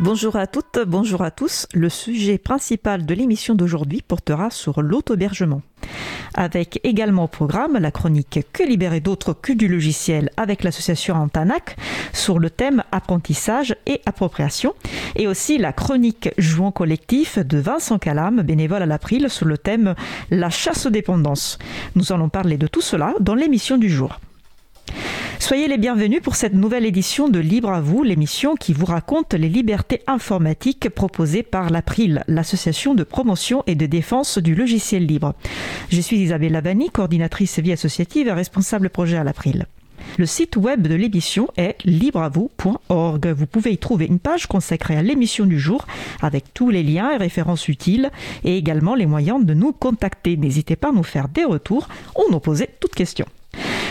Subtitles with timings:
[0.00, 1.66] Bonjour à toutes, bonjour à tous.
[1.74, 5.60] Le sujet principal de l'émission d'aujourd'hui portera sur l'auto-hébergement.
[6.34, 11.76] Avec également au programme la chronique Que libérer d'autres que du logiciel avec l'association Antanac
[12.12, 14.72] sur le thème apprentissage et appropriation
[15.16, 19.96] et aussi la chronique Jouant collectif de Vincent Calam, bénévole à l'April sur le thème
[20.30, 21.58] La chasse aux dépendances.
[21.96, 24.20] Nous allons parler de tout cela dans l'émission du jour.
[25.38, 29.34] Soyez les bienvenus pour cette nouvelle édition de Libre à vous, l'émission qui vous raconte
[29.34, 35.34] les libertés informatiques proposées par l'April, l'association de promotion et de défense du logiciel libre.
[35.90, 39.66] Je suis Isabelle Lavani, coordinatrice vie associative et responsable projet à l'April.
[40.16, 43.26] Le site web de l'émission est libreavou.org.
[43.28, 45.86] Vous pouvez y trouver une page consacrée à l'émission du jour
[46.22, 48.10] avec tous les liens et références utiles
[48.44, 50.36] et également les moyens de nous contacter.
[50.36, 53.26] N'hésitez pas à nous faire des retours ou nous poser toutes questions.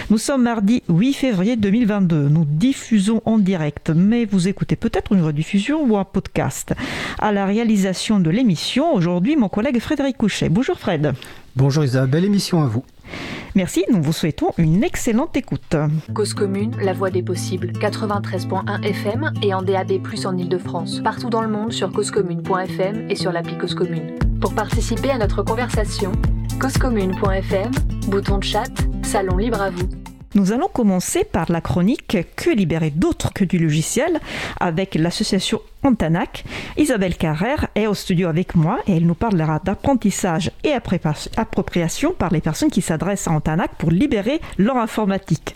[0.09, 2.29] Nous sommes mardi 8 février 2022.
[2.29, 6.73] Nous diffusons en direct, mais vous écoutez peut-être une rediffusion ou un podcast.
[7.19, 10.47] À la réalisation de l'émission, aujourd'hui, mon collègue Frédéric Couchet.
[10.47, 11.13] Bonjour Fred.
[11.57, 12.85] Bonjour Isabelle, belle émission à vous.
[13.57, 15.75] Merci, nous vous souhaitons une excellente écoute.
[16.13, 19.93] Cause commune, la voix des possibles, 93.1 FM et en DAB+,
[20.25, 21.01] en Ile-de-France.
[21.03, 24.15] Partout dans le monde sur causecommune.fm et sur l'appli Cause Commune.
[24.39, 26.11] Pour participer à notre conversation,
[26.61, 27.71] causecommune.fm,
[28.09, 28.69] bouton de chat,
[29.01, 29.89] salon libre à vous.
[30.35, 34.19] Nous allons commencer par la chronique Que libérer d'autres que du logiciel
[34.59, 36.43] avec l'association Antanac.
[36.77, 42.31] Isabelle Carrère est au studio avec moi et elle nous parlera d'apprentissage et appropriation par
[42.31, 45.55] les personnes qui s'adressent à Antanac pour libérer leur informatique.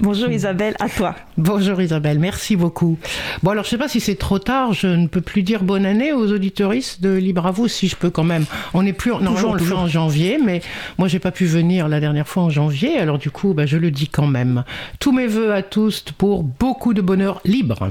[0.00, 1.16] Bonjour Isabelle, à toi.
[1.38, 2.96] Bonjour Isabelle, merci beaucoup.
[3.42, 5.84] Bon alors je sais pas si c'est trop tard, je ne peux plus dire bonne
[5.84, 8.44] année aux auditoristes de Libre à vous, si je peux quand même.
[8.74, 10.62] On n'est plus, normalement on le fait en janvier, mais
[10.98, 13.76] moi j'ai pas pu venir la dernière fois en janvier, alors du coup bah, je
[13.76, 14.62] le dis quand même.
[15.00, 17.90] Tous mes voeux à tous pour beaucoup de bonheur libre.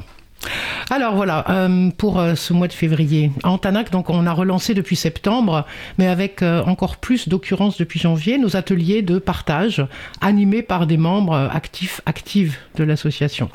[0.89, 3.31] Alors voilà, euh, pour euh, ce mois de février.
[3.43, 5.65] À Antanac, donc, on a relancé depuis septembre,
[5.97, 9.85] mais avec euh, encore plus d'occurrences depuis janvier, nos ateliers de partage
[10.21, 13.49] animés par des membres actifs, actives de l'association.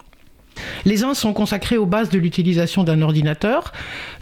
[0.85, 3.73] Les uns sont consacrés aux bases de l'utilisation d'un ordinateur,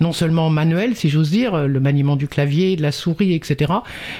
[0.01, 3.73] non seulement manuel, si j'ose dire, le maniement du clavier, de la souris, etc.,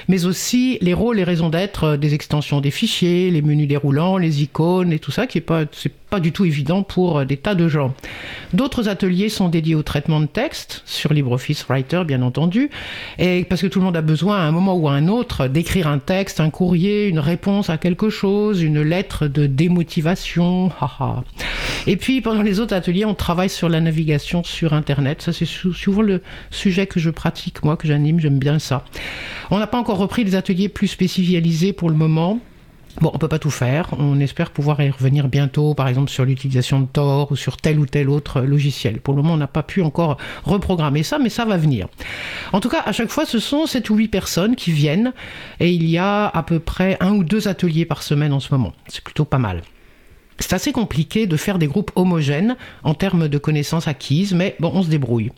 [0.09, 4.43] mais aussi les rôles et raisons d'être des extensions des fichiers, les menus déroulants, les
[4.43, 5.63] icônes et tout ça, qui est pas,
[6.11, 7.93] pas du tout évident pour des tas de gens.
[8.53, 12.69] D'autres ateliers sont dédiés au traitement de texte, sur LibreOffice Writer, bien entendu,
[13.17, 15.47] et parce que tout le monde a besoin, à un moment ou à un autre,
[15.47, 20.69] d'écrire un texte, un courrier, une réponse à quelque chose, une lettre de démotivation.
[21.87, 25.21] Et puis, pendant les autres ateliers, on travaille sur la navigation sur Internet.
[25.21, 28.19] Ça, c'est souvent le sujet que je pratique, moi, que j'anime.
[28.19, 28.83] J'aime bien ça.
[29.49, 32.41] On n'a pas encore repris des ateliers plus spécialisés pour le moment.
[32.99, 33.89] Bon, on peut pas tout faire.
[33.97, 37.79] On espère pouvoir y revenir bientôt, par exemple sur l'utilisation de Tor ou sur tel
[37.79, 38.99] ou tel autre logiciel.
[38.99, 41.87] Pour le moment, on n'a pas pu encore reprogrammer ça, mais ça va venir.
[42.51, 45.13] En tout cas, à chaque fois, ce sont 7 ou 8 personnes qui viennent
[45.59, 48.53] et il y a à peu près un ou deux ateliers par semaine en ce
[48.53, 48.73] moment.
[48.87, 49.61] C'est plutôt pas mal.
[50.39, 54.71] C'est assez compliqué de faire des groupes homogènes en termes de connaissances acquises, mais bon,
[54.73, 55.31] on se débrouille.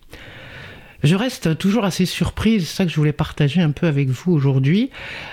[1.03, 4.31] Je reste toujours assez surprise, c'est ça que je voulais partager un peu avec vous
[4.31, 4.89] aujourd'hui,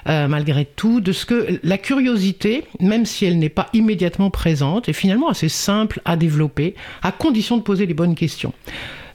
[0.08, 4.88] euh, malgré tout, de ce que la curiosité, même si elle n'est pas immédiatement présente,
[4.88, 8.52] est finalement assez simple à développer, à condition de poser les bonnes questions.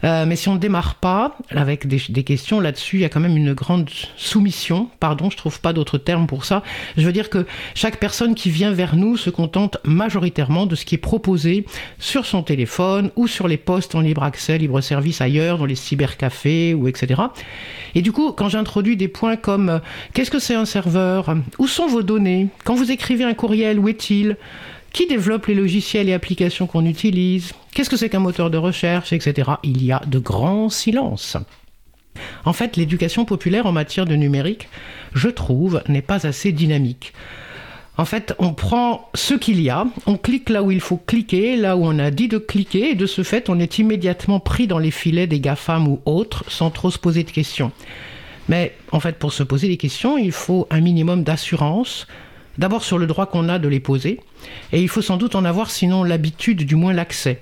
[0.04, 3.20] Euh, mais si on ne démarre pas avec des, questions là-dessus, il y a quand
[3.20, 4.90] même une grande soumission.
[5.00, 6.64] Pardon, je trouve pas d'autre terme pour ça.
[6.98, 10.86] Je veux dire que chaque personne qui vient vers nous se contente majoritairement de ce
[10.86, 11.66] qui est proposé
[12.00, 15.76] sur son téléphone ou sur les postes en libre accès, libre service ailleurs, dans les
[15.76, 17.22] cybercafés ou etc.
[17.94, 19.80] Et du coup, quand j'introduis des points comme euh,
[20.14, 21.34] qu'est-ce que c'est un serveur?
[21.60, 22.48] Où sont vos données?
[22.64, 24.38] Quand vous écrivez un courriel, où est-il?
[24.92, 27.54] Qui développe les logiciels et applications qu'on utilise?
[27.76, 29.52] Qu'est-ce que c'est qu'un moteur de recherche, etc.
[29.62, 31.36] Il y a de grands silences.
[32.46, 34.70] En fait, l'éducation populaire en matière de numérique,
[35.14, 37.12] je trouve, n'est pas assez dynamique.
[37.98, 41.58] En fait, on prend ce qu'il y a, on clique là où il faut cliquer,
[41.58, 44.68] là où on a dit de cliquer, et de ce fait, on est immédiatement pris
[44.68, 47.74] dans les filets des GAFAM ou autres sans trop se poser de questions.
[48.48, 52.08] Mais en fait, pour se poser des questions, il faut un minimum d'assurance,
[52.58, 54.22] D'abord sur le droit qu'on a de les poser,
[54.72, 57.42] et il faut sans doute en avoir sinon l'habitude, du moins l'accès.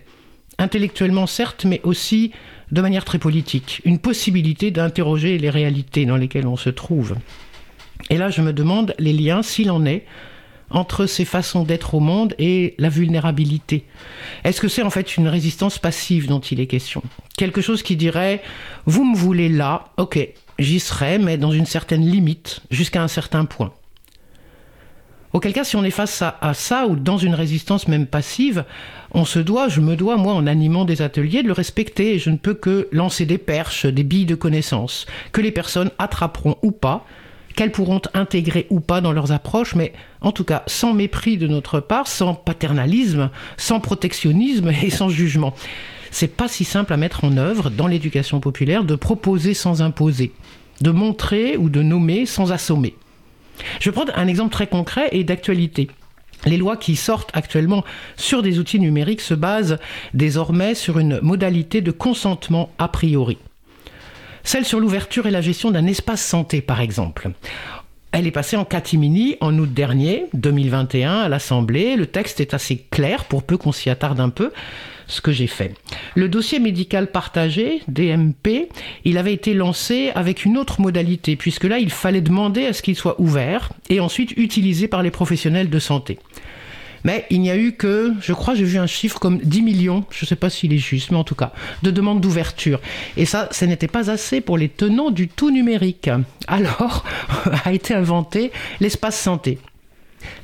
[0.57, 2.31] Intellectuellement certes, mais aussi
[2.71, 7.15] de manière très politique, une possibilité d'interroger les réalités dans lesquelles on se trouve.
[8.09, 10.05] Et là, je me demande les liens, s'il en est,
[10.69, 13.85] entre ces façons d'être au monde et la vulnérabilité
[14.44, 17.03] Est-ce que c'est en fait une résistance passive dont il est question?
[17.38, 18.41] Quelque chose qui dirait,
[18.85, 20.27] vous me voulez là, ok,
[20.59, 23.71] j'y serai, mais dans une certaine limite, jusqu'à un certain point.
[25.33, 28.65] Auquel cas, si on est face à, ça ou dans une résistance même passive,
[29.12, 32.19] on se doit, je me dois, moi, en animant des ateliers, de le respecter.
[32.19, 36.57] je ne peux que lancer des perches, des billes de connaissances, que les personnes attraperont
[36.62, 37.07] ou pas,
[37.56, 41.47] qu'elles pourront intégrer ou pas dans leurs approches, mais en tout cas sans mépris de
[41.47, 45.56] notre part, sans paternalisme, sans protectionnisme et sans jugement.
[46.12, 50.31] C'est pas si simple à mettre en œuvre dans l'éducation populaire de proposer sans imposer,
[50.81, 52.95] de montrer ou de nommer sans assommer.
[53.80, 55.89] Je vais prendre un exemple très concret et d'actualité.
[56.45, 57.83] Les lois qui sortent actuellement
[58.18, 59.77] sur des outils numériques se basent
[60.13, 63.38] désormais sur une modalité de consentement a priori.
[64.44, 67.31] Celle sur l'ouverture et la gestion d'un espace santé, par exemple.
[68.12, 71.95] Elle est passée en catimini en août dernier, 2021, à l'Assemblée.
[71.95, 74.51] Le texte est assez clair, pour peu qu'on s'y attarde un peu
[75.13, 75.74] ce que j'ai fait.
[76.15, 78.69] Le dossier médical partagé, DMP,
[79.06, 82.81] il avait été lancé avec une autre modalité, puisque là, il fallait demander à ce
[82.81, 86.19] qu'il soit ouvert et ensuite utilisé par les professionnels de santé.
[87.04, 90.06] Mais il n'y a eu que, je crois, j'ai vu un chiffre comme 10 millions,
[90.10, 91.51] je ne sais pas s'il est juste, mais en tout cas,
[91.83, 92.80] de demandes d'ouverture.
[93.18, 96.10] Et ça, ce n'était pas assez pour les tenants du tout numérique.
[96.48, 97.04] Alors,
[97.65, 99.60] a été inventé l'espace santé.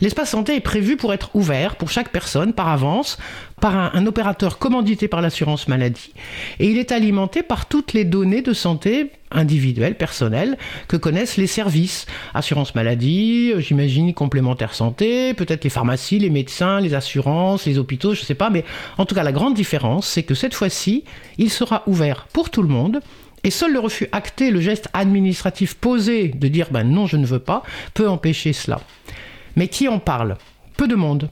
[0.02, 3.18] L'espace santé est prévu pour être ouvert pour chaque personne par avance
[3.60, 6.14] par un, opérateur commandité par l'assurance maladie
[6.60, 10.58] et il est alimenté par toutes les données de santé individuelles, personnelles
[10.88, 12.08] que connaissent les services.
[12.34, 18.16] Assurance maladie, euh, j'imagine complémentaire santé, peut-être les pharmacies, les médecins, les assurances, les hôpitaux,
[18.16, 18.66] je ne sais pas, mais
[18.98, 21.04] en tout cas la grande différence c'est que cette fois-ci
[21.38, 23.02] il sera ouvert pour tout le monde
[23.44, 27.26] et seul le refus acté, le geste administratif posé de dire ben non je ne
[27.26, 27.64] veux pas,
[27.94, 28.82] peut empêcher cela.
[29.56, 30.38] Mais qui en parle?
[30.78, 31.30] Peu de monde.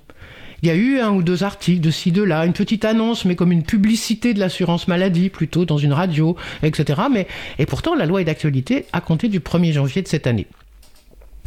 [0.63, 3.25] Il y a eu un ou deux articles de ci, de là, une petite annonce,
[3.25, 7.01] mais comme une publicité de l'assurance maladie, plutôt dans une radio, etc.
[7.11, 7.27] Mais,
[7.59, 10.47] et pourtant, la loi est d'actualité à compter du 1er janvier de cette année.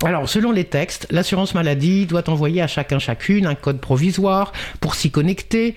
[0.03, 4.51] Alors, selon les textes, l'assurance maladie doit envoyer à chacun chacune un code provisoire
[4.81, 5.75] pour s'y connecter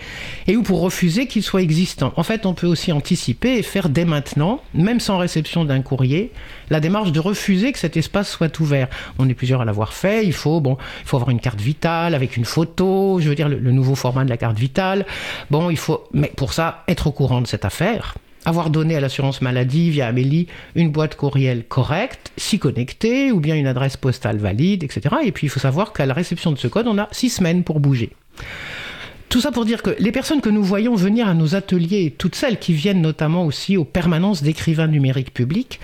[0.48, 2.14] et ou pour refuser qu'il soit existant.
[2.16, 6.32] En fait, on peut aussi anticiper et faire dès maintenant, même sans réception d'un courrier,
[6.70, 8.88] la démarche de refuser que cet espace soit ouvert.
[9.20, 10.26] On est plusieurs à l'avoir fait.
[10.26, 13.20] Il faut, bon, il faut avoir une carte vitale avec une photo.
[13.20, 15.06] Je veux dire le, nouveau format de la carte vitale.
[15.52, 19.00] Bon, il faut, mais pour ça, être au courant de cette affaire avoir donné à
[19.00, 24.38] l'assurance maladie via Amélie une boîte courriel correcte, s'y connecter, ou bien une adresse postale
[24.38, 25.16] valide, etc.
[25.24, 27.64] Et puis il faut savoir qu'à la réception de ce code, on a six semaines
[27.64, 28.12] pour bouger.
[29.30, 32.36] Tout ça pour dire que les personnes que nous voyons venir à nos ateliers, toutes
[32.36, 35.80] celles qui viennent notamment aussi aux permanences d'écrivains numériques publics,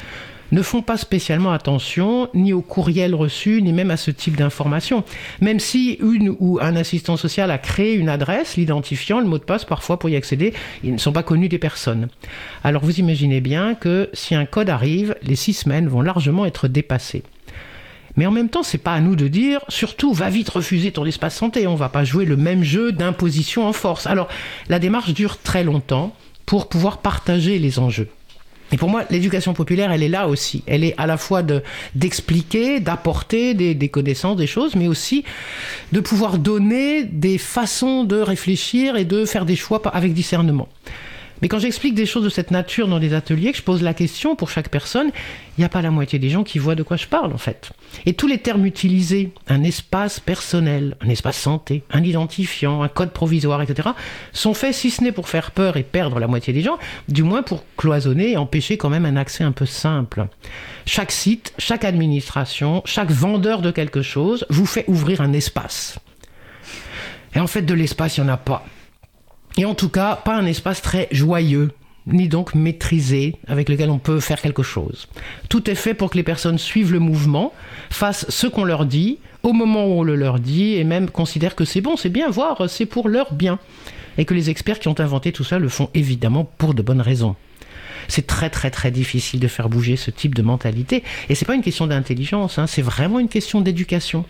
[0.51, 5.04] ne font pas spécialement attention ni au courriel reçu, ni même à ce type d'information.
[5.42, 9.44] Même si une ou un assistant social a créé une adresse, l'identifiant, le mot de
[9.44, 10.54] passe, parfois pour y accéder,
[10.84, 12.07] ils ne sont pas connus des personnes.
[12.63, 16.68] Alors vous imaginez bien que si un code arrive, les six semaines vont largement être
[16.68, 17.24] dépassées.
[18.16, 21.06] Mais en même temps, c'est pas à nous de dire, surtout, va vite refuser ton
[21.06, 21.68] espace santé.
[21.68, 24.07] On va pas jouer le même jeu d'imposition en force.
[24.07, 24.28] Alors,
[24.68, 26.13] la démarche dure très longtemps
[26.45, 28.10] pour pouvoir partager les enjeux.
[28.71, 30.63] Et pour moi, l'éducation populaire, elle est là aussi.
[30.68, 31.63] Elle est à la fois de,
[31.95, 35.24] d'expliquer, d'apporter des, connaissances, des choses, mais aussi
[35.92, 40.68] de pouvoir donner des façons de réfléchir et de faire des choix avec discernement.
[41.41, 43.94] Mais quand j'explique des choses de cette nature dans des ateliers, que je pose la
[43.94, 45.11] question pour chaque personne,
[45.57, 47.37] il n'y a pas la moitié des gens qui voient de quoi je parle en
[47.37, 47.71] fait.
[48.06, 53.11] Et tous les termes utilisés, un espace personnel, un espace santé, un identifiant, un code
[53.11, 53.90] provisoire, etc.,
[54.33, 57.23] sont faits si ce n'est pour faire peur et perdre la moitié des gens, du
[57.23, 60.28] moins pour cloisonner et empêcher quand même un accès un peu simple.
[60.85, 65.99] Chaque site, chaque administration, chaque vendeur de quelque chose vous fait ouvrir un espace.
[67.35, 68.66] Et en fait, de l'espace, il n'y en a pas.
[69.59, 71.71] Et en tout cas, pas un espace très joyeux,
[72.07, 75.09] ni donc maîtrisé, avec lequel on peut faire quelque chose.
[75.49, 77.51] Tout est fait pour que les personnes suivent le mouvement,
[77.89, 81.56] fassent ce qu'on leur dit, au moment où on le leur dit, et même considèrent
[81.56, 83.59] que c'est bon, c'est bien, voire c'est pour leur bien.
[84.18, 87.01] Et que les experts qui ont inventé tout ça le font évidemment pour de bonnes
[87.01, 87.35] raisons.
[88.07, 91.04] C'est très très très difficile de faire bouger ce type de mentalité.
[91.28, 94.23] Et c'est pas une question d'intelligence, hein, c'est vraiment une question d'éducation.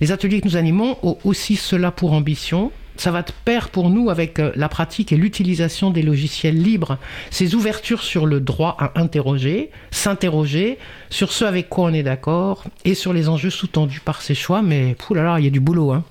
[0.00, 2.72] Les ateliers que nous animons ont aussi cela pour ambition,
[3.02, 6.98] ça va de pair pour nous avec euh, la pratique et l'utilisation des logiciels libres,
[7.30, 10.78] ces ouvertures sur le droit à interroger, s'interroger
[11.10, 14.62] sur ce avec quoi on est d'accord et sur les enjeux sous-tendus par ces choix.
[14.62, 15.90] Mais là, il y a du boulot.
[15.90, 16.04] Hein.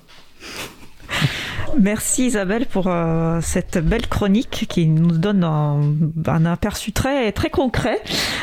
[1.80, 8.00] Merci Isabelle pour euh, cette belle chronique qui nous donne un, aperçu très très concret.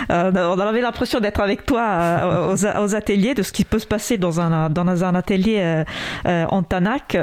[0.09, 3.85] Euh, on avait l'impression d'être avec toi euh, aux, ateliers, de ce qui peut se
[3.85, 5.83] passer dans un dans un atelier
[6.25, 7.17] en Tanak.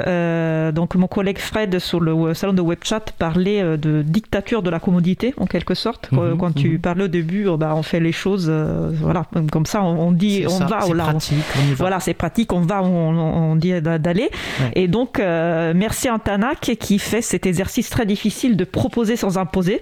[0.73, 5.33] donc mon collègue Fred sur le salon de WebChat parlait de dictature de la commodité
[5.37, 6.11] en quelque sorte.
[6.11, 6.79] Mhm, quand tu mhm.
[6.79, 10.59] parlais au début, oh, bah, on fait les choses, voilà, comme ça on, dit on
[10.65, 11.03] va là.
[11.05, 14.29] Pratique, on, Voilà, c'est pratique, on va, on, on dit d'aller.
[14.75, 19.81] Et donc merci Merci Antanak qui fait cet exercice très difficile de proposer sans imposer.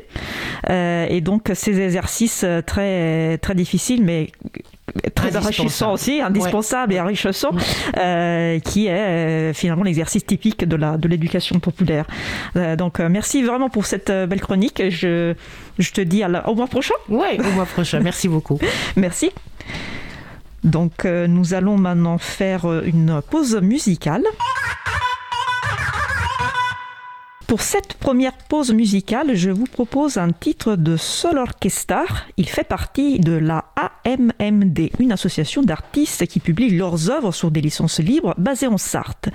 [0.69, 4.31] Euh, et donc ces exercices euh, très, très difficiles, mais
[5.13, 7.59] très enrichissant aussi, indispensable et enrichissant, mm.
[7.97, 12.05] euh, qui est finalement l'exercice typique de la de l'éducation populaire.
[12.77, 14.83] donc merci vraiment pour cette belle chronique.
[14.87, 15.33] Je,
[15.79, 16.95] je te dis au mois prochain.
[17.09, 17.99] Oui, au mois prochain.
[17.99, 18.57] Merci beaucoup.
[18.95, 19.31] merci.
[20.63, 24.23] Donc nous allons maintenant faire une pause musicale.
[27.47, 32.25] Pour cette première pause musicale, je vous propose un titre de Sol Orchestar.
[32.37, 37.61] Il fait partie de la AMMD, une association d'artistes qui publie leurs œuvres sur des
[37.61, 39.29] licences libres basées en Sarthe.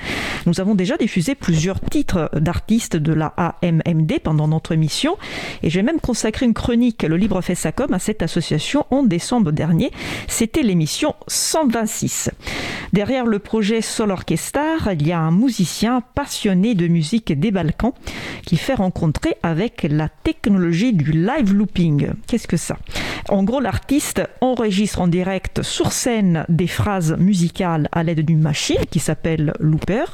[0.47, 5.17] Nous avons déjà diffusé plusieurs titres d'artistes de la AMMD pendant notre émission
[5.62, 9.05] et j'ai même consacré une chronique, le Libre fait sa com, à cette association en
[9.05, 9.93] décembre dernier.
[10.26, 12.31] C'était l'émission 126.
[12.92, 17.92] Derrière le projet Sol Orchestar, il y a un musicien passionné de musique des Balkans
[18.44, 22.09] qui fait rencontrer avec la technologie du live looping.
[22.26, 22.78] Qu'est-ce que ça?
[23.28, 28.85] En gros, l'artiste enregistre en direct sur scène des phrases musicales à l'aide d'une machine
[28.90, 30.04] qui s'appelle looper.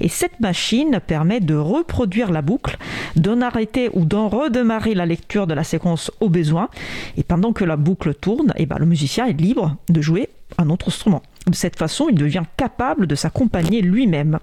[0.00, 2.76] Et cette machine permet de reproduire la boucle,
[3.16, 6.68] d'en arrêter ou d'en redémarrer la lecture de la séquence au besoin.
[7.16, 10.28] Et pendant que la boucle tourne, et eh ben, le musicien est libre de jouer
[10.56, 11.22] un autre instrument.
[11.46, 14.38] De cette façon, il devient capable de s'accompagner lui-même.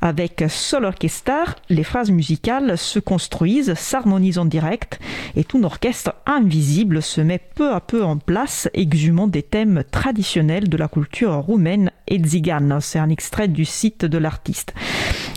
[0.00, 5.00] Avec Sol Orchestar, les phrases musicales se construisent, s'harmonisent en direct,
[5.34, 10.68] et tout orchestre invisible se met peu à peu en place, exhumant des thèmes traditionnels
[10.68, 12.78] de la culture roumaine et tzigane.
[12.80, 14.72] C'est un extrait du site de l'artiste.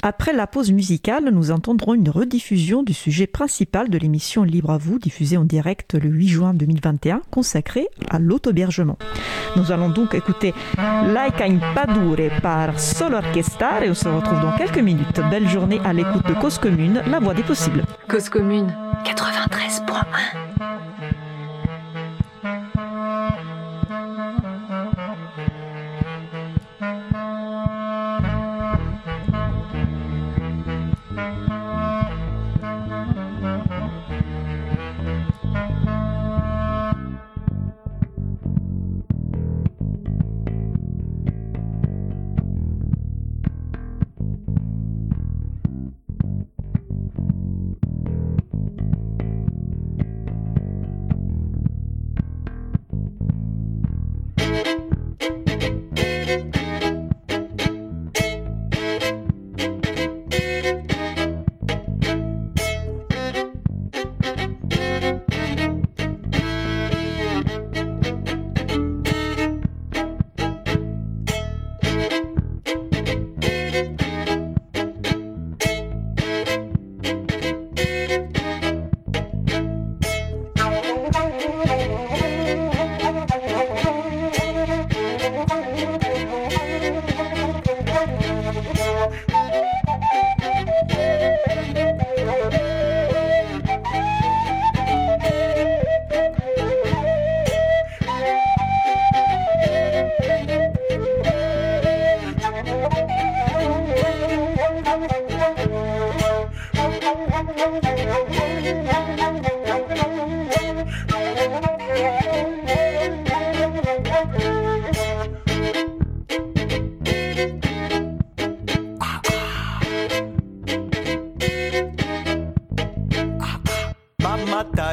[0.03, 4.77] Après la pause musicale, nous entendrons une rediffusion du sujet principal de l'émission Libre à
[4.77, 8.98] vous, diffusée en direct le 8 juin 2021, consacrée à l'autobergement.
[9.58, 10.53] Nous allons donc écouter
[10.91, 15.21] In Padure par Solo et on se retrouve dans quelques minutes.
[15.29, 17.83] Belle journée à l'écoute de Cause Commune, la voix des possibles.
[18.07, 18.74] Cause Commune
[19.05, 20.50] 93.1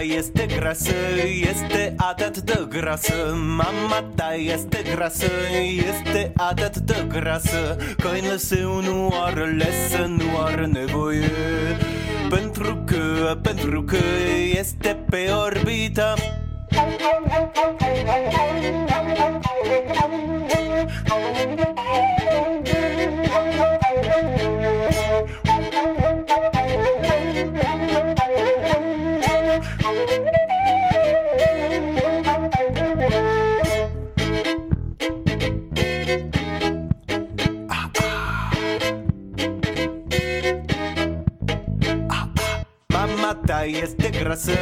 [0.00, 0.94] este grasă,
[1.50, 3.14] este atât de grasă.
[3.34, 5.30] Mama ta este grasă,
[5.88, 7.76] este atât de grasă.
[7.96, 11.30] Că NS-ul nu are lesă, nu are nevoie.
[12.30, 13.96] Pentru că, pentru că
[14.58, 16.14] este pe orbita
[24.70, 25.07] Thank you.
[44.44, 44.58] Grasă,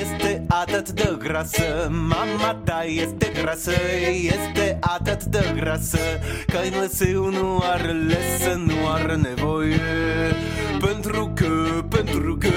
[0.00, 1.88] este atât de grasă.
[1.90, 3.72] Mama ta este grasă,
[4.22, 5.98] este atât de grasă
[6.46, 9.80] Că în lăseu nu are lesă, nu are nevoie.
[10.80, 12.52] Pentru că, pentru că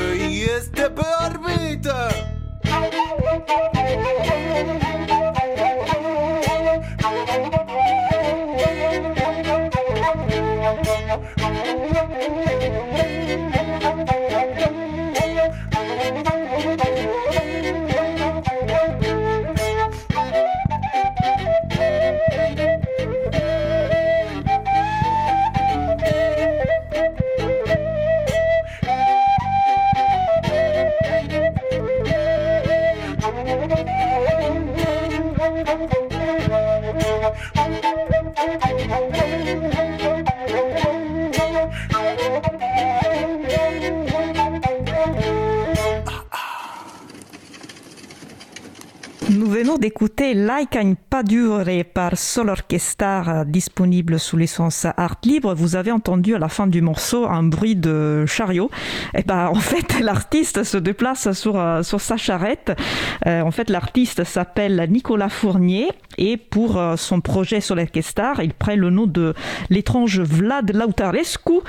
[0.58, 2.10] este pe orbită
[2.64, 4.87] Nous venons
[49.80, 55.56] d'écouter Like un pas duré par Sol Orchestra disponible sous licence art libre.
[55.56, 58.70] Vous avez entendu à la fin du morceau un bruit de chariot.
[59.16, 62.72] Et ben en fait l'artiste se déplace sur euh, sur sa charrette.
[63.26, 65.88] Euh, en fait l'artiste s'appelle Nicolas Fournier
[66.20, 69.34] et pour euh, son projet Sol Orchestra, il prend le nom de
[69.72, 71.62] l'étrange Vlad Lautarescu.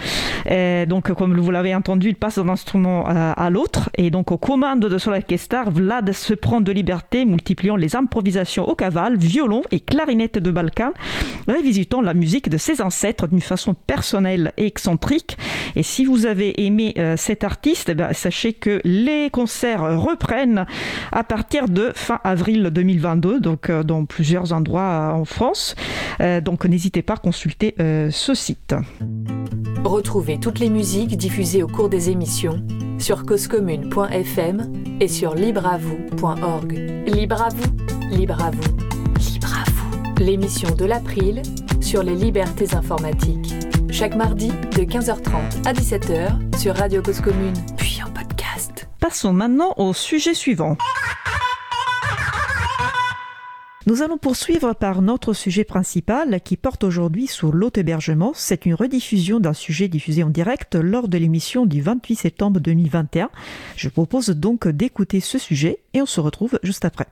[0.89, 4.81] Donc comme vous l'avez entendu, il passe d'un instrument à, l'autre et donc aux commandes
[4.81, 9.79] de Sol Orchestra, Vlad se prend de liberté multipliant les improvisations au cavale, violon et
[9.79, 10.91] clarinette de Balkan,
[11.47, 15.39] révisitant la musique de ses ancêtres d'une façon personnelle et excentrique.
[15.77, 20.67] Et si vous avez aimé euh, cet artiste, eh ben, sachez que les concerts reprennent
[21.13, 25.77] à partir de fin avril 2022, donc euh, dans plusieurs endroits euh, en France.
[26.43, 28.75] Donc n'hésitez pas à consulter ce site.
[29.85, 32.61] Retrouvez toutes les musiques diffusées au cours des émissions
[32.99, 36.73] sur causecommune.fm et sur libreavoue.org.
[37.07, 37.51] Libre à.
[40.21, 41.43] L'émission de l'April
[41.81, 43.55] sur les libertés informatiques.
[43.91, 48.89] Chaque mardi de 15h30 à 17h sur Radio Cause Commune, puis en podcast.
[48.99, 50.77] Passons maintenant au sujet suivant.
[53.87, 58.33] Nous allons poursuivre par notre sujet principal qui porte aujourd'hui sur l'auto-hébergement.
[58.35, 63.31] C'est une rediffusion d'un sujet diffusé en direct lors de l'émission du 28 septembre 2021.
[63.77, 67.07] Je propose donc d'écouter ce sujet et on se retrouve juste après.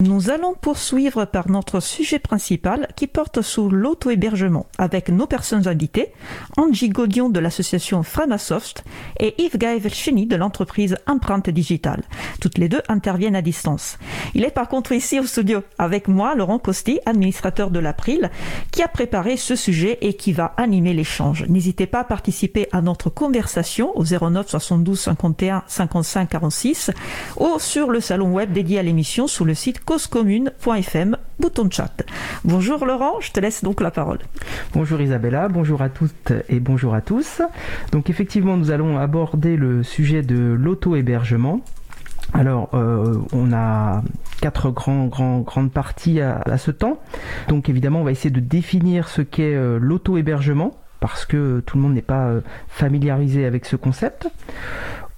[0.00, 6.12] Nous allons poursuivre par notre sujet principal qui porte sur l'auto-hébergement avec nos personnes invitées,
[6.56, 8.84] Angie Godion de l'association Framasoft
[9.20, 12.02] et Yves Gaël Cheny de l'entreprise Empreinte Digitale.
[12.40, 13.98] Toutes les deux interviennent à distance.
[14.34, 18.30] Il est par contre ici au studio avec moi, Laurent Costi, administrateur de l'April,
[18.70, 21.44] qui a préparé ce sujet et qui va animer l'échange.
[21.48, 26.90] N'hésitez pas à participer à notre conversation au 09 72 51 55 46
[27.38, 32.02] ou sur le salon web dédié à l'émission sous le site causecommune.fm, bouton chat.
[32.44, 34.18] Bonjour Laurent, je te laisse donc la parole.
[34.74, 37.42] Bonjour Isabella, bonjour à toutes et bonjour à tous.
[37.92, 41.60] Donc effectivement, nous allons aborder le sujet de l'auto-hébergement.
[42.34, 44.02] Alors, euh, on a
[44.40, 46.98] quatre grands, grands, grandes parties à, à, ce temps.
[47.48, 51.82] Donc évidemment, on va essayer de définir ce qu'est euh, l'auto-hébergement parce que tout le
[51.82, 54.28] monde n'est pas euh, familiarisé avec ce concept.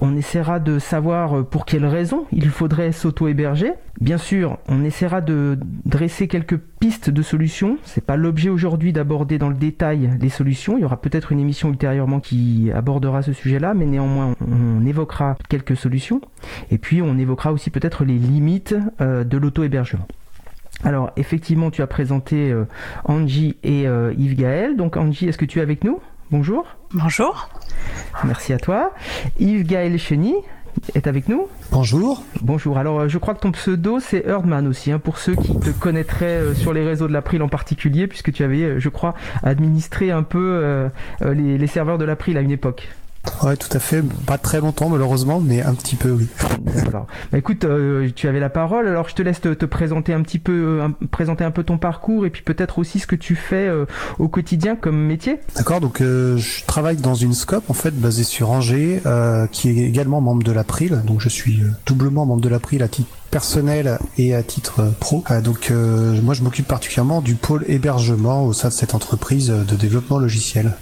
[0.07, 3.73] On essaiera de savoir pour quelles raisons il faudrait s'auto-héberger.
[4.03, 7.79] Bien sûr, on essaiera de dresser quelques pistes de solutions.
[7.85, 10.77] C'est pas l'objet aujourd'hui d'aborder dans le détail les solutions.
[10.77, 15.39] Il y aura peut-être une émission ultérieurement qui abordera ce sujet-là, mais néanmoins, on évoquera
[15.49, 16.21] quelques solutions.
[16.71, 20.07] Et puis, on évoquera aussi peut-être les limites euh, de l'auto-hébergement.
[20.83, 22.67] Alors, effectivement, tu as présenté euh,
[23.07, 24.77] Angie et euh, Yves Gaël.
[24.77, 25.99] Donc, Angie, est-ce que tu es avec nous?
[26.31, 26.67] Bonjour.
[26.95, 27.49] Bonjour.
[28.23, 28.93] Merci à toi.
[29.41, 30.37] Yves Gaël Cheny
[30.95, 31.49] est avec nous.
[31.73, 32.23] Bonjour.
[32.41, 32.79] Bonjour.
[32.79, 36.39] Alors, je crois que ton pseudo, c'est Erdman aussi, hein, pour ceux qui te connaîtraient
[36.39, 40.13] euh, sur les réseaux de l'April en particulier, puisque tu avais, euh, je crois, administré
[40.13, 40.89] un peu euh,
[41.21, 42.89] les, les, serveurs de l'April à une époque.
[43.43, 44.03] Ouais, tout à fait.
[44.27, 46.29] Pas très longtemps, malheureusement, mais un petit peu, oui.
[46.65, 47.07] Voilà.
[47.31, 50.23] Bah, écoute, euh, tu avais la parole, alors je te laisse te, te présenter un
[50.23, 53.35] petit peu, un, présenter un peu ton parcours et puis peut-être aussi ce que tu
[53.35, 53.87] fais euh,
[54.19, 55.41] au quotidien comme métier.
[55.57, 59.03] D'accord, donc euh, je travaille dans une scope en fait basée sur Angers,
[59.53, 61.03] qui est également membre de l'April.
[61.07, 65.25] Donc je suis doublement membre de l'April à titre personnel et à titre pro.
[65.43, 65.73] donc
[66.23, 70.75] moi je m'occupe particulièrement du pôle hébergement au sein de cette entreprise de développement logiciel.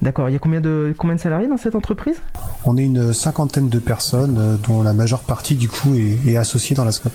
[0.00, 0.28] D'accord.
[0.28, 2.20] Il y a combien de, combien de salariés dans cette entreprise?
[2.64, 6.36] On est une cinquantaine de personnes, euh, dont la majeure partie du coup est, est
[6.36, 7.12] associée dans la scope.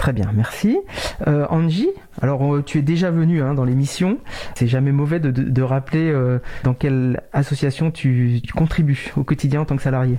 [0.00, 0.78] Très bien, merci.
[1.26, 1.90] Euh, Angie,
[2.22, 4.16] alors euh, tu es déjà venue hein, dans l'émission.
[4.54, 9.24] C'est jamais mauvais de, de, de rappeler euh, dans quelle association tu, tu, contribues au
[9.24, 10.16] quotidien en tant que salarié.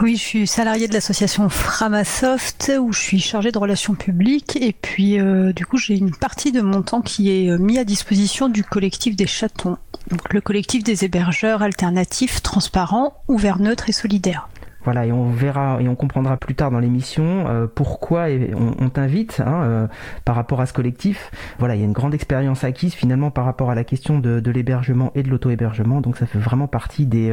[0.00, 4.72] Oui, je suis salarié de l'association Framasoft où je suis chargée de relations publiques et
[4.72, 7.84] puis euh, du coup j'ai une partie de mon temps qui est euh, mis à
[7.84, 9.76] disposition du collectif des chatons,
[10.08, 14.48] donc le collectif des hébergeurs alternatifs, transparents, ouverts, neutres et solidaires.
[14.84, 19.42] Voilà, et on verra et on comprendra plus tard dans l'émission euh, pourquoi on, t'invite
[19.44, 19.88] hein,
[20.24, 21.30] par rapport à ce collectif.
[21.58, 24.50] Voilà, il y a une grande expérience acquise finalement par rapport à la question de
[24.50, 27.30] l'hébergement et de l'auto-hébergement, donc ça fait vraiment partie des,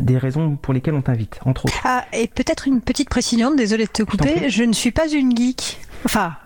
[0.00, 1.80] des raisons pour lesquelles on t'invite, entre autres.
[1.84, 5.36] Ah, et peut-être une petite précision, désolé de te couper, je ne suis pas une
[5.36, 5.78] geek.
[6.04, 6.36] Enfin,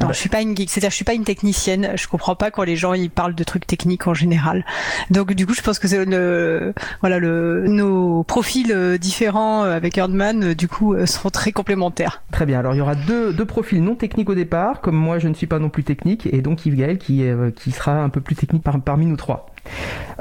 [0.00, 1.92] non, ah je suis pas une geek, c'est-à-dire je suis pas une technicienne.
[1.96, 4.64] Je comprends pas quand les gens ils parlent de trucs techniques en général.
[5.10, 9.76] Donc du coup, je pense que c'est le voilà le nos profils euh, différents euh,
[9.76, 12.22] avec Erdman euh, du coup seront très complémentaires.
[12.30, 12.58] Très bien.
[12.58, 15.34] Alors il y aura deux, deux profils non techniques au départ, comme moi je ne
[15.34, 17.24] suis pas non plus technique, et donc Yves Gaël qui
[17.56, 19.50] qui sera un peu plus technique parmi nous trois.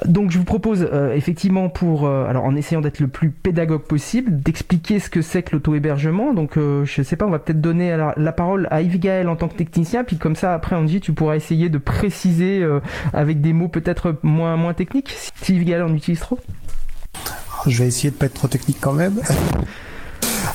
[0.05, 3.83] Donc je vous propose euh, effectivement pour, euh, alors en essayant d'être le plus pédagogue
[3.83, 6.33] possible, d'expliquer ce que c'est que l'auto-hébergement.
[6.33, 9.35] Donc euh, je sais pas, on va peut-être donner la parole à Yves Gaël en
[9.35, 12.65] tant que technicien, puis comme ça après Angie tu pourras essayer de préciser
[13.13, 16.39] avec des mots peut-être moins, moins techniques, si Yves Gaël en utilise trop.
[17.65, 19.19] Je vais essayer de pas être trop technique quand même.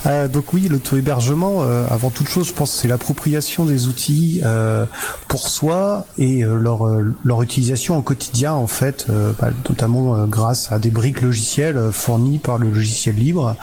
[0.07, 4.41] Euh, donc oui, l'auto-hébergement, euh, avant toute chose, je pense que c'est l'appropriation des outils
[4.45, 4.87] euh,
[5.29, 6.87] pour soi et leur,
[7.25, 9.07] leur utilisation au quotidien, en fait,
[9.41, 13.57] bah, notamment grâce à des briques logicielles fournies par le logiciel libre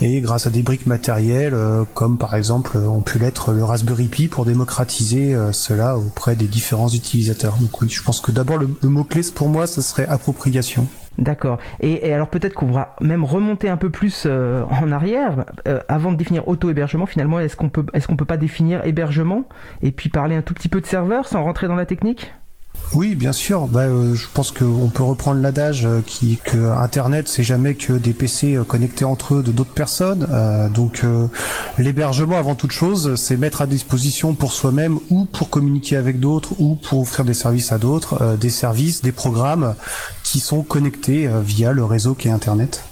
[0.00, 1.56] et grâce à des briques matérielles,
[1.94, 6.88] comme par exemple on pu l'être le Raspberry Pi pour démocratiser cela auprès des différents
[6.88, 7.56] utilisateurs.
[7.60, 10.86] Donc oui, je pense que d'abord le, le mot-clé pour moi, ce serait appropriation.
[11.18, 11.58] D'accord.
[11.80, 16.12] Et, alors peut-être qu'on va même remonter un peu plus euh, en arrière, euh, avant
[16.12, 17.06] de définir auto-hébergement.
[17.06, 19.44] Finalement, est-ce qu'on peut, est-ce qu'on peut pas définir hébergement
[19.82, 22.34] et puis parler un tout petit peu de serveur sans rentrer dans la technique?
[22.94, 23.66] Oui, bien sûr.
[23.66, 27.94] Bah, euh, je pense qu'on peut reprendre l'adage euh, qui que Internet c'est jamais que
[27.94, 30.26] des PC euh, connectés entre eux de d'autres personnes.
[30.72, 31.02] donc
[31.78, 36.52] l'hébergement avant toute chose, c'est mettre à disposition pour soi-même ou pour communiquer avec d'autres
[36.58, 39.74] ou pour offrir des services à d'autres, des services, des programmes
[40.22, 42.84] qui sont connectés via le réseau qui est Internet.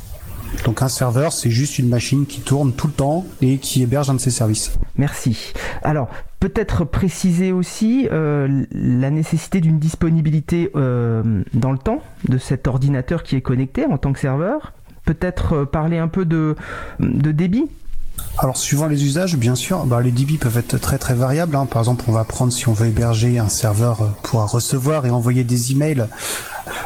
[0.64, 4.10] Donc un serveur, c'est juste une machine qui tourne tout le temps et qui héberge
[4.10, 4.72] un de ses services.
[4.96, 5.52] Merci.
[5.82, 6.08] Alors,
[6.40, 13.22] peut-être préciser aussi euh, la nécessité d'une disponibilité euh, dans le temps de cet ordinateur
[13.22, 14.72] qui est connecté en tant que serveur.
[15.04, 16.54] Peut-être euh, parler un peu de,
[17.00, 17.68] de débit
[18.38, 21.55] alors suivant les usages, bien sûr, bah, les débits peuvent être très très variables.
[21.55, 21.66] Hein.
[21.66, 25.44] Par exemple, on va prendre si on veut héberger un serveur pour recevoir et envoyer
[25.44, 26.07] des emails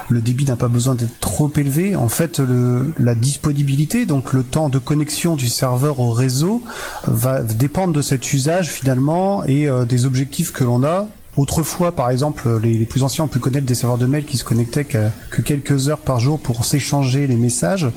[0.08, 1.96] le débit n'a pas besoin d'être trop élevé.
[1.96, 6.62] En fait, le, la disponibilité, donc le temps de connexion du serveur au réseau,
[7.06, 12.10] va dépendre de cet usage finalement et euh, des objectifs que l'on a Autrefois, par
[12.10, 15.42] exemple, les, plus anciens ont pu connaître des serveurs de mail qui se connectaient que,
[15.42, 17.88] quelques heures par jour pour s'échanger les messages.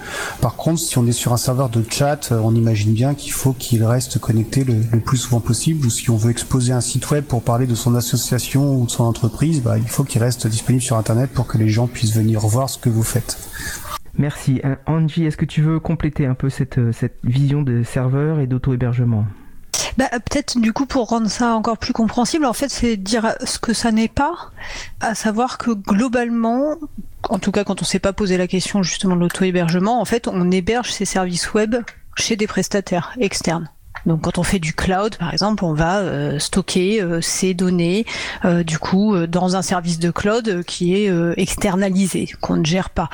[0.42, 3.54] Par contre, si on est sur un serveur de chat, on imagine bien qu'il faut
[3.54, 5.86] qu'il reste connecté le, plus souvent possible.
[5.86, 8.92] Ou si on veut exposer un site web pour parler de son association ou de
[8.92, 12.16] son entreprise, bah, il faut qu'il reste disponible sur Internet pour que les gens puissent
[12.16, 13.38] venir voir ce que vous faites.
[14.18, 14.60] Merci.
[14.66, 18.40] Euh, Angie, est-ce que tu veux compléter un peu cette, euh, cette vision de serveur
[18.40, 19.26] et d'auto-hébergement?
[20.00, 23.60] Bah, peut-être du coup pour rendre ça encore plus compréhensible, en fait, c'est dire ce
[23.60, 24.50] que ça n'est pas,
[25.02, 26.78] à savoir que globalement,
[27.28, 30.30] en tout cas quand on s'est pas posé la question justement de l'auto-hébergement, en fait,
[30.30, 31.76] on héberge ses services web
[32.16, 33.70] chez des prestataires externes.
[34.06, 38.06] Donc quand on fait du cloud, par exemple, on va euh, stocker euh, ces données
[38.46, 43.10] euh, du coup dans un service de cloud qui est externalisé, qu'on ne gère pas.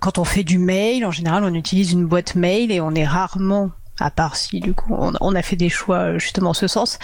[0.00, 3.06] quand on fait du mail, en général, on utilise une boîte mail et on est
[3.06, 3.70] rarement
[4.00, 6.98] à part si du coup on, a fait des choix euh, justement en ce sens,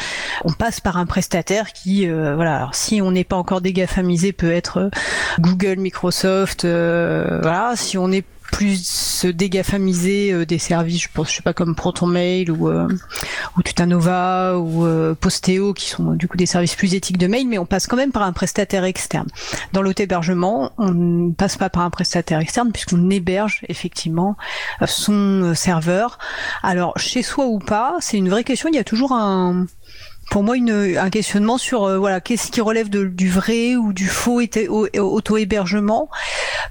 [0.44, 4.50] on passe par un prestataire qui, euh, voilà, si on n'est pas encore dégafamisé, peut
[4.50, 4.90] être euh,
[5.38, 11.36] Google, Microsoft, voilà, si on est plus se dégafamiser euh, des services, je pense, je
[11.36, 12.88] sais pas comme ProtonMail ou euh,
[13.56, 17.48] ou Tutanova ou euh, Posteo qui sont du coup des services plus éthiques de mail,
[17.48, 19.28] mais on passe quand même par un prestataire externe.
[19.72, 24.36] Dans l'auto-hébergement, on ne passe pas par un prestataire externe puisqu'on héberge effectivement
[24.86, 26.18] son serveur.
[26.62, 28.68] Alors chez soi ou pas, c'est une vraie question.
[28.68, 29.66] Il y a toujours un
[30.30, 34.08] pour moi une, un questionnement sur euh, voilà qu'est-ce qui relève du vrai ou du
[34.08, 34.40] faux
[34.98, 36.08] auto-hébergement.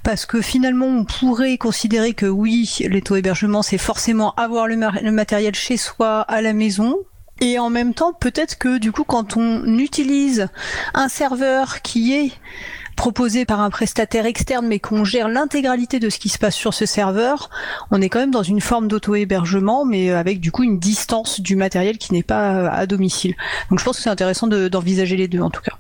[0.04, 5.78] Parce que finalement on pourrait considérer que oui l'auto-hébergement c'est forcément avoir le matériel chez
[5.78, 6.98] soi à la maison.
[7.42, 10.48] Et en même temps peut-être que du coup quand on utilise
[10.94, 12.32] un serveur qui est
[12.96, 16.74] proposé par un prestataire externe mais qu'on gère l'intégralité de ce qui se passe sur
[16.74, 17.50] ce serveur,
[17.92, 21.56] on est quand même dans une forme d'auto-hébergement mais avec du coup une distance du
[21.56, 23.36] matériel qui n'est pas à domicile.
[23.70, 25.78] Donc je pense que c'est intéressant d'envisager les deux en tout cas.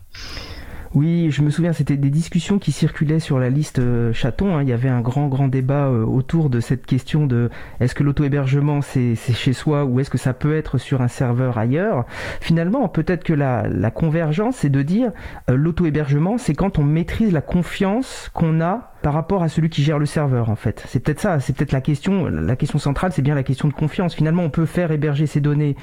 [0.95, 4.55] Oui, je me souviens, c'était des discussions qui circulaient sur la liste euh, chaton.
[4.55, 4.63] Hein.
[4.63, 7.49] Il y avait un grand, grand débat euh, autour de cette question de
[7.81, 11.57] est-ce que l'auto-hébergement c'est chez soi ou est-ce que ça peut être sur un serveur
[11.57, 12.05] ailleurs?
[12.39, 15.11] Finalement, peut-être que la, convergence, c'est de dire
[15.49, 19.83] euh, l'auto-hébergement, c'est quand on maîtrise la confiance qu'on a par rapport à celui qui
[19.83, 20.81] gère le serveur en fait.
[20.87, 23.73] C'est peut-être ça, c'est peut-être la question, la question centrale, c'est bien la question de
[23.73, 24.15] confiance.
[24.15, 25.75] Finalement, on peut faire héberger ces données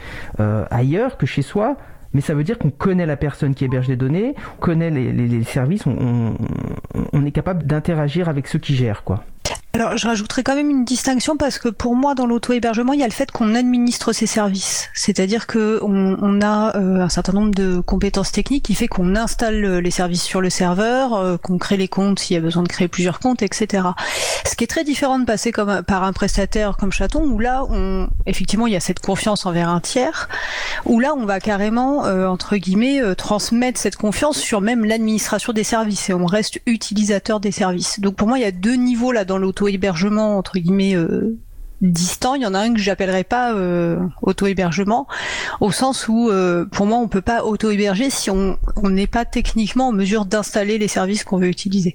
[0.70, 1.76] ailleurs que chez soi,
[2.14, 5.44] mais ça veut dire qu'on connaît la personne qui héberge les données, on connaît les,
[5.44, 6.34] services, on,
[7.12, 9.24] on, est capable d'interagir avec ceux qui gèrent, quoi.
[9.74, 13.02] Alors, je rajouterais quand même une distinction parce que pour moi, dans l'auto-hébergement, il y
[13.02, 14.90] a le fait qu'on administre ces services.
[14.92, 19.64] C'est-à-dire que on, a euh, un certain nombre de compétences techniques qui fait qu'on installe
[19.64, 22.62] euh, les services sur le serveur, euh, qu'on crée les comptes s'il y a besoin
[22.62, 23.84] de créer plusieurs comptes, etc.
[24.44, 27.64] Ce qui est très différent de passer comme par un prestataire comme Chaton, où là,
[27.70, 30.28] on, effectivement, il y a cette confiance envers un tiers,
[30.84, 36.10] où là, on va carrément, entre guillemets, transmettre cette confiance sur même l'administration des services
[36.10, 38.00] et on reste utilisateur des services.
[38.00, 41.38] Donc pour moi, il y a deux niveaux là dans l'auto auto-hébergement entre guillemets euh,
[41.80, 42.34] distant.
[42.34, 45.06] Il y en a un que j'appellerais pas euh, auto-hébergement,
[45.60, 49.88] au sens où euh, pour moi on peut pas auto-héberger si on n'est pas techniquement
[49.88, 51.94] en mesure d'installer les services qu'on veut utiliser.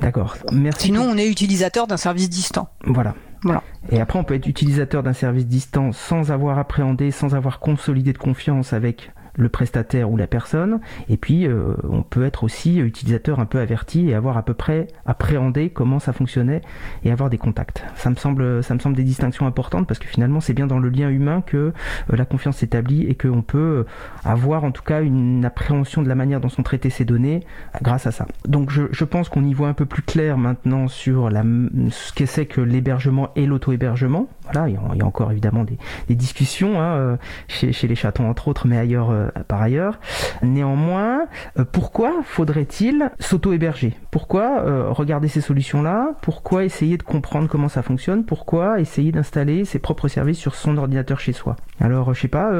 [0.00, 0.36] D'accord.
[0.52, 0.86] Merci.
[0.86, 2.68] Sinon on est utilisateur d'un service distant.
[2.84, 3.14] Voilà.
[3.42, 3.62] Voilà.
[3.90, 8.14] Et après, on peut être utilisateur d'un service distant sans avoir appréhendé, sans avoir consolidé
[8.14, 10.80] de confiance avec le prestataire ou la personne.
[11.08, 14.54] Et puis, euh, on peut être aussi utilisateur un peu averti et avoir à peu
[14.54, 16.62] près appréhendé comment ça fonctionnait
[17.04, 17.84] et avoir des contacts.
[17.96, 20.78] Ça me semble, ça me semble des distinctions importantes parce que finalement, c'est bien dans
[20.78, 21.72] le lien humain que euh,
[22.10, 23.84] la confiance s'établit et qu'on peut euh,
[24.24, 27.40] avoir en tout cas une appréhension de la manière dont sont traitées ces données
[27.82, 28.26] grâce à ça.
[28.46, 31.42] Donc, je, je pense qu'on y voit un peu plus clair maintenant sur la,
[31.90, 34.28] ce que c'est que l'hébergement et l'auto-hébergement.
[34.44, 37.18] Voilà, il y, a, encore évidemment des, discussions hein,
[37.48, 39.10] chez, les chatons entre autres, mais ailleurs
[39.48, 39.98] par ailleurs.
[40.42, 41.26] Néanmoins,
[41.58, 43.96] euh, pourquoi faudrait-il s'auto-héberger?
[44.10, 46.14] Pourquoi euh, regarder ces solutions-là?
[46.22, 48.24] Pourquoi essayer de comprendre comment ça fonctionne?
[48.24, 51.56] Pourquoi essayer d'installer ses propres services sur son ordinateur chez soi?
[51.80, 52.52] Alors, je sais pas,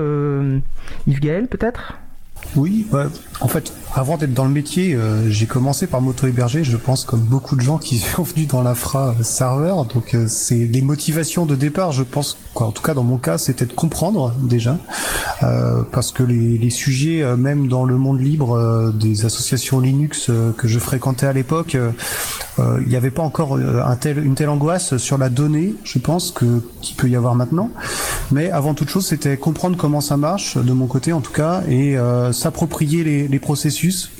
[1.06, 1.98] Yves Gaël peut-être?
[2.56, 3.06] Oui, bah,
[3.40, 7.20] en fait, avant d'être dans le métier, euh, j'ai commencé par m'auto-héberger, je pense, comme
[7.20, 9.84] beaucoup de gens qui sont venus dans l'infra serveur.
[9.86, 13.38] Donc, euh, c'est les motivations de départ, je pense, en tout cas dans mon cas,
[13.38, 14.78] c'était de comprendre déjà,
[15.42, 20.78] euh, parce que les, sujets, même dans le monde libre des associations Linux que je
[20.78, 21.76] fréquentais à l'époque,
[22.58, 27.08] il n'y avait pas encore une telle angoisse sur la donnée, je pense, qu'il peut
[27.08, 27.70] y avoir maintenant.
[28.32, 31.62] Mais avant toute chose, c'était comprendre comment ça marche, de mon côté en tout cas,
[31.68, 31.96] et
[32.34, 34.10] s'approprier les, les, processus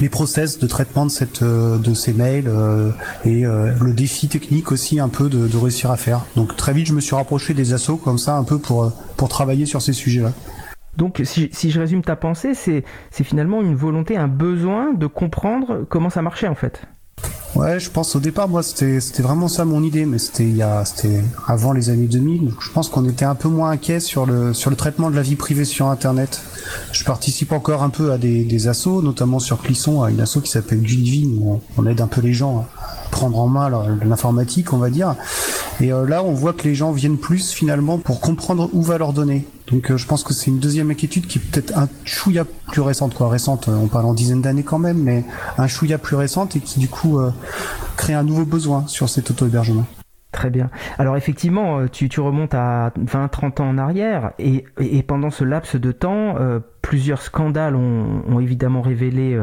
[0.00, 2.90] les process de traitement de cette euh, de ces mails euh,
[3.24, 6.26] et euh, le défi technique aussi un peu de, de, réussir à faire.
[6.36, 9.28] Donc très vite je me suis rapproché des assos comme ça un peu pour pour
[9.28, 10.32] travailler sur ces sujets-là.
[10.96, 15.06] Donc si, si, je résume ta pensée, c'est c'est finalement une volonté, un besoin de
[15.06, 16.82] comprendre comment ça marchait en fait.
[17.54, 20.56] Ouais, je pense au départ, moi, c'était c'était vraiment ça mon idée, mais c'était il
[20.56, 22.52] y a c'était avant les années 2000.
[22.60, 25.22] je pense qu'on était un peu moins inquiet sur le sur le traitement de la
[25.22, 26.42] vie privée sur Internet.
[26.92, 30.38] Je participe encore un peu à des, des assos, notamment sur Clisson, à une asso
[30.42, 33.70] qui s'appelle Gulivine, où on, aide un peu les gens à prendre en main
[34.04, 35.14] l'informatique, on va dire.
[35.80, 38.98] Et euh, là, on voit que les gens viennent plus finalement pour comprendre où va
[38.98, 39.46] leur donner.
[39.70, 42.80] Donc euh, je pense que c'est une deuxième inquiétude qui est peut-être un chouïa plus
[42.80, 43.28] récente, quoi.
[43.28, 45.24] Récente, euh, on parle en dizaine d'années quand même, mais
[45.58, 47.18] un chouïa plus récente et qui du coup
[47.96, 49.84] crée un nouveau besoin sur cet auto-hébergement.
[50.32, 50.70] Très bien.
[50.98, 55.76] Alors effectivement, tu, tu remontes à 20-30 ans en arrière et, et, pendant ce laps
[55.76, 56.34] de temps,
[56.82, 59.40] plusieurs scandales ont, ont évidemment révélé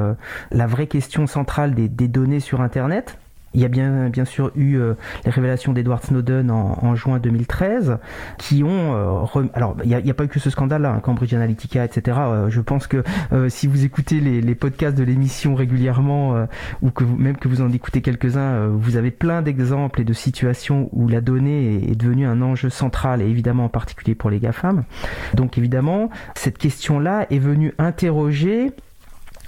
[0.52, 3.18] la vraie question centrale des, des données sur Internet.
[3.54, 7.20] Il y a bien, bien sûr eu euh, les révélations d'Edward Snowden en, en, juin
[7.20, 7.98] 2013,
[8.38, 8.96] qui ont...
[8.96, 12.18] Euh, alors, il n'y a, a, pas eu que ce scandale-là, hein, Cambridge Analytica, etc.
[12.22, 13.04] Euh, je pense que
[13.50, 16.48] si vous écoutez les, les podcasts de l'émission régulièrement,
[16.82, 20.14] ou que vous, même que vous en écoutez quelques-uns, vous avez plein d'exemples et de
[20.14, 24.30] situations où la donnée est, est devenue un enjeu central, et évidemment en particulier pour
[24.30, 24.84] les GAFAM.
[25.34, 28.72] Donc évidemment, cette question-là est venue interroger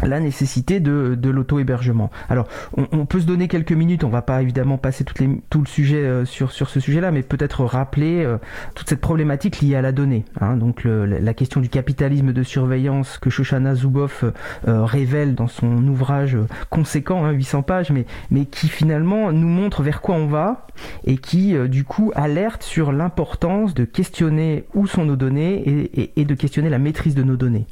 [0.03, 2.11] la nécessité de, de l'auto-hébergement.
[2.29, 6.03] Alors, on, peut se donner quelques minutes, on va pas évidemment passer tout le sujet
[6.03, 8.37] euh, sur, sur ce sujet-là, mais peut-être rappeler euh,
[8.73, 10.25] toute cette problématique liée à la donnée.
[10.41, 10.57] Hein.
[10.57, 14.23] donc, la question du capitalisme de surveillance que Shoshana Zuboff
[14.67, 16.37] euh, révèle dans son ouvrage
[16.69, 20.67] conséquent, hein, 800 pages, mais, mais qui finalement nous montre vers quoi on va
[21.05, 26.33] et qui, du coup, alerte sur l'importance de questionner où sont nos données et de
[26.33, 27.65] questionner la maîtrise de nos données.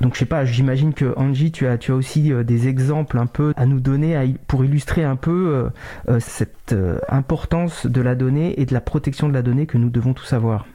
[0.00, 3.26] Donc je sais pas, j'imagine que Angie, tu as, tu aussi euh, des exemples un
[3.26, 5.68] peu à nous donner pour illustrer un peu euh,
[6.12, 6.74] euh, cette
[7.08, 10.32] importance de la donnée et de la protection de la donnée que nous devons tous
[10.32, 10.66] avoir.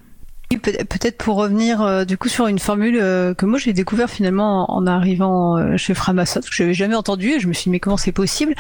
[0.50, 5.78] Peut-être pour revenir du coup sur une formule que moi j'ai découvert finalement en, arrivant
[5.78, 8.12] chez Framasoft, que je n'avais jamais entendu et je me suis dit mais comment c'est
[8.12, 8.56] possible,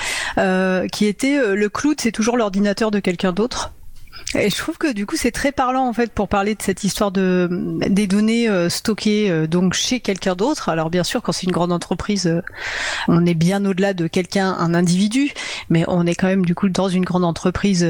[0.91, 3.73] qui était le cloud c'est toujours l'ordinateur de quelqu'un d'autre.
[4.35, 6.83] Et je trouve que du coup c'est très parlant en fait pour parler de cette
[6.83, 7.49] histoire de
[7.87, 10.69] des données stockées donc chez quelqu'un d'autre.
[10.69, 12.41] Alors bien sûr quand c'est une grande entreprise,
[13.07, 15.31] on est bien au-delà de quelqu'un, un individu,
[15.69, 17.83] mais on est quand même du coup dans une grande entreprise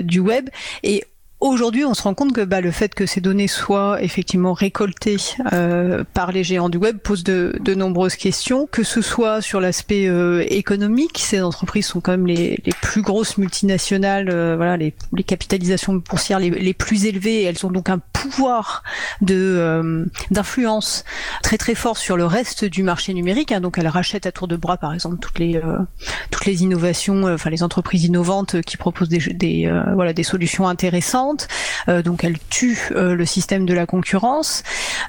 [0.00, 0.48] du web
[0.82, 1.04] et
[1.38, 5.18] Aujourd'hui, on se rend compte que bah, le fait que ces données soient effectivement récoltées
[5.52, 9.60] euh, par les géants du web pose de, de nombreuses questions, que ce soit sur
[9.60, 14.78] l'aspect euh, économique, ces entreprises sont quand même les, les plus grosses multinationales, euh, voilà,
[14.78, 18.82] les, les, capitalisations boursières les, les, plus élevées, et elles ont donc un pouvoir
[19.20, 21.04] de d'influence
[21.42, 23.52] très très fort sur le reste du marché numérique.
[23.52, 25.60] Hein, donc elles rachètent à tour de bras, par exemple, toutes les
[26.30, 31.25] toutes les innovations, enfin les entreprises innovantes qui proposent des, des voilà des solutions intéressantes
[31.88, 34.62] euh, donc elle tue euh, le système de la concurrence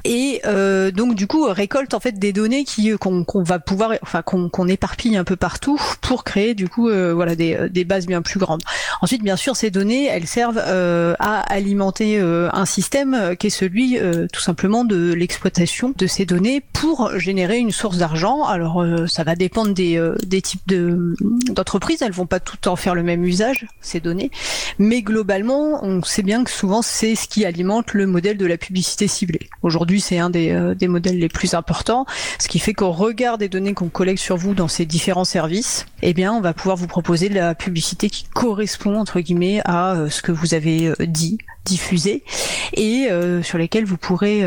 [0.03, 4.21] et euh, donc du coup récolte en fait des données qui qu'on va pouvoir, enfin
[4.21, 8.61] qu'on éparpille un peu partout pour créer du coup voilà des, bases bien plus grandes.
[9.01, 13.97] Ensuite, bien sûr, ces données, elles servent à alimenter un système qui est celui
[14.31, 18.43] tout simplement de l'exploitation de ces données pour générer une source d'argent.
[18.43, 21.15] Alors, ça va dépendre des, types de
[21.49, 22.01] d'entreprises.
[22.01, 24.31] Elles vont pas toutes en faire le même usage ces données,
[24.79, 28.57] mais globalement, on sait bien que souvent c'est ce qui alimente le modèle de la
[28.57, 29.49] publicité ciblée.
[29.61, 32.05] Aujourd'hui, c'est un des, euh, des, modèles les plus importants,
[32.39, 35.85] ce qui fait qu'au regard des données qu'on collecte sur vous dans ces différents services,
[36.01, 39.93] eh bien, on va pouvoir vous proposer de la publicité qui correspond entre guillemets à
[39.93, 42.23] euh, ce que vous avez euh, dit, diffusé,
[42.73, 43.09] et
[43.43, 44.41] sur lesquels vous pourrez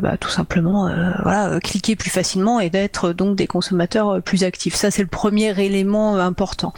[0.00, 0.88] bah, tout simplement
[1.24, 4.76] voilà cliquer plus facilement et d'être donc des consommateurs plus actifs.
[4.76, 6.72] Ça, c'est le premier élément important.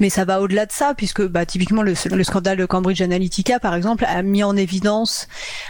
[0.00, 3.76] Mais ça va au-delà de ça, puisque bah, typiquement le, le scandale Cambridge Analytica, par
[3.76, 5.28] exemple, a mis en évidence,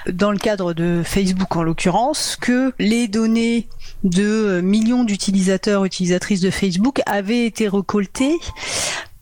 [0.09, 3.67] dans le cadre de Facebook en l'occurrence, que les données
[4.05, 8.37] de millions d'utilisateurs, utilisatrices de Facebook avaient été recoltées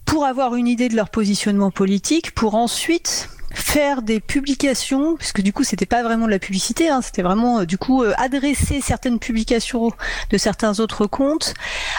[0.04, 5.52] pour avoir une idée de leur positionnement politique, pour ensuite faire des publications, puisque du
[5.52, 8.82] coup c'était pas vraiment de la publicité, hein, c'était vraiment euh, du coup euh, adresser
[8.82, 9.92] certaines publications
[10.30, 11.54] de certains autres comptes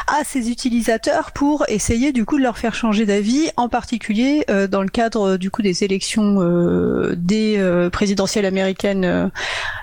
[0.08, 4.68] à ces utilisateurs pour essayer du coup de leur faire changer d'avis, en particulier euh,
[4.68, 6.38] dans le cadre du coup des élections
[7.16, 9.32] des présidentielles américaines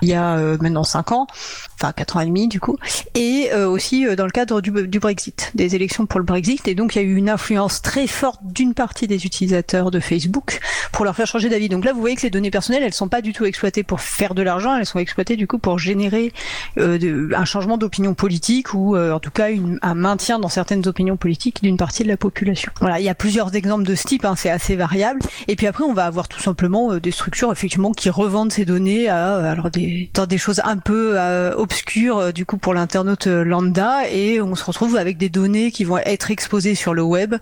[0.01, 1.27] il y a maintenant cinq ans,
[1.75, 2.77] enfin quatre ans et demi du coup,
[3.13, 6.95] et aussi dans le cadre du, du Brexit, des élections pour le Brexit, et donc
[6.95, 10.59] il y a eu une influence très forte d'une partie des utilisateurs de Facebook
[10.91, 11.69] pour leur faire changer d'avis.
[11.69, 14.01] Donc là, vous voyez que les données personnelles, elles sont pas du tout exploitées pour
[14.01, 16.31] faire de l'argent, elles sont exploitées du coup pour générer
[16.77, 19.47] euh, un changement d'opinion politique ou euh, en tout cas
[19.81, 22.71] un maintien dans certaines opinions politiques d'une partie de la population.
[22.79, 25.19] Voilà, il y a plusieurs exemples de ce type, hein, c'est assez variable.
[25.47, 28.65] Et puis après, on va avoir tout simplement euh, des structures effectivement qui revendent ces
[28.65, 31.17] données à alors des dans des choses un peu
[31.65, 35.97] obscures du coup pour l'internaute lambda et on se retrouve avec des données qui vont
[35.97, 37.35] être exposées sur le web.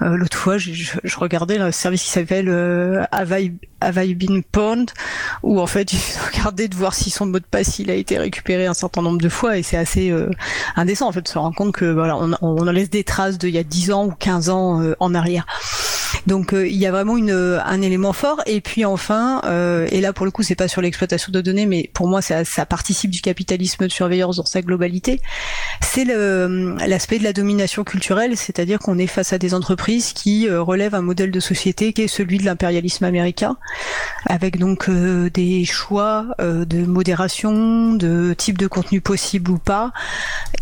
[0.00, 2.48] L'autre fois, je, regardais un service qui s'appelle
[3.12, 4.42] Avai Have I been
[5.42, 8.18] Où en fait, il faut de voir si son mot de passe il a été
[8.18, 10.30] récupéré un certain nombre de fois et c'est assez euh,
[10.76, 13.54] indécent en fait de se rendre compte que voilà, on, en laisse des traces d'il
[13.54, 15.46] y a 10 ans ou 15 ans euh, en arrière.
[16.28, 18.42] Donc euh, il y a vraiment une, un élément fort.
[18.44, 21.64] Et puis enfin, euh, et là pour le coup c'est pas sur l'exploitation de données,
[21.64, 25.22] mais pour moi ça, participe du capitalisme de surveillance dans sa globalité.
[25.80, 30.60] C'est l'aspect de la domination culturelle, c'est-à-dire qu'on est face à des entreprises qui euh,
[30.60, 33.56] relèvent un modèle de société qui est celui de l'impérialisme américain,
[34.26, 39.92] avec donc des choix de modération, de type de contenu possible ou pas,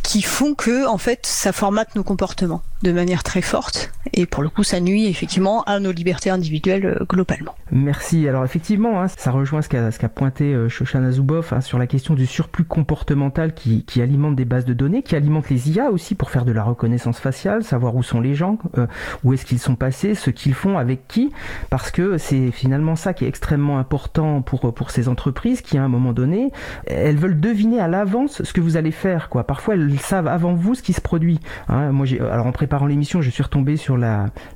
[0.05, 3.91] qui font que en fait ça formate nos comportements de manière très forte.
[4.19, 7.55] Et pour le coup, ça nuit effectivement à nos libertés individuelles euh, globalement.
[7.71, 8.27] Merci.
[8.27, 11.87] Alors effectivement, hein, ça rejoint ce qu'a qu'a pointé euh, Shoshana Zuboff hein, sur la
[11.87, 15.91] question du surplus comportemental qui, qui, alimente des bases de données, qui alimente les IA
[15.91, 18.87] aussi pour faire de la reconnaissance faciale, savoir où sont les gens, euh,
[19.23, 21.31] où est-ce qu'ils sont passés, ce qu'ils font, avec qui,
[21.69, 25.83] parce que c'est finalement ça qui est extrêmement important pour pour ces entreprises qui à
[25.83, 26.53] un moment donné,
[26.87, 29.29] elles veulent deviner à l'avance ce que vous allez faire.
[29.29, 29.45] Quoi.
[29.45, 31.39] Parfois, elles savent avant vous ce qui se produit.
[31.69, 31.93] Hein.
[31.93, 34.06] Moi, alors en préparant l'émission, je suis retombé sur la,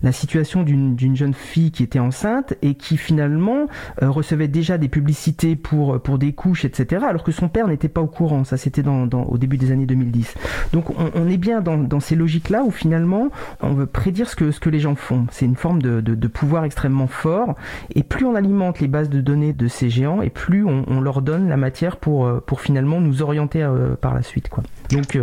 [0.02, 3.66] la situation d'une jeune fille qui était enceinte et qui finalement
[4.02, 7.04] euh, recevait déjà des publicités pour, pour des couches, etc.
[7.08, 8.44] Alors que son père n'était pas au courant.
[8.44, 10.34] Ça, c'était dans, au début des années 2010.
[10.72, 13.28] Donc on, est bien dans, dans ces logiques-là où finalement
[13.60, 15.26] on veut prédire ce que, ce que les gens font.
[15.30, 17.54] C'est une forme de, de, pouvoir extrêmement fort.
[17.94, 21.22] Et plus on alimente les bases de données de ces géants, et plus on, leur
[21.22, 24.48] donne la matière pour, euh, pour finalement nous orienter euh, par la suite.
[24.48, 24.62] Quoi.
[24.90, 25.16] Donc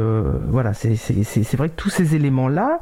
[0.49, 2.80] voilà, c'est vrai que tous ces éléments-là,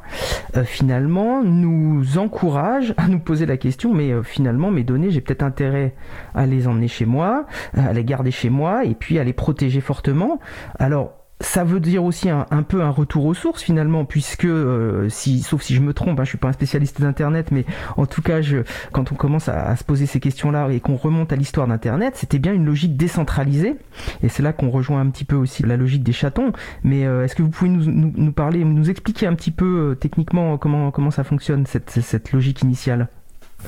[0.64, 5.94] finalement, nous encouragent à nous poser la question, mais finalement, mes données, j'ai peut-être intérêt
[6.34, 9.80] à les emmener chez moi, à les garder chez moi, et puis à les protéger
[9.80, 10.40] fortement.
[10.78, 15.40] Alors, ça veut dire aussi un, peu un retour aux sources finalement, puisque euh, si,
[15.40, 17.66] sauf si je me trompe, hein, je suis pas un spécialiste d'internet, mais
[17.98, 18.40] en tout cas,
[18.92, 22.38] quand on commence à, se poser ces questions-là et qu'on remonte à l'histoire d'internet, c'était
[22.38, 23.76] bien une logique décentralisée,
[24.22, 26.52] et c'est là qu'on rejoint un petit peu aussi la logique des chatons.
[26.84, 30.56] Mais euh, est-ce que vous pouvez nous, parler, nous expliquer un petit peu euh, techniquement
[30.56, 33.08] comment ça fonctionne cette, logique initiale?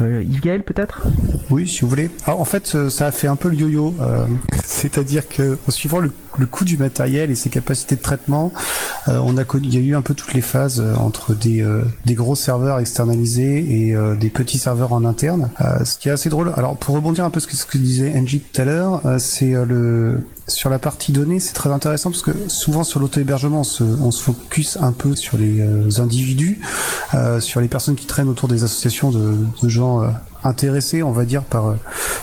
[0.01, 1.07] Yves Gaël peut-être?
[1.51, 2.11] Oui, si vous voulez.
[2.25, 3.95] Alors, en fait, ça a fait un peu le yo-yo.
[4.65, 6.13] C'est-à-dire que, en suivant le,
[6.47, 8.53] coût du matériel et ses capacités de traitement,
[9.07, 11.65] on a il y a eu un peu toutes les phases entre des,
[12.05, 15.51] des gros serveurs externalisés et des petits serveurs en interne.
[15.85, 16.53] ce qui est assez drôle.
[16.57, 20.21] Alors, pour rebondir un peu sur ce que disait Angie tout à l'heure, c'est le
[20.49, 24.79] sur la partie données, c'est très intéressant parce que souvent sur l'auto-hébergement, on se, focus
[24.81, 26.61] un peu sur les euh, individus,
[27.15, 30.09] euh, sur les personnes qui traînent autour des associations de, gens euh,
[30.45, 31.75] intéressés, on va dire, par,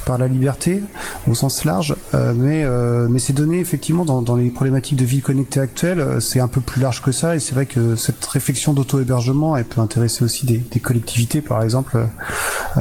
[0.05, 0.82] par la liberté
[1.28, 1.95] au sens large.
[2.13, 2.66] mais,
[3.09, 6.82] mais ces données, effectivement, dans, les problématiques de vie connectée actuelles, c'est un peu plus
[6.82, 7.36] large que ça.
[7.36, 12.07] Et c'est vrai que cette réflexion d'auto-hébergement, elle peut intéresser aussi des collectivités, par exemple,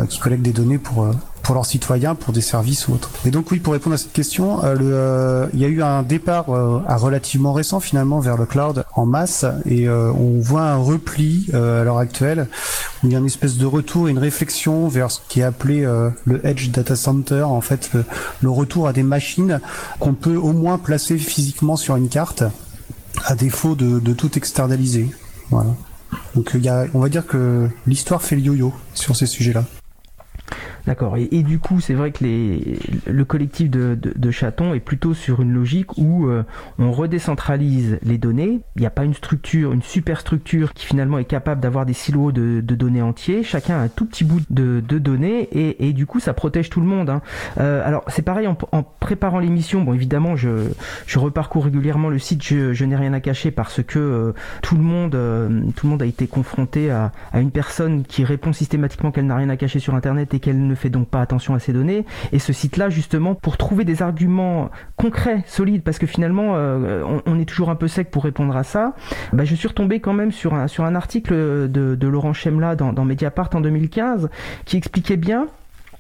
[0.09, 1.09] qui collectent des données pour
[1.45, 3.11] pour leurs citoyens, pour des services ou autres.
[3.25, 6.03] Et donc oui, pour répondre à cette question, euh, euh, il y a eu un
[6.03, 11.51] départ euh, relativement récent finalement vers le cloud en masse et on voit un repli
[11.53, 12.49] à l'heure actuelle
[13.03, 15.83] où il y a une espèce de retour, une réflexion vers ce qui est appelé
[16.25, 17.91] le edge data center, en fait
[18.41, 19.61] le, retour à des machines
[20.01, 22.45] qu'on peut au moins placer physiquement sur une carte
[23.27, 25.11] à défaut de, de tout externaliser.
[25.51, 25.75] Voilà.
[26.35, 29.65] Donc il y a, on va dire que l'histoire fait le yo-yo sur ces sujets-là.
[30.87, 31.17] D'accord.
[31.17, 35.53] Et, du coup, c'est vrai que le collectif de, de, chatons est plutôt sur une
[35.53, 36.43] logique où euh,
[36.79, 38.61] on redécentralise les données.
[38.77, 42.33] Il n'y a pas une structure, une superstructure qui finalement est capable d'avoir des silos
[42.33, 43.43] de, données entiers.
[43.43, 46.87] Chacun a un tout petit bout de, données et, du coup, ça protège tout le
[46.87, 47.09] monde.
[47.09, 47.23] Hein.
[47.59, 49.83] Euh, alors, c'est pareil en, préparant l'émission.
[49.83, 50.69] Bon, évidemment, je,
[51.17, 52.43] reparcours régulièrement le site.
[52.43, 55.13] Je, n'ai rien à cacher parce que euh, tout le monde,
[55.75, 59.49] tout le monde a été confronté à une personne qui répond systématiquement qu'elle n'a rien
[59.49, 62.05] à cacher sur Internet et qu'elle ne ne fait donc pas attention à ces données.
[62.33, 67.39] Et ce site-là, justement, pour trouver des arguments concrets, solides, parce que finalement, euh, on,
[67.39, 68.95] est toujours un peu sec pour répondre à ça,
[69.33, 73.05] bah, je suis retombé quand même sur un, sur un article de, Laurent Chemla dans,
[73.05, 74.29] Mediapart en 2015
[74.65, 75.49] qui expliquait bien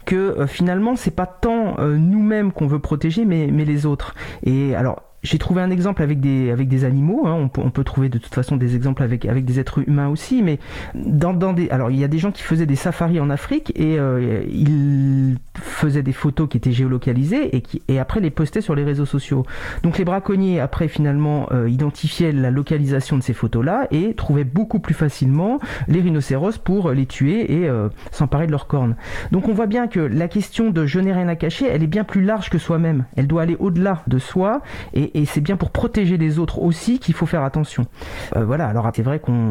[0.05, 4.14] que euh, finalement c'est pas tant euh, nous-mêmes qu'on veut protéger mais, mais les autres
[4.45, 7.27] et alors j'ai trouvé un exemple avec des, avec des animaux.
[7.27, 7.35] Hein.
[7.35, 10.09] On, peut, on, peut, trouver de toute façon des exemples avec, avec des êtres humains
[10.09, 10.43] aussi.
[10.43, 10.59] Mais
[10.95, 13.72] dans, dans des, alors il y a des gens qui faisaient des safaris en Afrique
[13.75, 18.61] et euh, ils faisaient des photos qui étaient géolocalisées et qui et après les postaient
[18.61, 19.45] sur les réseaux sociaux.
[19.83, 24.79] Donc les braconniers après finalement euh, identifiaient la localisation de ces photos-là et trouvaient beaucoup
[24.79, 25.59] plus facilement
[25.89, 28.95] les rhinocéros pour les tuer et euh, s'emparer de leurs cornes.
[29.33, 31.89] Donc on voit bien que la question de je n'ai rien à cacher, elle est
[31.89, 33.07] bien plus large que soi-même.
[33.16, 34.61] Elle doit aller au-delà de soi
[34.93, 37.87] et, et c'est bien pour protéger les autres aussi qu'il faut faire attention.
[38.37, 39.51] Euh, voilà, alors c'est vrai qu'on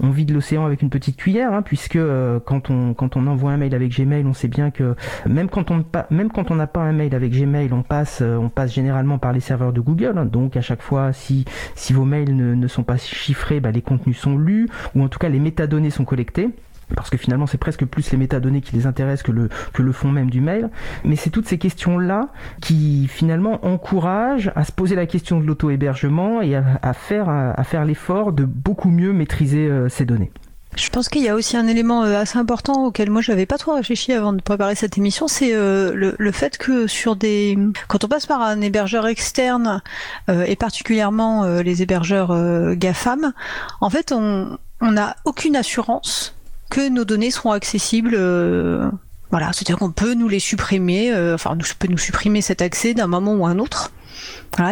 [0.00, 3.52] on vide l'océan avec une petite cuillère, hein, puisque euh, quand, on, quand on envoie
[3.52, 4.94] un mail avec Gmail, on sait bien que
[5.26, 8.36] même quand on même quand on n'a pas un mail avec Gmail, on passe, euh,
[8.36, 10.18] on passe généralement par les serveurs de Google.
[10.18, 10.26] Hein.
[10.26, 14.18] donc à chaque fois, si, si vos mails ne, sont pas chiffrés, bah, les contenus
[14.18, 16.50] sont lus, ou en tout cas les métadonnées sont collectées
[16.94, 20.30] parce que finalement c'est presque plus les métadonnées qui les intéressent que le, fond même
[20.30, 20.70] du mail.
[21.04, 22.28] Mais c'est toutes ces questions-là
[22.60, 27.84] qui finalement encouragent à se poser la question de l'auto-hébergement et à, faire, à, faire
[27.84, 30.30] l'effort de beaucoup mieux maîtriser euh, ces données.
[30.76, 33.46] Je pense qu'il y a aussi un élément euh, assez important auquel moi je n'avais
[33.46, 37.56] pas trop réfléchi avant de préparer cette émission, c'est euh, le, fait que sur des,
[37.88, 39.82] quand on passe par un hébergeur externe
[40.28, 43.32] et particulièrement les hébergeurs GAFAM,
[43.80, 46.35] en fait on n'a aucune assurance
[46.70, 48.14] que nos données seront accessibles.
[48.14, 48.90] Euh,
[49.30, 52.94] voilà, c'est-à-dire qu'on peut nous les supprimer, euh, enfin, nous peut nous supprimer cet accès
[52.94, 53.92] d'un moment ou un autre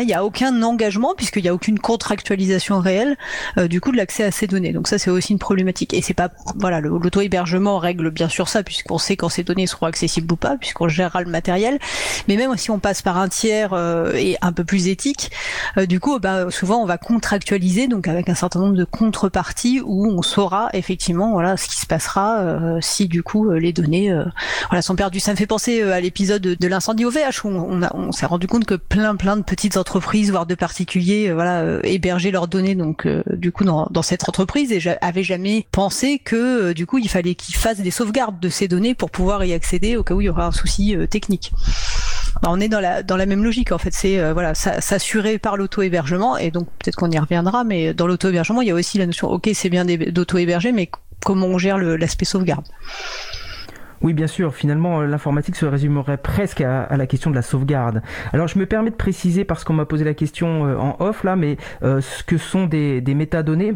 [0.01, 3.17] il n'y a aucun engagement puisqu'il n'y a aucune contractualisation réelle
[3.59, 4.73] euh, du coup de l'accès à ces données.
[4.73, 5.95] Donc ça c'est aussi une problématique.
[5.95, 9.67] Et c'est pas voilà l'auto hébergement règle bien sûr ça puisqu'on sait quand ces données
[9.67, 11.79] seront accessibles ou pas puisqu'on gérera le matériel.
[12.29, 15.31] Mais même si on passe par un tiers euh, et un peu plus éthique,
[15.77, 19.81] euh, du coup bah, souvent on va contractualiser donc avec un certain nombre de contreparties
[19.85, 22.45] où on saura effectivement voilà ce qui se passera
[22.81, 24.15] si du coup les données
[24.71, 25.21] voilà sont perdues.
[25.21, 28.47] Ça me fait penser à l'épisode de, l'incendie au VH où on, on s'est rendu
[28.47, 32.49] compte que plein plein de petites entreprises, voire de particuliers, euh, voilà, euh, héberger leurs
[32.49, 36.99] données donc euh, du coup dans, cette entreprise et j'avais jamais pensé que du coup
[36.99, 40.13] il fallait qu'ils fassent des sauvegardes de ces données pour pouvoir y accéder au cas
[40.13, 41.51] où il y aura un souci technique.
[42.43, 43.95] bah, on est dans la dans la même logique en fait.
[43.95, 48.69] C'est voilà s'assurer par l'auto-hébergement et donc peut-être qu'on y reviendra, mais dans l'auto-hébergement il
[48.69, 49.31] y a aussi la notion.
[49.31, 50.91] Ok, c'est bien d'auto-héberger, mais
[51.25, 52.67] comment on gère l'aspect sauvegarde
[54.03, 58.03] oui, bien sûr, finalement, l'informatique se résumerait presque à, la question de la sauvegarde.
[58.33, 61.37] Alors, je me permets de préciser, parce qu'on m'a posé la question en off, là,
[61.37, 63.75] mais ce que sont des, métadonnées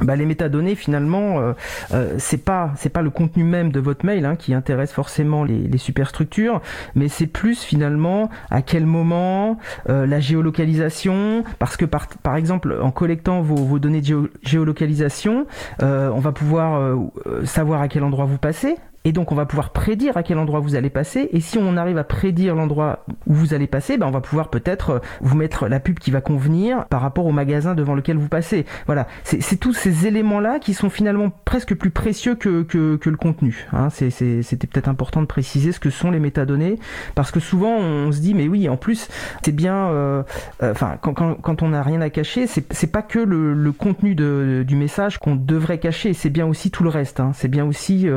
[0.00, 1.52] bah, les métadonnées finalement euh,
[1.92, 5.44] euh, c'est pas c'est pas le contenu même de votre mail hein, qui intéresse forcément
[5.44, 6.62] les, superstructures
[6.94, 12.76] mais c'est plus finalement à quel moment euh, la géolocalisation parce que par, par exemple
[12.80, 15.46] en collectant vos, vos données de géolocalisation
[15.80, 16.96] on va pouvoir
[17.44, 20.60] savoir à quel endroit vous passez et donc on va pouvoir prédire à quel endroit
[20.60, 21.28] vous allez passer.
[21.32, 24.48] Et si on arrive à prédire l'endroit où vous allez passer, ben on va pouvoir
[24.48, 28.16] peut-être euh, vous mettre la pub qui va convenir par rapport au magasin devant lequel
[28.16, 28.64] vous passez.
[28.86, 33.16] Voilà, c'est tous ces éléments-là qui sont finalement presque plus précieux que, que, que le
[33.16, 33.66] contenu.
[33.72, 33.88] Hein.
[33.90, 36.78] C'était peut-être important de préciser ce que sont les métadonnées,
[37.14, 39.08] parce que souvent on se dit mais oui, en plus
[39.42, 40.22] c'est bien, euh,
[40.62, 43.72] euh, enfin quand, quand, quand, on n'a rien à cacher, c'est pas que le, le
[43.72, 47.20] contenu de, du message qu'on devrait cacher, c'est bien aussi tout le reste.
[47.20, 47.32] Hein.
[47.34, 48.08] C'est bien aussi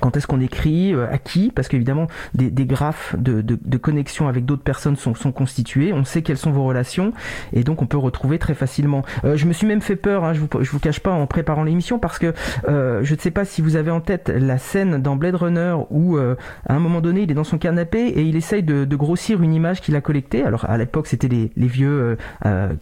[0.00, 3.76] quand est-ce qu'on écrit, euh, à qui, parce qu'évidemment des, des, graphes de, de, de
[3.76, 7.12] connexion avec d'autres personnes sont, sont, constitués, on sait quelles sont vos relations,
[7.52, 9.02] et donc on peut retrouver très facilement.
[9.24, 11.26] Euh, je me suis même fait peur, hein, je, vous, je vous cache pas en
[11.26, 12.32] préparant l'émission, parce que
[12.68, 15.74] euh, je ne sais pas si vous avez en tête la scène dans Blade Runner
[15.90, 18.96] où à un moment donné il est dans son canapé et il essaye de, de
[18.96, 20.42] grossir une image qu'il a collectée.
[20.42, 22.16] Alors à l'époque c'était les, les, vieux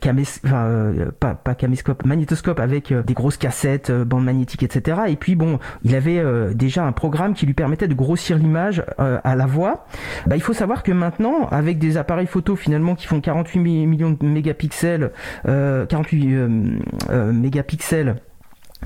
[0.00, 5.02] camés, enfin, pas, pas caméscope, magnétoscope avec des grosses cassettes, bandes magnétiques, etc.
[5.08, 6.22] Et puis bon, il avait
[6.54, 9.86] déjà un programme qui lui permettait de grossir l'image euh, à la voix.
[10.28, 14.12] Bah, il faut savoir que maintenant, avec des appareils photo finalement qui font 48 millions
[14.12, 15.10] de mégapixels,
[15.44, 16.78] 48 euh,
[17.10, 18.14] euh, mégapixels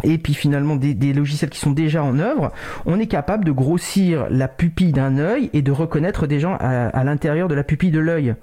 [0.03, 2.53] et puis finalement des, des, logiciels qui sont déjà en œuvre,
[2.85, 6.89] on est capable de grossir la pupille d'un œil et de reconnaître des gens à,
[6.89, 8.35] à l'intérieur de la pupille de l'œil.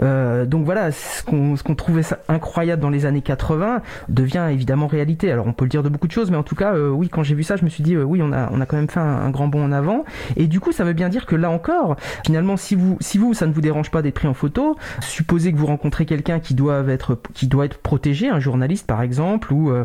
[0.00, 4.86] Euh, donc voilà, ce qu'on qu'on trouvait ça incroyable dans les années 80 devient évidemment
[4.86, 5.30] réalité.
[5.30, 7.08] Alors on peut le dire de beaucoup de choses, mais en tout cas, euh, oui,
[7.08, 8.76] quand j'ai vu ça, je me suis dit, euh, oui, on a, on a quand
[8.76, 10.04] même fait un, un, grand bond en avant.
[10.36, 13.34] Et du coup, ça veut bien dire que là encore, finalement, si vous, si vous,
[13.34, 16.54] ça ne vous dérange pas d'être pris en photo, supposez que vous rencontrez quelqu'un qui
[16.54, 19.84] doit être, qui doit être protégé, un journaliste par exemple, ou euh,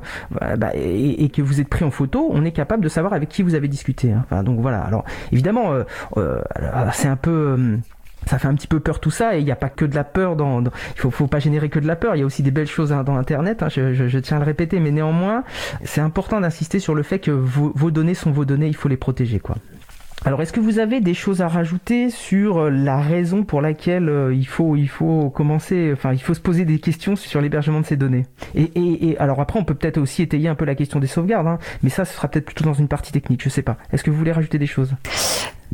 [0.57, 3.30] bah, et, et, que vous êtes pris en photo, on est capable de savoir avec
[3.30, 4.11] qui vous avez discuté.
[4.11, 4.43] Hein.
[4.43, 4.82] Donc voilà.
[4.82, 5.84] Alors évidemment, euh,
[6.18, 6.41] euh,
[6.93, 7.78] c'est un peu euh,
[8.26, 9.95] ça fait un petit peu peur tout ça et il n'y a pas que de
[9.95, 12.26] la peur dans, il faut, faut pas générer que de la peur il y a
[12.26, 15.43] aussi des belles choses hein, dans internet hein, je, tiens à le répéter mais néanmoins
[15.84, 18.89] c'est important d'insister sur le fait que vos, vos, données sont vos données il faut
[18.89, 19.55] les protéger quoi
[20.26, 24.09] alors, est-ce que vous avez des choses à rajouter sur euh, la raison pour laquelle
[24.09, 27.80] euh, il faut, il faut commencer, enfin, il faut se poser des questions sur l'hébergement
[27.82, 28.26] de ces données?
[28.55, 31.07] Et, et, et, alors après, on peut peut-être aussi étayer un peu la question des
[31.07, 33.78] sauvegardes, hein, mais ça, ce sera peut-être plutôt dans une partie technique, je sais pas.
[33.93, 34.95] Est-ce que vous voulez rajouter des choses?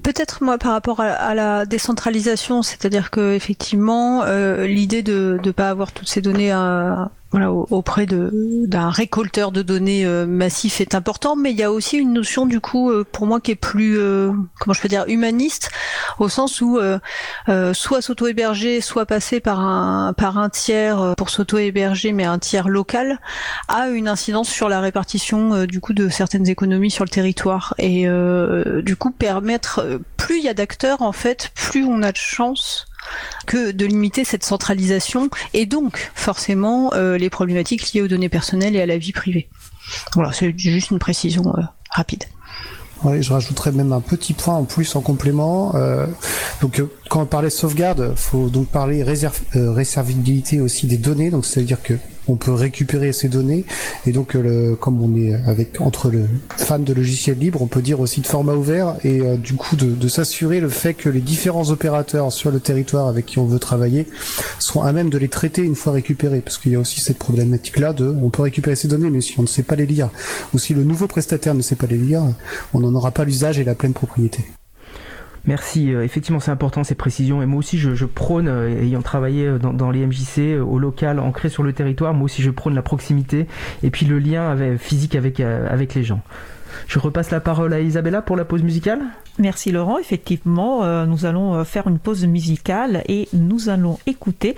[0.01, 5.69] Peut-être moi par rapport à, la décentralisation, c'est-à-dire que effectivement euh, l'idée de ne pas
[5.69, 11.35] avoir toutes ces données à, voilà, auprès d'un récolteur de données euh, massif est important,
[11.35, 13.97] mais il y a aussi une notion du coup euh, pour moi qui est plus
[13.97, 15.71] euh, comment je peux dire humaniste
[16.19, 16.99] au sens où euh,
[17.49, 22.69] euh, soit s'auto-héberger, soit passer par un par un tiers pour s'auto-héberger, mais un tiers
[22.69, 23.19] local
[23.67, 27.73] a une incidence sur la répartition du coup de certaines économies sur le territoire.
[27.79, 28.07] Et
[28.83, 29.82] du coup permettre
[30.17, 32.87] plus il y a d'acteurs en fait, plus on a de chance
[33.45, 38.75] que de limiter cette centralisation et donc forcément euh, les problématiques liées aux données personnelles
[38.75, 39.49] et à la vie privée.
[40.13, 42.23] Voilà, c'est juste une précision euh, rapide.
[43.03, 45.75] Oui, je rajouterais même un petit point en plus en complément.
[45.75, 46.05] Euh,
[46.61, 50.97] donc, euh, quand on parlait de sauvegarde, faut donc parler réserv euh, réservabilité aussi des
[50.97, 51.29] données.
[51.29, 51.95] Donc, c'est-à-dire que
[52.27, 53.65] on peut récupérer ces données.
[54.05, 57.81] Et donc le, comme on est avec entre le fan de logiciels libres, on peut
[57.81, 61.21] dire aussi de format ouvert et euh, du coup de, s'assurer le fait que les
[61.21, 64.07] différents opérateurs sur le territoire avec qui on veut travailler
[64.59, 66.41] sont à même de les traiter une fois récupérés.
[66.41, 69.21] Parce qu'il y a aussi cette problématique là de on peut récupérer ces données mais
[69.21, 70.09] si on ne sait pas les lire.
[70.53, 72.23] Ou si le nouveau prestataire ne sait pas les lire,
[72.73, 74.45] on n'en aura pas l'usage et la pleine propriété.
[75.45, 75.93] Merci.
[75.93, 77.41] Euh, effectivement, c'est important ces précisions.
[77.41, 81.19] Et moi aussi, je, prône, euh, ayant travaillé euh, dans, dans, les MJC au local,
[81.19, 83.47] ancré sur le territoire, moi aussi, je prône la proximité
[83.83, 86.21] et puis le lien avec, physique avec, avec les gens.
[86.87, 89.01] Je repasse la parole à Isabella pour la pause musicale.
[89.39, 89.97] Merci Laurent.
[89.97, 94.55] Effectivement, euh, nous allons euh, faire une pause musicale et nous allons écouter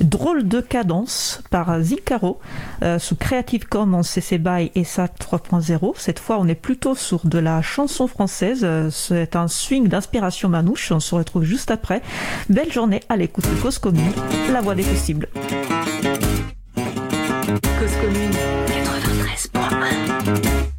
[0.00, 2.38] Drôle de cadence par Zicaro
[2.82, 5.94] euh, sous Creative Commons CC BY et SAT 3.0.
[5.96, 8.66] Cette fois, on est plutôt sur de la chanson française.
[8.90, 10.92] C'est un swing d'inspiration manouche.
[10.92, 12.02] On se retrouve juste après.
[12.48, 14.12] Belle journée à l'écoute de Cause Commune,
[14.52, 15.28] la voix des possibles.
[17.78, 18.32] Cause Commune
[19.54, 20.77] 93.1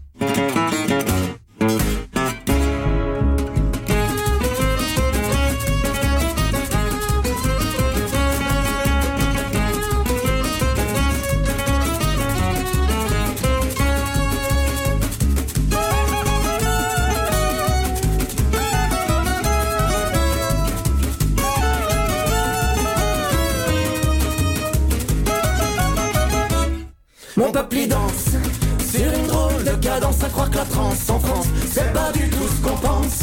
[29.99, 33.19] cadence à croire que la transe en France, c'est pas du tout ce qu'on pense.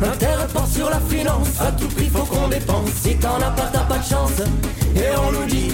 [0.00, 2.90] L'intérêt porte sur la finance, à tout prix faut qu'on dépense.
[3.02, 4.38] Si t'en as pas, t'as pas de chance.
[4.94, 5.72] Et on nous dit,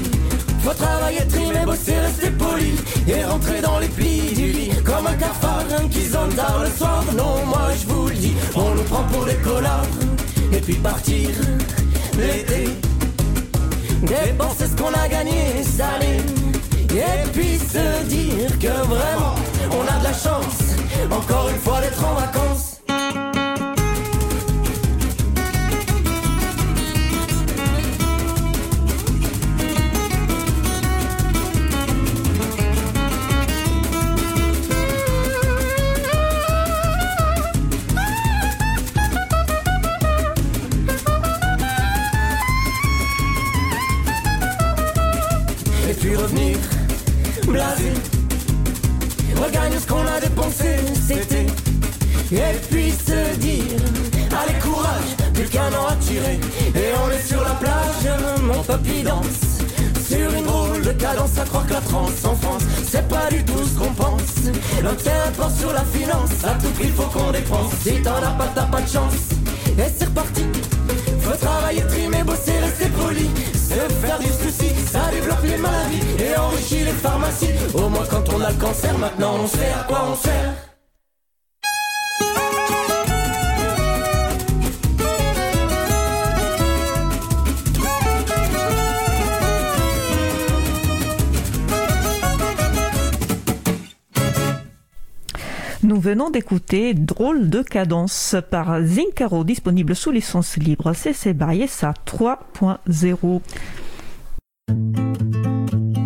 [0.63, 2.73] faut travailler, trimer, bosser, rester poli.
[3.07, 7.05] Et rentrer dans les plis du lit, comme un cafard qui zone tard le soir.
[7.15, 9.87] Non, moi je vous le dis, on nous prend pour des collards.
[10.53, 11.29] Et puis partir
[12.17, 12.71] l'été.
[14.03, 16.17] Dépenser ce qu'on a gagné, salé.
[16.91, 19.35] Et puis se dire que vraiment,
[19.71, 20.77] on a de la chance.
[21.11, 22.66] Encore une fois d'être en vacances.
[60.09, 63.45] Sur une drôle de cadence à croire que la transe en France, c'est pas du
[63.45, 64.53] tout ce qu'on pense.
[64.83, 67.73] L'intérêt porte sur la finance, à tout prix faut qu'on dépense.
[67.83, 69.35] Si t'en as pas, t'as pas de chance.
[69.79, 70.45] Et c'est reparti.
[71.21, 73.29] Faut travailler, trimer, bosser, rester poli.
[73.53, 77.51] Se faire du souci, ça développe les maladies et enrichit les pharmacies.
[77.75, 80.66] Au moins quand on a le cancer, maintenant on sait à quoi on sert.
[96.07, 103.41] Venons d'écouter Drôle de cadence par Zincaro, disponible sous licence libre CC BY SA 3.0.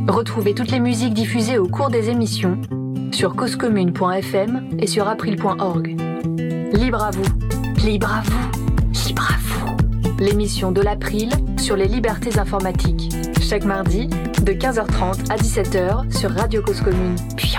[0.09, 2.59] Retrouvez toutes les musiques diffusées au cours des émissions
[3.13, 5.89] sur causecommune.fm et sur april.org.
[6.73, 10.17] Libre à vous, libre à vous, libre à vous.
[10.19, 11.29] L'émission de l'April
[11.59, 13.11] sur les libertés informatiques.
[13.43, 17.51] Chaque mardi, de 15h30 à 17h sur Radio Cause Commune, puis.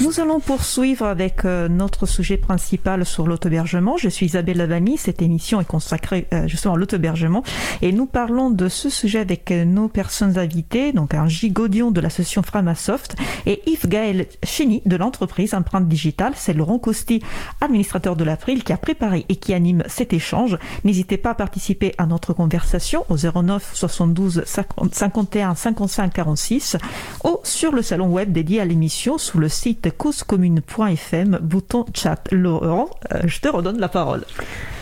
[0.00, 3.96] Nous allons poursuivre avec euh, notre sujet principal sur l'autobergement.
[3.96, 4.96] Je suis Isabelle Lavani.
[4.96, 7.42] Cette émission est consacrée euh, justement à l'autobergement
[7.82, 12.00] et nous parlons de ce sujet avec euh, nos personnes invitées, donc un Gigodion de
[12.00, 16.34] l'association Framasoft et Yves Gaël Chény de l'entreprise Empreinte Digitale.
[16.36, 17.20] C'est Laurent Costi,
[17.60, 20.58] administrateur de l'April, qui a préparé et qui anime cet échange.
[20.84, 24.44] N'hésitez pas à participer à notre conversation au 09 72
[24.92, 26.76] 51 55 46
[27.24, 32.22] ou sur le salon web dédié à l'émission sous le site causecommune.fm, bouton chat.
[32.30, 34.24] Laurent, euh, je te redonne la parole.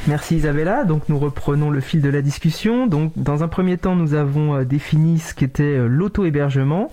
[0.08, 0.84] Merci Isabella.
[0.84, 2.86] Donc nous reprenons le fil de la discussion.
[2.86, 6.92] Donc dans un premier temps, nous avons euh, défini ce qu'était euh, l'auto-hébergement.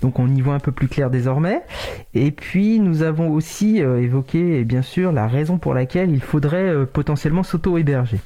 [0.00, 1.60] Donc on y voit un peu plus clair désormais.
[2.14, 7.42] Et puis nous avons aussi évoqué, bien sûr, la raison pour laquelle il faudrait potentiellement
[7.42, 8.18] s'auto-héberger.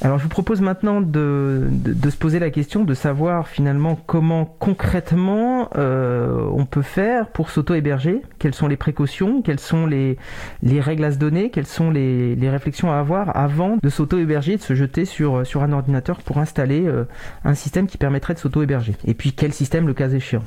[0.00, 4.44] Alors je vous propose maintenant de, de, se poser la question de savoir finalement comment
[4.44, 8.22] concrètement on peut faire pour s'auto-héberger.
[8.38, 9.42] Quelles sont les précautions?
[9.42, 10.16] Quelles sont les,
[10.62, 11.50] les règles à se donner?
[11.50, 15.62] Quelles sont les, les réflexions à avoir avant de s'auto-héberger, de se jeter sur, sur
[15.62, 17.04] un ordinateur pour installer euh,
[17.44, 18.96] un système qui permettrait de s'auto-héberger.
[19.04, 20.42] Et puis quel système le cas échéant?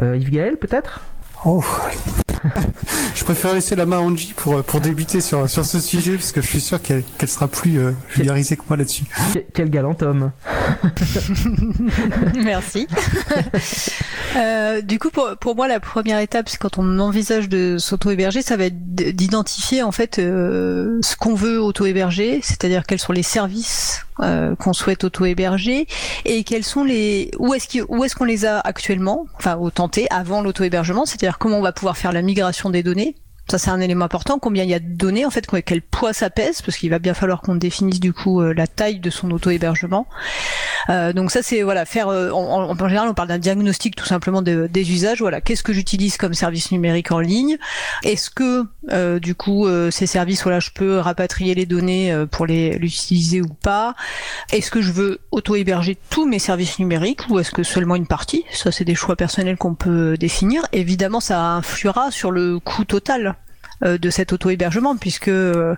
[0.00, 1.00] Euh, Yves Gaël peut-être?
[1.44, 1.64] Oh.
[3.14, 6.32] je préfère laisser la main à Angie pour, pour débuter sur, sur ce sujet, parce
[6.32, 9.04] que je suis sûr qu'elle qu'elle sera plus euh, vulgarisée que moi là-dessus.
[9.52, 10.30] Quel galant homme
[12.36, 12.86] Merci.
[14.36, 18.42] euh, du coup, pour, pour moi, la première étape, c'est quand on envisage de s'auto-héberger,
[18.42, 23.22] ça va être d'identifier en fait euh, ce qu'on veut auto-héberger, c'est-à-dire quels sont les
[23.22, 25.86] services euh, qu'on souhaite auto-héberger
[26.24, 31.06] et quels sont les où est-ce qu'on les a actuellement, enfin au tenté avant l'auto-hébergement,
[31.06, 33.16] c'est-à-dire comment on va pouvoir faire la migration des données
[33.50, 34.38] ça, c'est un élément important.
[34.38, 36.98] Combien il y a de données, en fait, quel poids ça pèse, parce qu'il va
[36.98, 40.06] bien falloir qu'on définisse du coup euh, la taille de son auto-hébergement.
[40.88, 42.08] Euh, donc ça, c'est voilà, faire.
[42.08, 45.20] Euh, en, en, général, on parle d'un diagnostic tout simplement de, des usages.
[45.20, 47.58] Voilà, qu'est-ce que j'utilise comme service numérique en ligne?
[48.04, 52.78] Est-ce que euh, du coup ces services, voilà, je peux rapatrier les données pour les
[52.78, 53.94] l'utiliser ou pas?
[54.52, 58.44] Est-ce que je veux auto-héberger tous mes services numériques ou est-ce que seulement une partie?
[58.52, 60.62] Ça, c'est des choix personnels qu'on peut définir.
[60.72, 63.31] Évidemment, ça influera sur le coût total euh,
[63.82, 65.74] de cet auto-hébergement, puisque euh,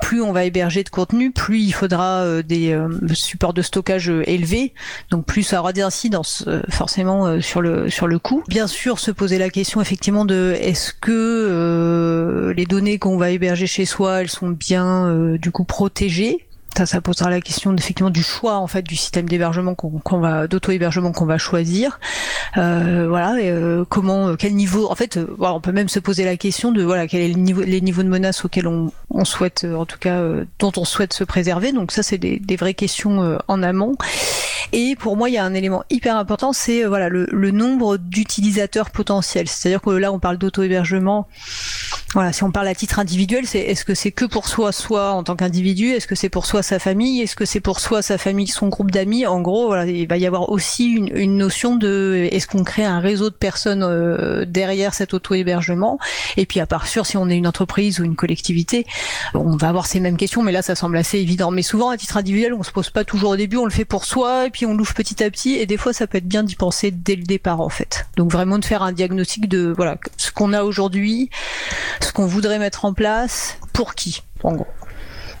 [0.00, 2.78] plus on va héberger de contenu, plus il faudra euh, des
[3.14, 4.72] supports de stockage élevés,
[5.10, 8.42] donc plus ça aura des incidences forcément sur le sur le coût.
[8.48, 13.66] Bien sûr, se poser la question effectivement de est-ce que les données qu'on va héberger
[13.66, 16.46] chez soi, elles sont bien du coup protégées
[16.76, 20.46] Ça, ça posera la question effectivement du choix en fait du système d'hébergement qu'on va
[20.46, 22.00] d'auto-hébergement qu'on va choisir.
[22.56, 24.90] Euh, voilà, euh, comment, euh, quel niveau.
[24.90, 27.62] En fait, on peut même se poser la question de voilà quel est le niveau,
[27.62, 28.90] les niveaux de menaces auxquels on,
[29.24, 30.22] souhaite, en tout cas,
[30.58, 31.72] dont on souhaite se préserver.
[31.72, 33.94] Donc ça, c'est des, vraies questions en amont.
[34.72, 37.98] Et pour moi, il y a un élément hyper important, c'est voilà le, le nombre
[37.98, 39.48] d'utilisateurs potentiels.
[39.48, 41.28] C'est-à-dire que là, on parle d'auto-hébergement.
[42.14, 45.12] Voilà, si on parle à titre individuel, c'est est-ce que c'est que pour soi, soit
[45.12, 48.02] en tant qu'individu, est-ce que c'est pour soi sa famille, est-ce que c'est pour soi
[48.02, 49.26] sa famille, son groupe d'amis?
[49.26, 53.00] En gros, il va y avoir aussi une, une notion de est-ce qu'on crée un
[53.00, 55.98] réseau de personnes euh, derrière cet auto-hébergement?
[56.36, 58.86] Et puis à part sûr, si on est une entreprise ou une collectivité,
[59.34, 61.50] on va avoir ces mêmes questions, mais là ça semble assez évident.
[61.50, 63.84] Mais souvent à titre individuel, on se pose pas toujours au début, on le fait
[63.84, 65.54] pour soi et puis on l'ouvre petit à petit.
[65.54, 68.06] Et des fois, ça peut être bien d'y penser dès le départ en fait.
[68.16, 71.30] Donc vraiment de faire un diagnostic de voilà ce qu'on a aujourd'hui,
[72.00, 74.66] ce qu'on voudrait mettre en place, pour qui en gros.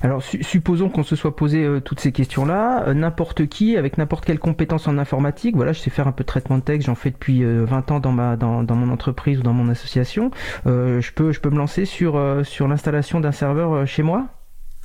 [0.02, 4.24] Alors supposons qu'on se soit posé euh, toutes ces questions-là, euh, n'importe qui, avec n'importe
[4.24, 6.96] quelle compétence en informatique, voilà, je sais faire un peu de traitement de texte, j'en
[6.96, 10.32] fais depuis 20 euh, ans dans ma dans, dans, mon entreprise ou dans mon association,
[10.66, 14.26] je peux je peux me lancer sur sur l'installation d'un serveur chez moi?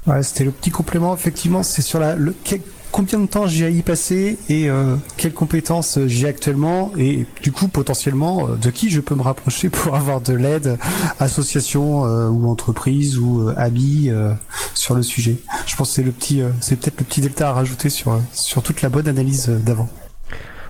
[0.05, 2.33] Ouais, c'était le petit complément effectivement, c'est sur la le
[2.91, 7.51] combien de temps j'ai à y passer et euh, quelles compétences j'ai actuellement et du
[7.51, 10.77] coup potentiellement euh, de qui je peux me rapprocher pour avoir de l'aide,
[11.19, 14.09] association euh, ou entreprise ou amis
[14.73, 15.37] sur le sujet?
[15.65, 18.61] Je pense que c'est le petit, c'est peut-être le petit delta à rajouter sur sur
[18.61, 19.89] toute la bonne analyse d'avant.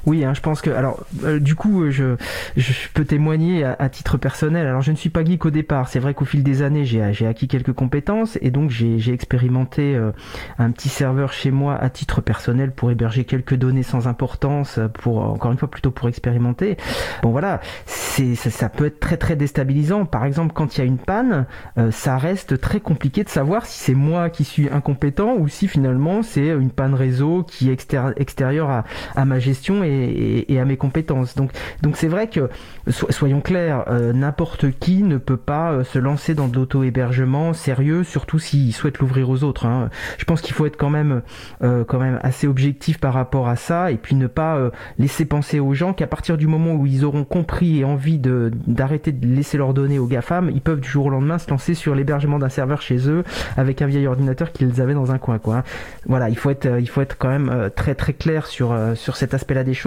[0.08, 2.16] Oui, hein, je pense que alors euh, du coup je,
[2.56, 4.66] je peux témoigner à, titre personnel.
[4.66, 5.90] Alors je ne suis pas geek au départ.
[5.90, 10.14] C'est vrai qu'au fil des années j'ai acquis quelques compétences et donc j'ai expérimenté euh,
[10.60, 15.18] un petit serveur chez moi à titre personnel pour héberger quelques données sans importance, pour
[15.18, 16.78] encore une fois plutôt pour expérimenter.
[17.22, 20.06] Bon voilà, c'est ça, ça, peut être très très déstabilisant.
[20.06, 21.48] Par exemple quand il y a une panne,
[21.78, 25.68] euh, ça reste très compliqué de savoir si c'est moi qui suis incompétent ou si
[25.68, 27.74] finalement c'est une panne réseau qui est
[28.16, 28.86] extérieure à,
[29.18, 31.36] à ma gestion et et, à mes compétences.
[31.36, 32.50] Donc, donc c'est vrai que
[32.90, 38.04] soyons clairs, euh, n'importe qui ne peut pas euh, se lancer dans de l'auto-hébergement sérieux,
[38.04, 39.66] surtout s'il souhaite l'ouvrir aux autres.
[39.66, 39.90] Hein.
[40.18, 41.22] Je pense qu'il faut être quand même,
[41.64, 45.60] euh, quand même assez objectif par rapport à ça, et puis ne pas laisser penser
[45.60, 49.26] aux gens qu'à partir du moment où ils auront compris et envie de d'arrêter de
[49.28, 52.40] laisser leurs données aux GAFAM, ils peuvent du jour au lendemain se lancer sur l'hébergement
[52.40, 53.24] d'un serveur chez eux
[53.56, 55.40] avec un vieil ordinateur qu'ils avaient dans un coin.
[55.48, 55.64] Hein.
[56.06, 59.34] Voilà, il faut être, il faut être quand même très très clair sur sur cet
[59.34, 59.87] aspect-là des choses.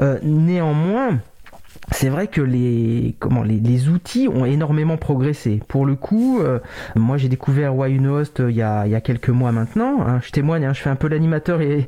[0.00, 1.18] Euh, néanmoins,
[1.92, 5.60] c'est vrai que les comment les, les, outils ont énormément progressé.
[5.68, 6.58] Pour le coup, euh,
[6.96, 10.04] moi j'ai découvert Wayunost euh, il y a il y a quelques mois maintenant.
[10.06, 10.20] Hein.
[10.22, 11.86] je témoigne, hein, je fais un peu l'animateur et,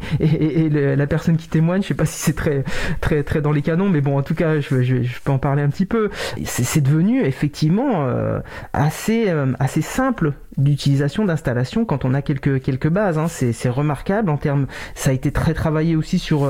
[0.70, 1.82] la personne qui témoigne.
[1.82, 2.64] Je sais pas si c'est très
[3.00, 5.38] très très dans les canons, mais bon en tout cas je, je, je peux en
[5.38, 6.10] parler un petit peu.
[6.44, 8.38] C'est devenu effectivement euh,
[8.72, 13.18] assez assez simple d'utilisation d'installation quand on a quelques quelques bases.
[13.18, 13.26] Hein.
[13.28, 14.66] C'est remarquable en termes.
[14.94, 16.48] Ça a été très travaillé aussi sur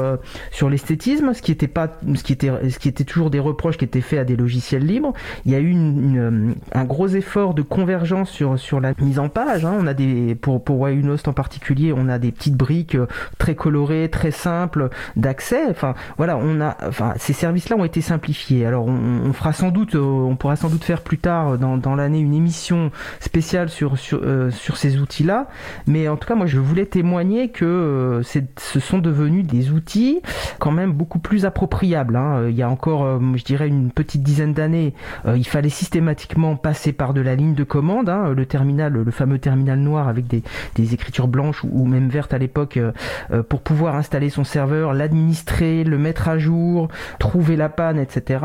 [0.50, 3.76] sur l'esthétisme, ce qui était pas ce qui était ce qui était toujours des reproches
[3.76, 5.12] qui étaient faits à des logiciels libres.
[5.44, 9.28] Il y a eu une, un gros effort de convergence sur, sur la mise en
[9.28, 9.64] page.
[9.64, 9.74] Hein.
[9.78, 13.06] On a des, pour, pour Wayunost en particulier, on a des petites briques euh,
[13.38, 15.66] très colorées, très simples d'accès.
[15.70, 18.66] Enfin, voilà, on a, enfin, ces services-là ont été simplifiés.
[18.66, 21.94] Alors, on, fera sans doute, euh, on pourra sans doute faire plus tard dans, dans
[21.94, 25.48] l'année une émission spéciale sur, sur, euh, sur ces outils-là.
[25.86, 30.20] Mais en tout cas, moi, je voulais témoigner que ce sont devenus des outils
[30.58, 32.16] quand même beaucoup plus appropriables.
[32.16, 32.48] Hein.
[32.48, 34.94] Il y a encore je dirais une petite dizaine d'années,
[35.26, 39.10] euh, il fallait systématiquement passer par de la ligne de commande, hein, le terminal, le
[39.10, 40.42] fameux terminal noir avec des,
[40.76, 42.92] écritures blanches ou, même vertes à l'époque, euh,
[43.30, 48.44] euh, pour pouvoir installer son serveur, l'administrer, le mettre à jour, trouver la panne, etc.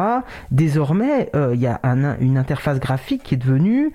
[0.51, 1.79] Désormais, il y a
[2.19, 3.93] une interface graphique qui est devenue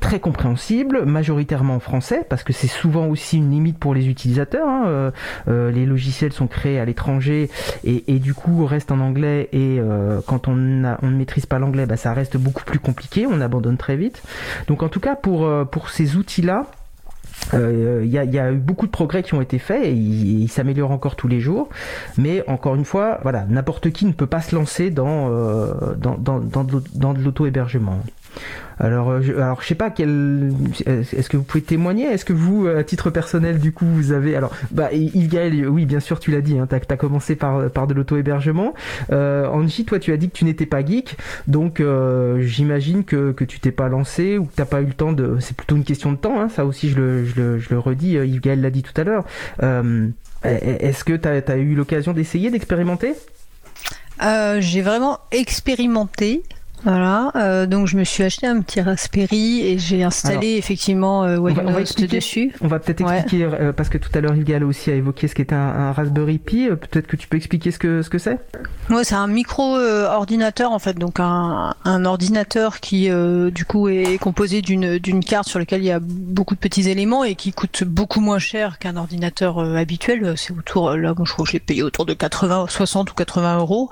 [0.00, 4.68] très compréhensible, majoritairement en français, parce que c'est souvent aussi une limite pour les utilisateurs.
[4.68, 5.12] Hein,
[5.46, 7.50] les logiciels sont créés à l'étranger
[7.84, 9.80] et, et, du coup restent en anglais et
[10.26, 13.96] quand on, ne maîtrise pas l'anglais, bah, ça reste beaucoup plus compliqué, on abandonne très
[13.96, 14.22] vite.
[14.68, 16.66] Donc en tout cas, pour, euh, ces outils-là,
[17.52, 20.92] il euh, y, a, eu beaucoup de progrès qui ont été faits et ils s'améliorent
[20.92, 21.68] encore tous les jours.
[22.16, 26.14] Mais encore une fois, voilà, n'importe qui ne peut pas se lancer dans, euh, dans
[26.14, 28.00] de l'auto-hébergement.
[28.78, 29.88] Alors, euh, je, alors je sais pas.
[29.88, 32.06] Est-ce que vous pouvez témoigner?
[32.06, 36.00] Est-ce que vous, à titre personnel, du coup, vous avez alors, bah, Yves oui, bien
[36.00, 36.58] sûr, tu l'as dit.
[36.58, 38.74] Hein, t'as as commencé par par de l'auto-hébergement.
[39.12, 41.16] Euh, Angie, toi, tu as dit que tu n'étais pas geek,
[41.46, 44.94] donc euh, j'imagine que que tu t'es pas lancé ou que t'as pas eu le
[44.94, 45.36] temps de.
[45.40, 46.40] C'est plutôt une question de temps.
[46.40, 48.14] Hein, ça aussi, je le je le, je le redis.
[48.14, 49.24] Yves Gaël l'a dit tout à l'heure.
[49.62, 50.08] Euh,
[50.44, 53.14] Est-ce que tu as eu l'occasion d'essayer, d'expérimenter?
[54.58, 56.42] J'ai vraiment expérimenté
[56.84, 61.38] Voilà, euh, donc je me suis acheté un petit Raspberry et j'ai installé effectivement euh,
[61.38, 62.54] On va, on va Host expliquer- dessus.
[62.60, 63.20] On va peut-être Ouais.
[63.20, 65.92] expliquer, euh, parce que tout à l'heure Ygal aussi a évoqué ce qu'était un, un
[65.92, 66.68] Raspberry Pi.
[66.68, 68.38] euh, Peut-être que tu peux expliquer ce que ce que c'est?
[68.90, 73.08] Ouais, c'est un micro euh, ordinateur en fait, donc un, un ordinateur qui
[73.52, 77.24] du coup est composé d'une carte sur laquelle il y a beaucoup de petits éléments
[77.24, 80.34] et qui coûte beaucoup moins cher qu'un ordinateur habituel.
[80.36, 83.14] C'est autour là, moi je crois que je l'ai payé autour de 80, 60 ou
[83.14, 83.88] 80 euros,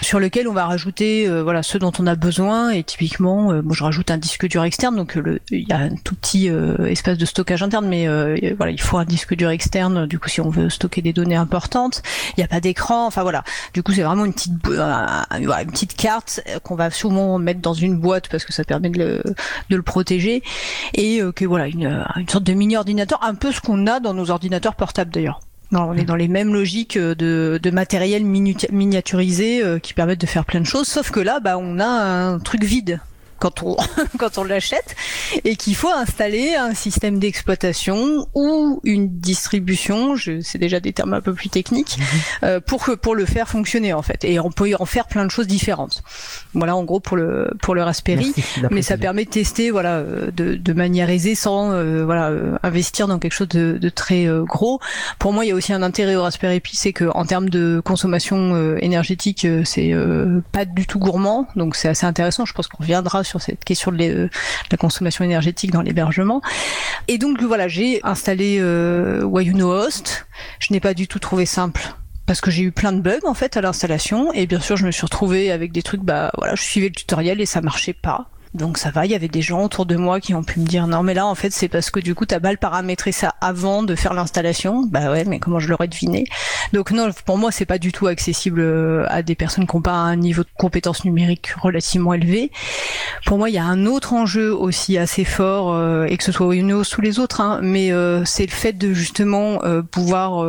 [0.00, 3.74] sur lequel on va rajouter voilà ce dont on a besoin et typiquement, euh, moi
[3.76, 6.48] je rajoute un disque dur externe, donc euh, le, il y a un tout petit
[6.48, 8.06] euh, espace de stockage interne, mais
[8.54, 11.36] voilà il faut un disque dur externe du coup si on veut stocker des données
[11.36, 12.02] importantes.
[12.30, 13.42] Il n'y a pas d'écran, enfin voilà.
[13.74, 17.98] Du coup, c'est vraiment une petite, une petite carte qu'on va souvent mettre dans une
[17.98, 19.22] boîte parce que ça permet de le,
[19.70, 20.42] de le protéger
[20.94, 24.14] et que voilà une, une sorte de mini ordinateur, un peu ce qu'on a dans
[24.14, 25.40] nos ordinateurs portables d'ailleurs.
[25.72, 30.20] Non, on est dans les mêmes logiques euh, de, de matériel miniaturisé euh, qui permettent
[30.20, 33.00] de faire plein de choses, sauf que là, bah, on a un truc vide
[33.42, 33.76] quand on
[34.18, 34.94] quand on l'achète
[35.44, 41.12] et qu'il faut installer un système d'exploitation ou une distribution, je c'est déjà des termes
[41.12, 41.98] un peu plus techniques,
[42.44, 44.24] euh, pour que pour le faire fonctionner en fait.
[44.24, 46.02] Et on peut y en faire plein de choses différentes.
[46.54, 48.32] Voilà en gros pour le pour le Raspberry.
[48.70, 52.56] Mais ça permet de tester voilà euh, de, de manière aisée sans euh, voilà euh,
[52.62, 54.80] investir dans quelque chose de, de très euh, gros.
[55.18, 57.48] Pour moi, il y a aussi un intérêt au Raspberry Pi, c'est que en termes
[57.48, 62.44] de consommation euh, énergétique, c'est euh, pas du tout gourmand, donc c'est assez intéressant.
[62.44, 64.28] Je pense qu'on reviendra sur cette question de, euh,
[64.70, 66.42] la consommation énergétique dans l'hébergement.
[67.08, 70.26] Et donc voilà, j'ai installé euh, Host.
[70.58, 71.82] Je n'ai pas du tout trouvé simple
[72.26, 74.86] parce que j'ai eu plein de bugs en fait à l'installation et bien sûr je
[74.86, 77.92] me suis retrouvée avec des trucs bah voilà je suivais le tutoriel et ça marchait
[77.92, 80.60] pas donc ça va, il y avait des gens autour de moi qui ont pu
[80.60, 83.10] me dire non mais là en fait c'est parce que du coup t'as mal paramétré
[83.10, 84.84] ça avant de faire l'installation.
[84.84, 86.24] Bah ouais mais comment je l'aurais deviné?
[86.74, 89.80] Donc non pour moi c'est pas du tout accessible euh, à des personnes qui n'ont
[89.82, 92.50] pas un niveau de compétence numérique relativement élevé.
[93.24, 96.32] Pour moi il y a un autre enjeu aussi assez fort euh, et que ce
[96.32, 100.44] soit Windows ou les autres, hein, mais euh, c'est le fait de justement euh, pouvoir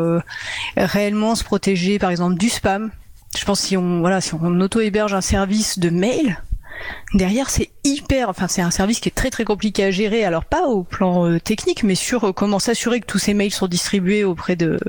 [0.76, 2.92] réellement se protéger par exemple du spam.
[3.38, 6.38] Je pense si on voilà si on auto héberge un service de mail
[7.14, 10.24] derrière c'est hyper enfin c'est un service qui est très très compliqué à gérer.
[10.24, 13.52] Alors pas au plan euh, technique mais sur euh, comment s'assurer que tous ces mails
[13.52, 14.80] sont distribués auprès de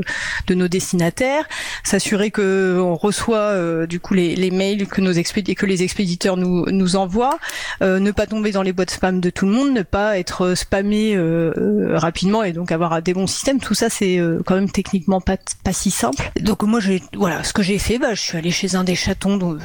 [0.51, 1.47] nos destinataires.
[1.83, 6.67] S'assurer que on reçoit euh, du coup les, mails que nos que les expéditeurs nous
[6.67, 7.39] nous envoient.
[7.83, 9.73] Euh, ne pas tomber dans les boîtes spam de tout le monde.
[9.73, 13.61] Ne pas être euh, spammé euh, euh, rapidement et donc avoir des bons systèmes.
[13.61, 15.37] Tout ça c'est euh, quand même techniquement pas
[15.73, 16.31] si simple.
[16.41, 16.81] Donc moi
[17.15, 19.59] voilà ce que j'ai fait bah je suis allé chez un des chatons dont,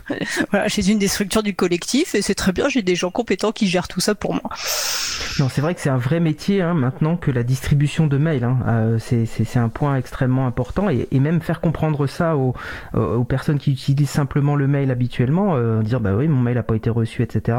[0.50, 3.52] voilà, chez une des structures du collectif et c'est très bien, j'ai des gens compétents
[3.52, 4.50] qui gèrent tout ça pour moi.
[5.38, 8.44] Non, c'est vrai que c'est un vrai métier hein, maintenant que la distribution de mails.
[8.44, 8.58] Hein.
[8.66, 9.26] Euh, c'est-
[9.56, 12.54] un point extrêmement important et, même faire comprendre ça aux,
[12.92, 16.62] aux personnes qui utilisent simplement le mail habituellement, euh, dire bah oui mon mail a
[16.62, 17.58] pas été reçu, etc.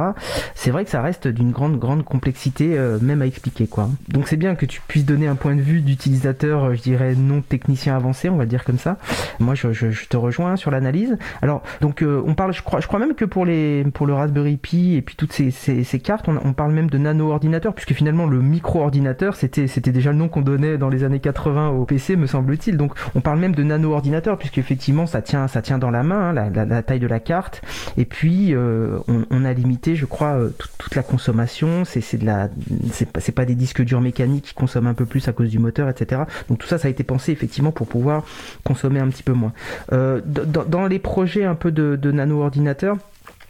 [0.56, 3.90] C'est vrai que ça reste d'une grande grande complexité euh, même à expliquer quoi.
[4.10, 7.16] Donc c'est bien que tu puisses donner un point de vue d'utilisateur, euh, je dirais
[7.16, 8.98] non technicien avancé, on va dire comme ça.
[9.40, 11.18] Moi je, je, te rejoins sur l'analyse.
[11.42, 14.58] Alors donc on parle, je crois, je crois même que pour les pour le Raspberry
[14.58, 18.42] Pi et puis toutes ces, cartes, on, parle même de nano ordinateur puisque finalement le
[18.42, 22.28] micro ordinateur c'était déjà le nom qu'on donnait dans les années 80 au PC me
[22.28, 22.78] semble-t-il.
[22.78, 26.04] Donc on parle même de nano ordinateur puisque effectivement ça tient ça tient dans la
[26.04, 27.62] main hein, la, taille de la carte
[27.98, 31.84] et puis euh, on, a limité je crois euh, toute, la consommation.
[31.86, 35.60] C'est de pas des disques durs mécaniques qui consomment un peu plus à cause du
[35.60, 36.22] moteur etc.
[36.50, 38.24] Donc tout ça ça a été pensé effectivement pour pouvoir
[38.64, 39.54] consommer un petit peu moins.
[39.92, 42.98] Euh, dans, les projets un peu de, de nano ordinateur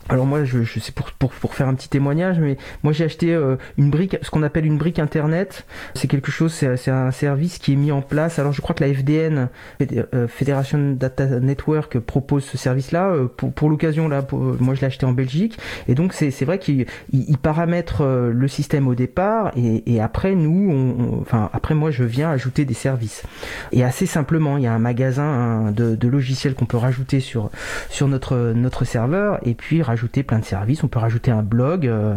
[0.09, 3.03] alors moi, je, je sais pour, pour, pour faire un petit témoignage, mais moi j'ai
[3.05, 5.65] acheté euh, une brique, ce qu'on appelle une brique internet.
[5.95, 8.39] C'est quelque chose, c'est c'est un service qui est mis en place.
[8.39, 9.49] Alors je crois que la FDN,
[9.79, 13.09] Fédé- euh, Federation Data Network, propose ce service-là.
[13.09, 15.57] Euh, Pour, pour l'occasion, là, pour- moi je l'ai acheté en Belgique.
[15.87, 19.83] Et donc c'est c'est vrai qu'il il, il paramètre euh, le système au départ, et,
[19.93, 23.23] et après nous, on, enfin après moi je viens ajouter des services.
[23.71, 27.49] Et assez simplement, il y a un magasin de, de logiciels qu'on peut rajouter sur
[27.89, 30.83] sur notre notre serveur, et puis plein de services.
[30.83, 32.13] On peut rajouter un blog euh,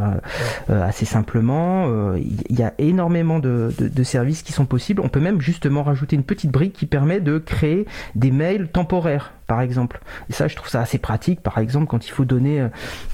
[0.70, 1.86] euh, assez simplement.
[1.88, 5.02] Euh, Il y a énormément de services qui sont possibles.
[5.04, 9.32] On peut même justement rajouter une petite brique qui permet de créer des mails temporaires
[9.50, 9.98] par exemple.
[10.28, 12.68] Et ça, je trouve ça assez pratique, par exemple, quand il faut donner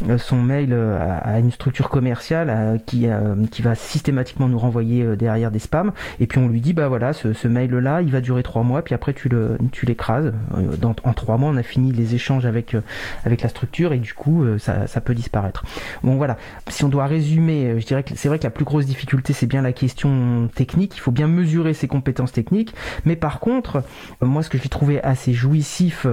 [0.07, 4.59] euh, son mail euh, à, une structure commerciale euh, qui, euh, qui va systématiquement nous
[4.59, 8.03] renvoyer euh, derrière des spams, et puis on lui dit, bah voilà, ce, ce mail-là,
[8.03, 10.35] il va durer trois mois, puis après tu le, tu l'écrases.
[10.55, 12.83] Euh, Dans, en trois mois, on a fini les échanges avec, euh,
[13.25, 15.65] avec la structure, et du coup, euh, ça, ça peut disparaître.
[16.03, 16.37] Bon, voilà.
[16.69, 19.33] Si on doit résumer, euh, je dirais que c'est vrai que la plus grosse difficulté,
[19.33, 20.95] c'est bien la question technique.
[20.97, 22.75] Il faut bien mesurer ses compétences techniques,
[23.07, 23.77] mais par contre,
[24.23, 26.07] euh, moi, ce que j'ai trouvé assez jouissif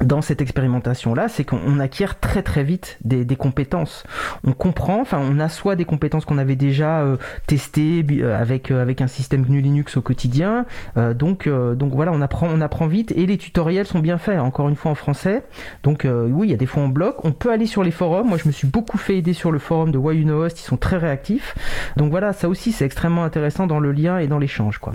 [0.00, 4.04] dans cette expérimentation-là, c'est qu'on acquiert très très vite des, compétences.
[4.44, 7.16] On comprend, enfin, on assoit des compétences qu'on avait déjà euh,
[7.46, 10.66] testées euh, avec euh, avec un système GNU Linux au quotidien.
[10.96, 14.38] donc donc voilà, on apprend on apprend vite et les tutoriels sont bien faits.
[14.38, 15.44] Encore une fois en français.
[15.82, 17.24] Donc oui, il y a des fois en bloc.
[17.24, 18.28] On peut aller sur les forums.
[18.28, 20.46] Moi, je me suis beaucoup fait aider sur le forum de Why You Know.
[20.46, 21.54] Ils sont très réactifs.
[21.96, 24.94] Donc voilà, ça aussi c'est extrêmement intéressant dans le lien et dans l'échange, quoi.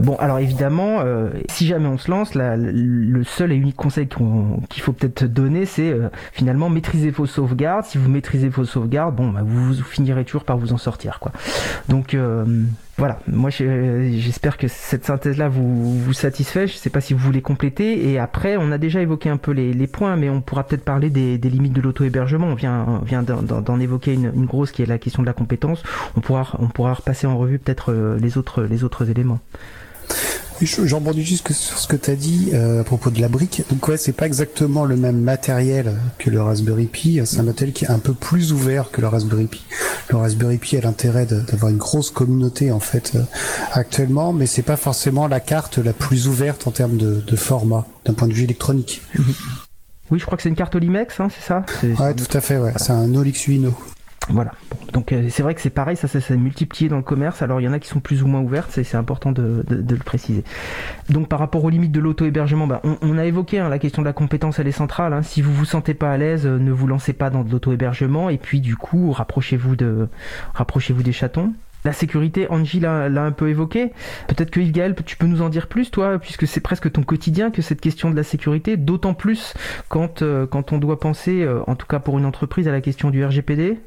[0.00, 4.82] Bon, alors évidemment, euh, si jamais on se lance, le seul et unique conseil qu'il
[4.82, 7.86] faut peut-être donner, c'est euh, finalement maîtriser vos sauvegardes.
[7.86, 11.32] Si vous maîtrisez vos sauvegardes, bon, bah, vous, finirez toujours par vous en sortir, quoi.
[11.88, 12.44] Donc euh,
[12.98, 16.66] voilà, moi j'espère que cette synthèse-là vous, vous satisfait.
[16.66, 18.10] Je ne sais pas si vous voulez compléter.
[18.10, 21.08] Et après, on a déjà évoqué un peu les, points, mais on pourra peut-être parler
[21.08, 22.48] des, limites de l'auto-hébergement.
[22.48, 25.82] On vient, vient d'en évoquer une, une, grosse qui est la question de la compétence.
[26.16, 29.40] On pourra, on pourra repasser en revue peut-être les autres, les autres éléments.
[30.62, 33.62] J'en rebondis juste sur ce que tu as dit euh, à propos de la brique.
[33.68, 37.20] Donc ouais, c'est pas exactement le même matériel que le Raspberry Pi.
[37.26, 39.62] C'est un matériel qui est un peu plus ouvert que le Raspberry Pi.
[40.08, 43.22] Le Raspberry Pi a l'intérêt d'avoir une grosse communauté en fait euh,
[43.72, 47.86] actuellement, mais c'est pas forcément la carte la plus ouverte en termes de, de format
[48.06, 49.02] d'un point de vue électronique.
[50.10, 51.66] Oui, je crois que c'est une carte Olimex, hein, c'est ça?
[51.82, 52.56] Ouais, tout à fait.
[52.56, 53.74] Ouais, c'est un Olix Uno.
[54.28, 54.52] Voilà.
[54.92, 57.42] Donc euh, c'est vrai que c'est pareil, ça s'est multiplié dans le commerce.
[57.42, 59.96] Alors il y en a qui sont plus ou moins ouvertes, c'est important de, le
[59.98, 60.42] préciser.
[61.10, 64.06] Donc par rapport aux limites de l'auto-hébergement, bah, on, a évoqué hein, la question de
[64.06, 65.12] la compétence, elle est centrale.
[65.12, 65.22] Hein.
[65.22, 68.30] Si vous vous sentez pas à l'aise, euh, ne vous lancez pas dans de l'auto-hébergement
[68.30, 70.08] et puis du coup rapprochez-vous de
[70.54, 71.52] rapprochez-vous des chatons.
[71.84, 73.92] La sécurité, Angie l'a un peu évoqué.
[74.26, 77.04] Peut-être que Yves Gaël, tu peux nous en dire plus, toi, puisque c'est presque ton
[77.04, 79.54] quotidien que cette question de la sécurité, d'autant plus
[79.88, 83.10] quand, euh, quand on doit penser, en tout cas pour une entreprise, à la question
[83.10, 83.78] du RGPD.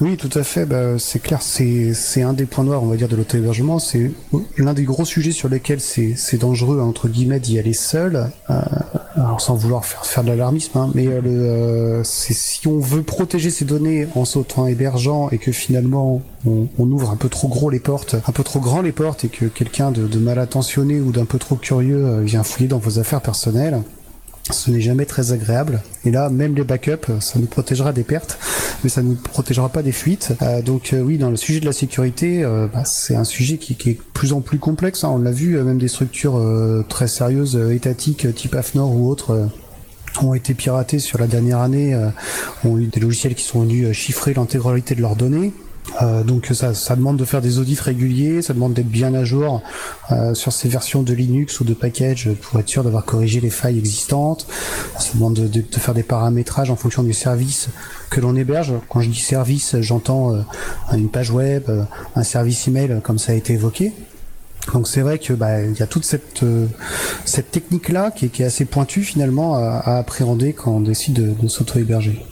[0.00, 0.64] Oui, tout à fait.
[0.64, 3.78] Bah, c'est clair, c'est un des points noirs, on va dire, de l'auto-hébergement.
[3.78, 4.10] C'est
[4.56, 8.30] l'un des gros sujets sur lesquels c'est dangereux, entre guillemets, d'y aller seul.
[8.48, 13.64] Euh, sans vouloir faire, de l'alarmisme, hein, mais euh, euh, si on veut protéger ses
[13.64, 18.14] données en sautant hébergeant et que finalement on, ouvre un peu trop gros les portes,
[18.14, 21.24] un peu trop grand les portes et que quelqu'un de, de mal intentionné ou d'un
[21.24, 23.82] peu trop curieux vient fouiller dans vos affaires personnelles,
[24.52, 25.82] ce n'est jamais très agréable.
[26.04, 28.38] Et là, même les backups, ça nous protégera des pertes,
[28.82, 30.32] mais ça ne nous protégera pas des fuites.
[30.42, 33.58] Euh, donc euh, oui, dans le sujet de la sécurité, euh, bah, c'est un sujet
[33.58, 35.04] qui, qui, est de plus en plus complexe.
[35.04, 35.10] Hein.
[35.12, 36.40] On l'a vu, même des structures
[36.88, 39.48] très sérieuses, étatiques, type AFNOR ou autres
[40.20, 41.96] ont été piratés sur la dernière année,
[42.64, 45.52] ont eu des logiciels qui sont venus chiffrer l'intégralité de leurs données.
[46.02, 49.24] Euh, donc ça, ça, demande de faire des audits réguliers, ça demande d'être bien à
[49.24, 49.62] jour
[50.10, 53.50] euh, sur ces versions de Linux ou de package pour être sûr d'avoir corrigé les
[53.50, 54.46] failles existantes.
[54.98, 57.68] Ça demande de, de, faire des paramétrages en fonction du service
[58.10, 58.72] que l'on héberge.
[58.88, 60.42] Quand je dis service, j'entends euh,
[60.92, 61.82] une page web, euh,
[62.16, 63.92] un service email comme ça a été évoqué.
[64.74, 66.44] Donc c'est vrai que bah, il y a toute cette
[67.24, 70.80] cette technique là qui est, qui est, assez pointue finalement à, à appréhender quand on
[70.80, 72.22] décide de, de s'auto-héberger.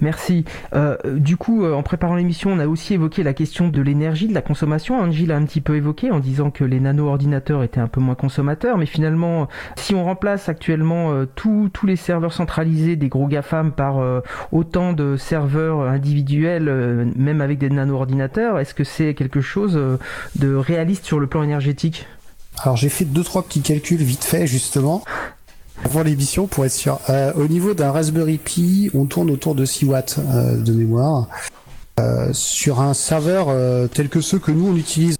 [0.00, 0.44] Merci.
[0.74, 4.28] Euh, du coup, euh, en préparant l'émission, on a aussi évoqué la question de l'énergie,
[4.28, 5.00] de la consommation.
[5.00, 8.14] Angie l'a un petit peu évoqué en disant que les nano-ordinateurs étaient un peu moins
[8.14, 13.72] consommateurs, mais finalement, si on remplace actuellement euh, tous les serveurs centralisés des gros GAFAM
[13.72, 13.96] par
[14.52, 19.80] autant de serveurs individuels, même avec des nano-ordinateurs, est-ce que c'est quelque chose
[20.36, 22.06] de réaliste sur le plan énergétique?
[22.62, 25.02] Alors j'ai fait deux trois petits calculs vite fait justement
[25.84, 27.00] avant l'émission pour être sûr.
[27.10, 31.28] Euh, au niveau d'un Raspberry Pi, on tourne autour de 6 watts euh, de mémoire.
[31.98, 33.48] Euh, sur un serveur
[33.90, 35.16] tel que ceux que nous on utilise,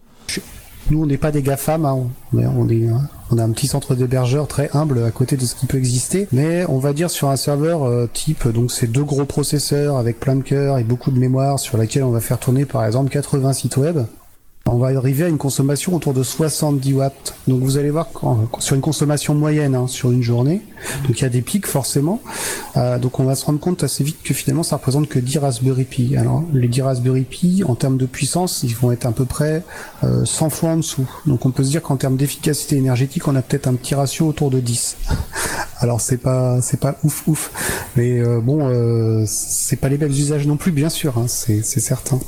[0.90, 2.86] nous on n'est pas des GAFAM, hein, on, est,
[3.30, 6.28] on a un petit centre d'hébergeur très humble à côté de ce qui peut exister,
[6.32, 10.36] mais on va dire sur un serveur type, donc c'est deux gros processeurs avec plein
[10.36, 13.54] de cœurs et beaucoup de mémoire sur laquelle on va faire tourner par exemple 80
[13.54, 14.00] sites web
[14.66, 17.34] on va arriver à une consommation autour de 70 watts.
[17.46, 18.08] Donc vous allez voir
[18.58, 20.62] sur une consommation moyenne hein, sur une journée.
[21.06, 22.20] Donc il y a des pics forcément.
[22.76, 25.38] Euh, donc on va se rendre compte assez vite que finalement ça représente que 10
[25.38, 26.16] Raspberry Pi.
[26.16, 29.62] Alors les 10 Raspberry Pi en termes de puissance, ils vont être à peu près
[30.02, 31.08] 100 euh, fois en dessous.
[31.26, 34.26] Donc on peut se dire qu'en termes d'efficacité énergétique, on a peut-être un petit ratio
[34.26, 34.96] autour de 10.
[35.86, 40.46] Alors c'est pas c'est pas ouf ouf, mais euh, bon c'est pas les mêmes usages
[40.46, 42.18] non plus bien sûr, hein, c'est certain.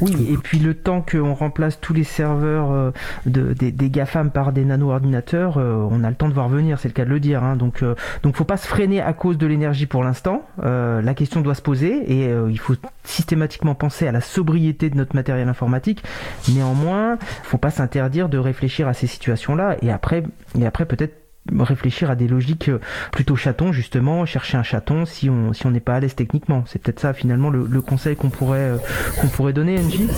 [0.00, 2.90] Oui, et puis le temps qu'on remplace tous les serveurs euh,
[3.26, 6.88] de, des, GAFAM par des nano-ordinateurs, euh, on a le temps de voir venir, c'est
[6.88, 7.42] le cas de le dire.
[7.42, 7.56] Hein.
[7.56, 10.42] Donc, euh, donc faut pas se freiner à cause de l'énergie pour l'instant.
[10.62, 15.16] la question doit se poser et il faut systématiquement penser à la sobriété de notre
[15.16, 16.02] matériel informatique.
[16.48, 20.22] Néanmoins, faut pas s'interdire de réfléchir à ces situations-là et après,
[20.58, 21.14] et après peut-être
[21.60, 22.70] réfléchir à des logiques
[23.12, 26.64] plutôt chatons justement chercher un chaton si on si on n'est pas à l'aise techniquement.
[26.66, 28.72] C'est peut-être ça finalement le, conseil qu'on pourrait
[29.20, 30.08] qu'on pourrait donner Angie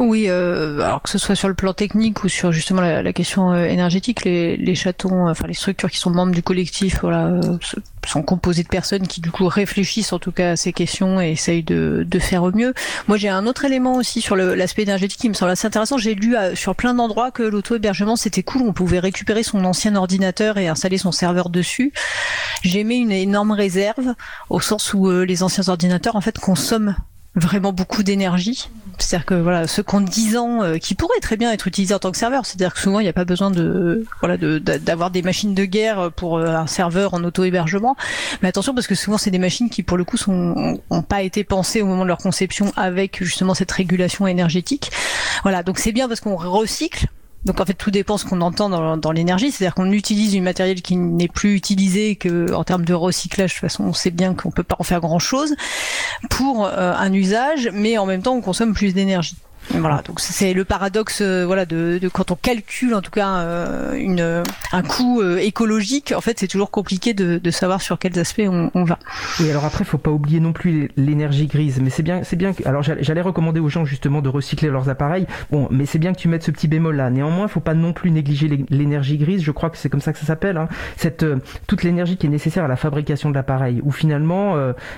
[0.00, 3.52] Oui, euh, alors que ce soit sur le plan technique ou sur justement la, question
[3.52, 7.40] euh, énergétique, les, chatons, enfin les structures qui sont membres du collectif, voilà,
[8.06, 11.32] sont composées de personnes qui du coup réfléchissent en tout cas à ces questions et
[11.32, 12.74] essayent de, de faire au mieux.
[13.08, 15.98] Moi, j'ai un autre élément aussi sur l'aspect énergétique qui me semble assez intéressant.
[15.98, 20.58] J'ai lu sur plein d'endroits que l'auto-hébergement c'était cool, on pouvait récupérer son ancien ordinateur
[20.58, 21.92] et installer son serveur dessus.
[22.62, 24.14] J'ai mis une énorme réserve
[24.48, 26.94] au sens où les anciens ordinateurs en fait consomment
[27.38, 28.68] vraiment beaucoup d'énergie.
[28.98, 31.94] C'est-à-dire que voilà, ceux qui ont 10 ans, euh, qui pourraient très bien être utilisés
[31.94, 35.10] en tant que serveur, c'est-à-dire que souvent il n'y a pas besoin de voilà d'avoir
[35.10, 37.96] des machines de guerre pour euh, un serveur en auto-hébergement.
[38.42, 41.22] Mais attention parce que souvent c'est des machines qui pour le coup sont ont pas
[41.22, 44.90] été pensées au moment de leur conception avec justement cette régulation énergétique.
[45.44, 47.06] Voilà, donc c'est bien parce qu'on recycle
[47.44, 50.82] donc en fait, tout dépend ce qu'on entend dans, l'énergie, c'est-à-dire qu'on utilise du matériel
[50.82, 53.50] qui n'est plus utilisé que en termes de recyclage.
[53.50, 55.54] De toute façon, on sait bien qu'on peut pas en faire grand-chose
[56.30, 59.36] pour euh, un usage, mais en même temps, on consomme plus d'énergie.
[59.70, 63.94] Voilà, donc c'est le paradoxe, euh, voilà, de, quand on calcule en tout cas euh,
[63.94, 64.42] une,
[64.72, 68.84] un coût euh, écologique, en fait, c'est toujours compliqué de, savoir sur quels aspects on,
[68.84, 68.98] va.
[69.40, 72.52] Oui, alors après, faut pas oublier non plus l'énergie grise, mais c'est bien, c'est bien.
[72.66, 75.26] Alors j'allais recommander aux gens justement de recycler leurs appareils.
[75.50, 77.10] Bon, mais c'est bien que tu mettes ce petit bémol là.
[77.10, 79.42] Néanmoins, faut pas non plus négliger l'énergie grise.
[79.42, 80.58] Je crois que c'est comme ça que ça s'appelle.
[80.58, 80.68] Hein.
[80.96, 81.24] Cette
[81.66, 84.56] toute l'énergie qui est nécessaire à la fabrication de l'appareil, où finalement,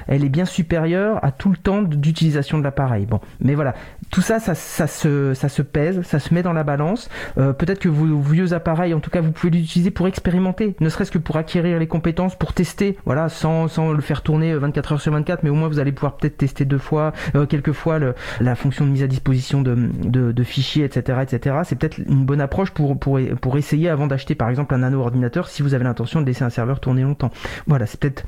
[0.09, 3.07] elle est bien supérieure à tout le temps d'utilisation de l'appareil.
[3.07, 3.75] Bon, mais voilà,
[4.11, 7.09] tout ça, ça ça se, pèse, ça se met dans la balance.
[7.39, 10.89] Euh, peut-être que vos vieux appareils, en tout cas, vous pouvez l'utiliser pour expérimenter, ne
[10.89, 15.01] serait-ce que pour acquérir les compétences, pour tester, voilà, sans, le faire tourner 24 heures
[15.01, 17.99] sur 24, mais au moins vous allez pouvoir peut-être tester deux fois, euh, quelques fois
[18.41, 21.57] la fonction de mise à disposition de, fichiers, etc., etc.
[21.65, 25.01] C'est peut-être une bonne approche pour, pour, pour essayer avant d'acheter par exemple un nano
[25.01, 27.31] ordinateur si vous avez l'intention de laisser un serveur tourner longtemps.
[27.67, 28.25] Voilà, c'est peut-être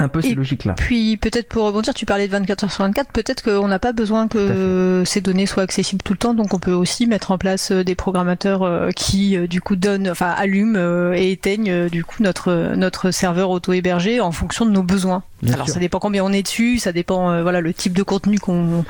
[0.00, 0.74] un peu ces logiques-là.
[0.76, 3.92] Puis peut-être pour rebondir, tu parlais de 24 heures sur 24, peut-être qu'on n'a pas
[3.92, 7.38] besoin que ces données soient accessibles tout le temps, donc on peut aussi mettre en
[7.38, 12.04] place euh, des programmateurs euh, qui euh, du coup donnent, enfin allument et éteignent du
[12.04, 15.22] coup notre notre serveur auto-hébergé en fonction de nos besoins.
[15.54, 18.84] Alors ça dépend combien on est dessus, ça dépend voilà le type de contenu qu'on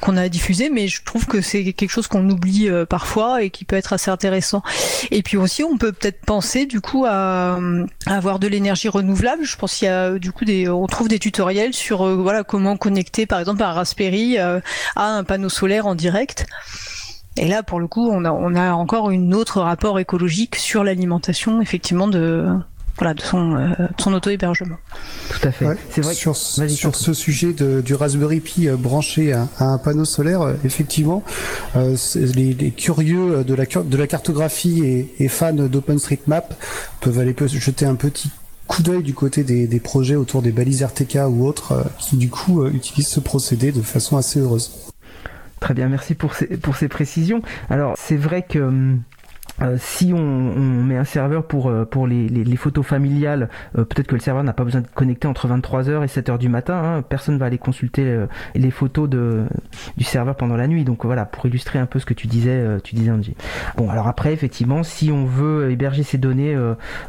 [0.00, 3.64] qu'on a diffusé, mais je trouve que c'est quelque chose qu'on oublie parfois et qui
[3.64, 4.62] peut être assez intéressant.
[5.10, 7.58] Et puis aussi on peut peut-être penser du coup à,
[8.06, 9.42] à avoir de l'énergie renouvelable.
[9.42, 12.76] Je pense qu'il y a du coup on trouve des tutoriels sur euh, voilà comment
[12.76, 14.60] connecter par exemple un Raspberry euh,
[14.94, 16.46] à un panneau solaire en direct.
[17.38, 20.84] Et là, pour le coup, on a, on a encore une autre rapport écologique sur
[20.84, 22.48] l'alimentation, effectivement, de,
[22.96, 24.76] voilà, de son, euh, son auto-hébergement.
[25.28, 25.66] Tout à fait.
[25.90, 30.48] c'est vrai sur, sur ce sujet de, du Raspberry Pi branché à, un panneau solaire,
[30.64, 31.22] effectivement,
[31.74, 36.54] les, curieux de la, de la cartographie et, et fans d'OpenStreetMap
[37.02, 38.30] peuvent aller jeter un petit
[38.66, 42.28] coup d'œil du côté des, projets autour des balises RTK ou autres euh, qui du
[42.28, 44.72] coup euh, utilisent ce procédé de façon assez heureuse.
[45.60, 47.42] Très bien, merci pour ces, pour ces précisions.
[47.70, 49.00] Alors c'est vrai que hum,
[49.62, 53.48] euh, si on, on, met un serveur pour, euh, pour les, les, les photos familiales,
[53.78, 56.48] euh, peut-être que le serveur n'a pas besoin de connecter entre 23h et 7h du
[56.48, 56.74] matin.
[56.74, 59.44] Hein, personne va aller consulter les photos de,
[59.96, 60.84] du serveur pendant la nuit.
[60.84, 63.36] Donc voilà, pour illustrer un peu ce que tu disais, tu disais Angie.
[63.76, 66.54] Bon, alors après, effectivement, si on veut héberger ces données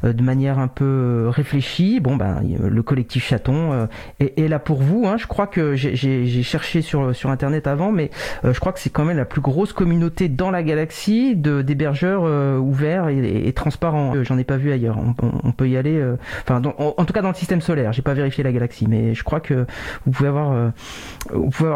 [0.03, 3.87] de manière un peu réfléchie, bon ben le collectif chaton
[4.19, 5.05] est, est, là pour vous.
[5.07, 5.17] Hein.
[5.17, 8.09] Je crois que j'ai cherché sur, sur internet avant, mais
[8.43, 12.26] je crois que c'est quand même la plus grosse communauté dans la galaxie de d'hébergeurs
[12.27, 14.15] euh, ouvert et, transparent.
[14.15, 14.97] Euh, j'en ai pas vu ailleurs.
[15.43, 15.97] On, peut y aller.
[15.97, 17.93] Euh, enfin, en, tout cas dans le système solaire.
[17.93, 19.65] J'ai pas vérifié la galaxie, mais je crois que
[20.05, 20.73] vous pouvez avoir,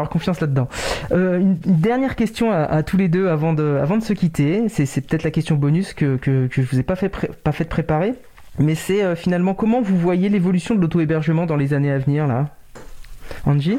[0.08, 0.68] confiance là-dedans.
[1.10, 4.68] Une, dernière question à, tous les deux avant de, se quitter.
[4.68, 7.64] C'est peut-être la question bonus que, que, que je vous ai pas fait, pas fait
[7.64, 8.14] préparer.
[8.58, 12.48] Mais c'est finalement comment vous voyez l'évolution de l'auto-hébergement dans les années à venir là?
[13.46, 13.78] Angie?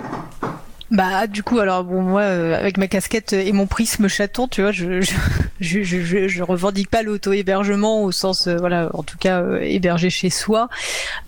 [0.93, 4.61] Bah du coup alors bon moi euh, avec ma casquette et mon prisme chaton tu
[4.61, 5.15] vois je je,
[5.59, 10.11] je, je, je revendique pas l'auto-hébergement au sens euh, voilà en tout cas euh, héberger
[10.11, 10.69] chez soi.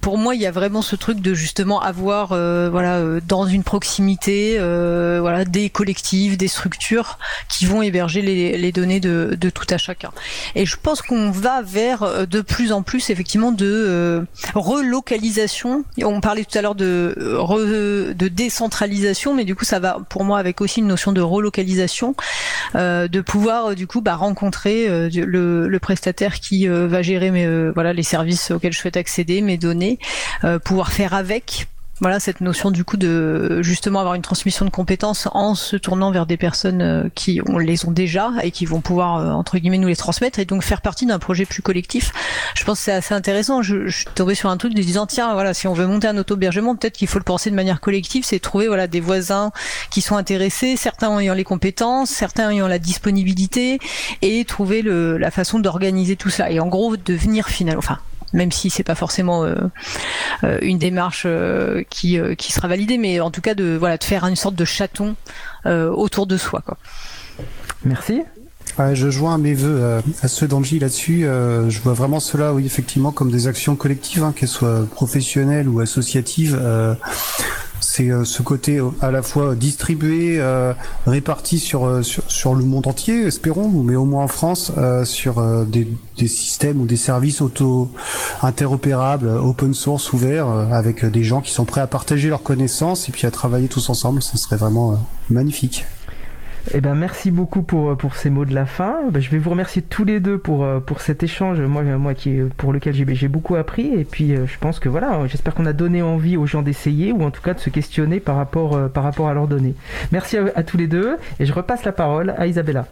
[0.01, 4.59] Pour moi il y a vraiment ce truc de justement avoir voilà dans une proximité
[4.59, 7.17] voilà des collectifs, des structures
[7.49, 10.11] qui vont héberger les, les données de, de tout à chacun.
[10.53, 14.23] Et je pense qu'on va vers de plus en plus effectivement de
[14.53, 15.85] relocalisation.
[16.03, 20.25] On parlait tout à l'heure de de décentralisation mais du du coup, ça va pour
[20.25, 22.13] moi avec aussi une notion de relocalisation,
[22.75, 27.69] euh, de pouvoir euh, du coup bah, rencontrer euh, le, prestataire qui va gérer mes,
[27.69, 29.97] voilà les services auxquels je souhaite accéder, mes données,
[30.65, 31.67] pouvoir faire avec
[32.01, 36.11] voilà cette notion du coup de justement avoir une transmission de compétences en se tournant
[36.11, 39.57] vers des personnes euh, qui on les ont déjà et qui vont pouvoir euh, entre
[39.57, 42.11] guillemets nous les transmettre et donc faire partie d'un projet plus collectif.
[42.53, 43.61] Je pense que c'est assez intéressant.
[43.61, 46.07] Je, je suis tombée sur un truc de disant tiens voilà si on veut monter
[46.07, 49.51] un auto-hébergement peut-être qu'il faut le penser de manière collective, c'est trouver voilà des voisins
[49.89, 53.79] qui sont intéressés, certains ayant les compétences, certains ayant la disponibilité
[54.21, 57.99] et trouver le, la façon d'organiser tout ça et en gros devenir final enfin
[58.33, 59.55] même si c'est pas forcément euh,
[60.43, 64.03] euh, une démarche euh, qui, qui sera validée, mais en tout cas de voilà de
[64.03, 65.15] faire une sorte de chaton
[65.65, 66.61] autour de soi.
[66.63, 66.77] Quoi.
[67.85, 68.21] Merci.
[68.93, 71.21] je joins mes voeux à ceux d'Angie là-dessus.
[71.21, 75.79] je vois vraiment cela, oui, effectivement, comme des actions collectives, hein, qu'elles soient professionnelles ou
[75.79, 76.59] associatives
[77.95, 80.73] c'est euh, ce côté euh, à la fois distribué, euh,
[81.07, 84.71] réparti sur, sur, le monde entier, espérons, mais au moins en France,
[85.05, 87.89] sur des, des, systèmes ou des services auto
[88.41, 93.11] interopérables, open source, ouverts, avec des gens qui sont prêts à partager leurs connaissances et
[93.11, 94.21] puis à travailler tous ensemble.
[94.21, 94.99] Ce serait vraiment
[95.29, 95.85] magnifique.
[96.73, 98.95] Eh ben, merci beaucoup pour, pour ces mots de la fin.
[99.11, 102.39] Ben, je vais vous remercier tous les deux pour, pour cet échange, moi, moi qui,
[102.57, 103.87] pour lequel j'ai beaucoup appris.
[103.93, 107.11] Et puis, euh, je pense que voilà, j'espère qu'on a donné envie aux gens d'essayer
[107.11, 109.75] ou en tout cas de se questionner par rapport, euh, par rapport à leurs données.
[110.11, 112.87] Merci à tous les deux et je repasse la parole à Isabella.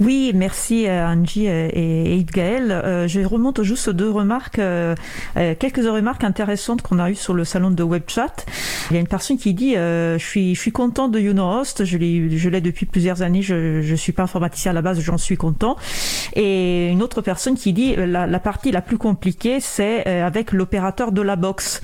[0.00, 2.72] Oui, merci euh, Angie et Idgaël.
[2.72, 4.94] Euh, je remonte juste deux remarques, euh,
[5.34, 8.46] quelques remarques intéressantes qu'on a eues sur le salon de WebChat.
[8.90, 11.98] Il y a une personne qui dit je suis je suis content de YouNoHost, je
[11.98, 15.18] l'ai je l'ai depuis plusieurs années, je je suis pas informaticien à la base, j'en
[15.18, 15.76] suis content.
[16.34, 21.12] Et une autre personne qui dit la, la partie la plus compliquée c'est avec l'opérateur
[21.12, 21.82] de la box.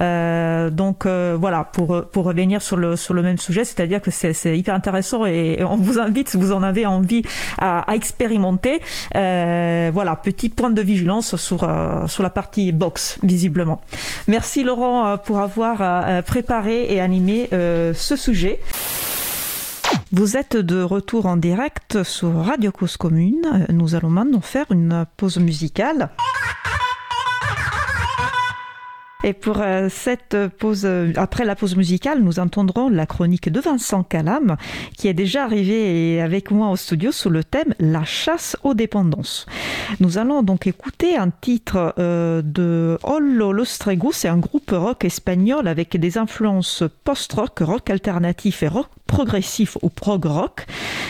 [0.00, 4.74] donc voilà pour pour revenir sur le sur le même sujet, c'est-à-dire que c'est hyper
[4.74, 7.22] intéressant et on vous invite si vous en avez envie
[7.58, 8.80] à, expérimenter.
[9.14, 13.80] Euh, voilà, petit point de vigilance sur, euh, sur la partie box, visiblement.
[14.28, 18.60] Merci Laurent euh, pour avoir préparé et animé ce sujet.
[20.12, 23.66] Vous êtes de retour en direct sur Radio Cause Commune.
[23.70, 26.10] Nous allons maintenant faire une pause musicale.
[29.24, 33.58] Et pour euh, cette pause, euh, après la pause musicale, nous entendrons la chronique de
[33.58, 34.58] Vincent Calam,
[34.98, 39.46] qui est déjà arrivé avec moi au studio sous le thème La chasse aux dépendances.
[39.98, 45.68] Nous allons donc écouter un titre euh, de Ollo Lostrego, c'est un groupe rock espagnol
[45.68, 50.66] avec des influences post-rock, rock alternatif et rock progressif ou prog rock.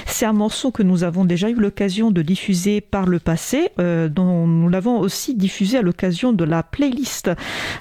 [0.07, 4.47] C'est un morceau que nous avons déjà eu l'occasion de diffuser par le passé, dont
[4.47, 7.31] nous l'avons aussi diffusé à l'occasion de la playlist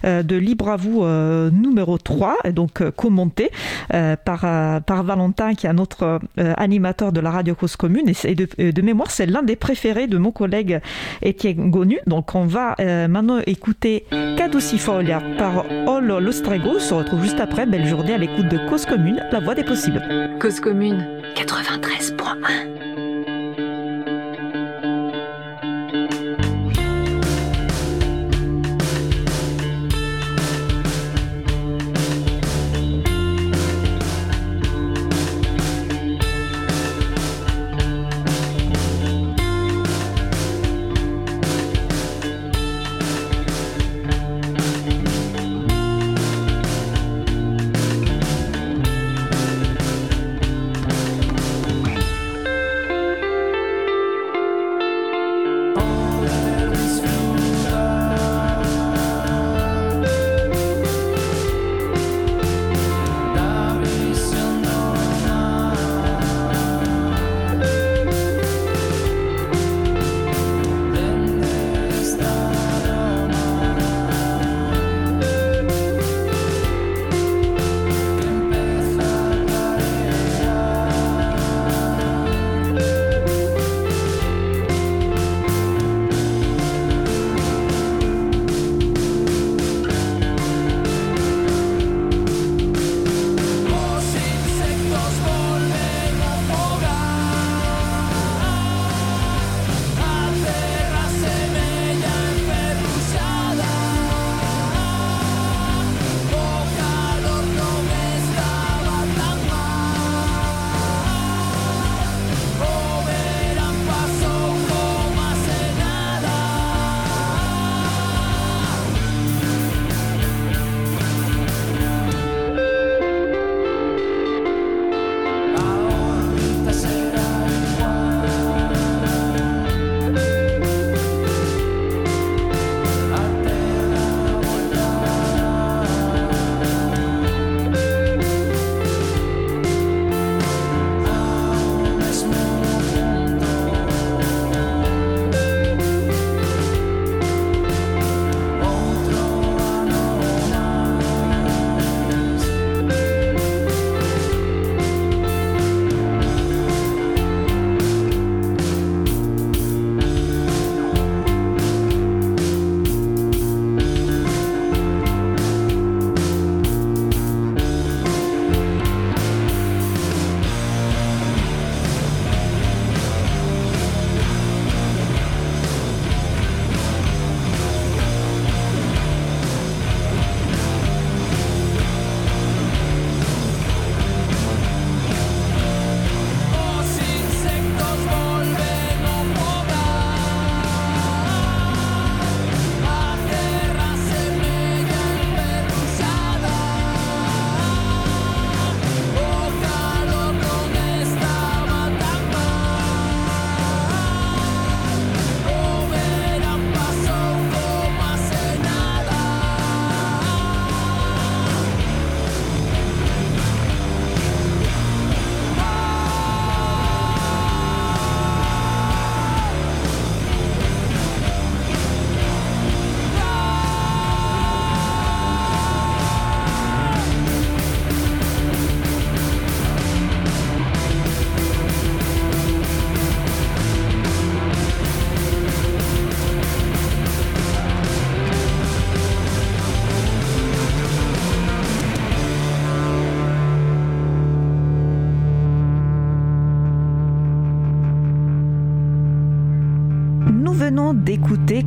[0.04, 3.50] de Libre à vous euh, numéro 3, donc euh, commenté
[3.94, 4.42] euh, par,
[4.84, 8.12] par Valentin, qui est un autre animateur de la radio Cause Commune.
[8.24, 10.80] Et, de, mémoire, c'est l'un des préférés de mon collègue
[11.22, 12.00] Étienne Gonu.
[12.08, 12.76] Donc on va
[13.08, 14.06] maintenant écouter
[14.38, 16.72] Caducifolia par Olo Lostrego.
[16.76, 17.66] On se retrouve juste après.
[17.66, 20.03] Belle journée à l'écoute de Cause Commune, la voix des possibles.
[20.40, 23.03] Cause Commune 93.1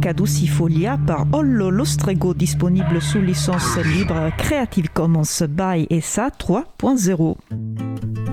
[0.07, 7.35] Caducifolia par Ollo Lostrego disponible sous licence libre Creative Commons by SA 3.0.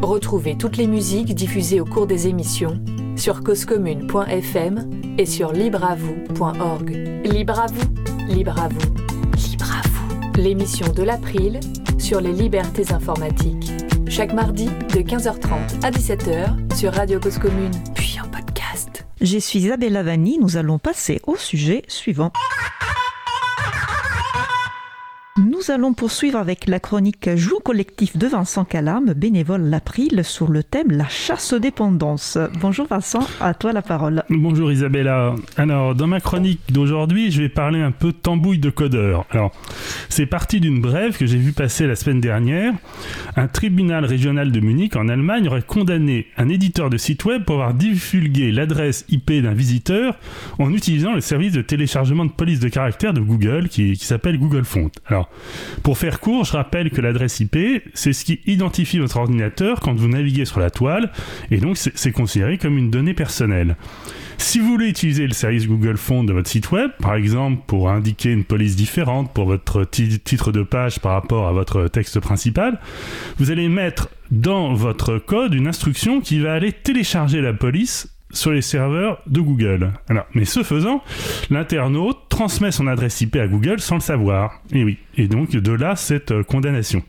[0.03, 2.79] Retrouvez toutes les musiques diffusées au cours des émissions
[3.15, 4.87] sur causecommune.fm
[5.17, 6.91] et sur libreavoue.org.
[7.25, 8.93] Libre à vous, libre à vous,
[9.35, 10.39] libre à vous.
[10.39, 11.59] L'émission de l'April
[11.97, 13.71] sur les libertés informatiques.
[14.07, 17.39] Chaque mardi de 15h30 à 17h sur Radio Cause.
[19.23, 22.33] Je suis Isabelle Vanni, nous allons passer au sujet suivant.
[25.39, 30.61] Nous allons poursuivre avec la chronique Joue collectif de Vincent Calame, bénévole l'April, sur le
[30.61, 32.37] thème La chasse aux dépendances.
[32.61, 34.21] Bonjour Vincent, à toi la parole.
[34.29, 35.33] Bonjour Isabella.
[35.57, 39.25] Alors, dans ma chronique d'aujourd'hui, je vais parler un peu de tambouille de codeur.
[39.31, 39.51] Alors,
[40.07, 42.71] c'est parti d'une brève que j'ai vu passer la semaine dernière.
[43.35, 47.55] Un tribunal régional de Munich, en Allemagne, aurait condamné un éditeur de site web pour
[47.55, 50.15] avoir divulgué l'adresse IP d'un visiteur
[50.59, 54.37] en utilisant le service de téléchargement de police de caractère de Google qui, qui s'appelle
[54.37, 54.91] Google Font.
[55.07, 55.22] Alors,
[55.83, 57.57] pour faire court, je rappelle que l'adresse IP,
[57.93, 61.11] c'est ce qui identifie votre ordinateur quand vous naviguez sur la toile,
[61.51, 63.75] et donc c'est considéré comme une donnée personnelle.
[64.37, 67.89] Si vous voulez utiliser le service Google Font de votre site web, par exemple pour
[67.89, 72.79] indiquer une police différente pour votre titre de page par rapport à votre texte principal,
[73.37, 78.51] vous allez mettre dans votre code une instruction qui va aller télécharger la police sur
[78.51, 79.93] les serveurs de Google.
[80.09, 81.01] Alors, mais ce faisant,
[81.49, 84.61] l'internaute transmet son adresse IP à Google sans le savoir.
[84.71, 87.03] Et oui, et donc de là cette euh, condamnation.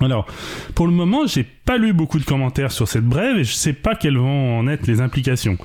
[0.00, 0.26] Alors,
[0.74, 3.74] pour le moment, j'ai pas lu beaucoup de commentaires sur cette brève et je sais
[3.74, 5.58] pas quelles vont en être les implications.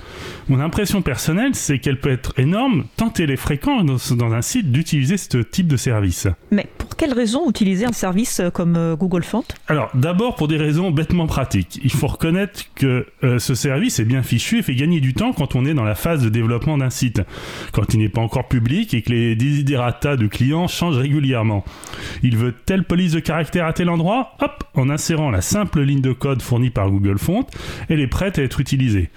[0.49, 4.69] Mon impression personnelle, c'est qu'elle peut être énorme tant elle est fréquente dans, un site
[4.69, 6.27] d'utiliser ce type de service.
[6.51, 9.45] Mais pour quelles raisons utiliser un service euh, comme euh, Google Font?
[9.69, 11.79] Alors, d'abord pour des raisons bêtement pratiques.
[11.85, 15.31] Il faut reconnaître que euh, ce service est bien fichu et fait gagner du temps
[15.31, 17.21] quand on est dans la phase de développement d'un site,
[17.71, 21.63] quand il n'est pas encore public et que les desiderata de clients changent régulièrement.
[22.23, 25.92] Il veut telle police de caractère à tel endroit, hop, en insérant la simple ligne
[26.01, 27.45] de code fournie par Google Font,
[27.89, 29.09] elle est prête à être utilisée.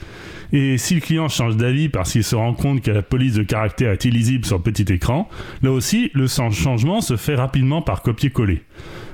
[0.52, 3.42] Et si le client change d'avis parce qu'il se rend compte que la police de
[3.42, 5.28] caractère est illisible sur le petit écran,
[5.62, 8.62] là aussi, le changement se fait rapidement par copier-coller.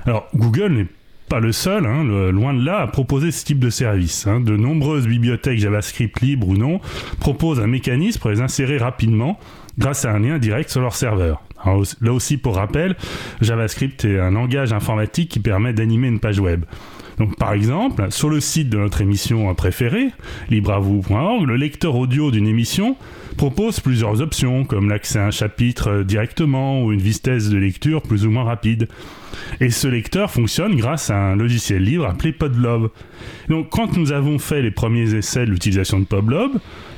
[0.05, 0.87] Alors, Google n'est
[1.29, 4.27] pas le seul, hein, loin de là, à proposer ce type de service.
[4.27, 4.41] Hein.
[4.41, 6.79] De nombreuses bibliothèques JavaScript libres ou non
[7.19, 9.39] proposent un mécanisme pour les insérer rapidement
[9.79, 11.41] grâce à un lien direct sur leur serveur.
[12.01, 12.95] là aussi, pour rappel,
[13.41, 16.65] JavaScript est un langage informatique qui permet d'animer une page web.
[17.17, 20.09] Donc, par exemple, sur le site de notre émission préférée,
[20.49, 22.95] libravou.org, le lecteur audio d'une émission
[23.37, 28.25] propose plusieurs options, comme l'accès à un chapitre directement ou une vitesse de lecture plus
[28.25, 28.87] ou moins rapide.
[29.59, 32.91] Et ce lecteur fonctionne grâce à un logiciel libre appelé Podlob.
[33.49, 36.51] Donc, quand nous avons fait les premiers essais de l'utilisation de Podlob,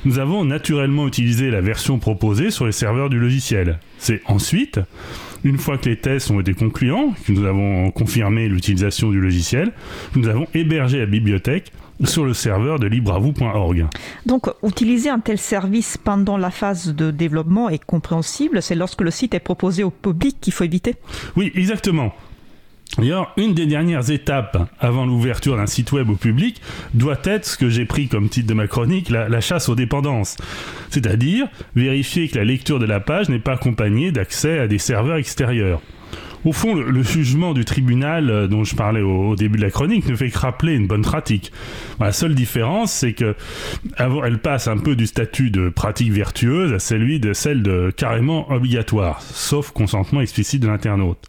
[0.04, 3.78] nous avons naturellement utilisé la version proposée sur les serveurs du logiciel.
[3.98, 4.80] C'est ensuite
[5.44, 9.72] une fois que les tests ont été concluants, que nous avons confirmé l'utilisation du logiciel,
[10.14, 11.72] nous avons hébergé la bibliothèque
[12.04, 13.86] sur le serveur de libravou.org.
[14.26, 18.60] Donc, utiliser un tel service pendant la phase de développement est compréhensible.
[18.60, 20.94] C'est lorsque le site est proposé au public qu'il faut éviter
[21.36, 22.12] Oui, exactement.
[22.98, 26.62] D'ailleurs, une des dernières étapes avant l'ouverture d'un site web au public
[26.94, 30.36] doit être ce que j'ai pris comme titre de ma chronique, la, chasse aux dépendances.
[30.90, 35.16] C'est-à-dire vérifier que la lecture de la page n'est pas accompagnée d'accès à des serveurs
[35.16, 35.82] extérieurs.
[36.46, 40.08] Au fond, le, jugement du tribunal euh, dont je parlais au, début de la chronique
[40.08, 41.50] ne fait que rappeler une bonne pratique.
[41.98, 43.34] La seule différence, c'est que
[43.98, 48.48] elle passe un peu du statut de pratique vertueuse à celui de celle de carrément
[48.52, 51.28] obligatoire, sauf consentement explicite de l'internaute.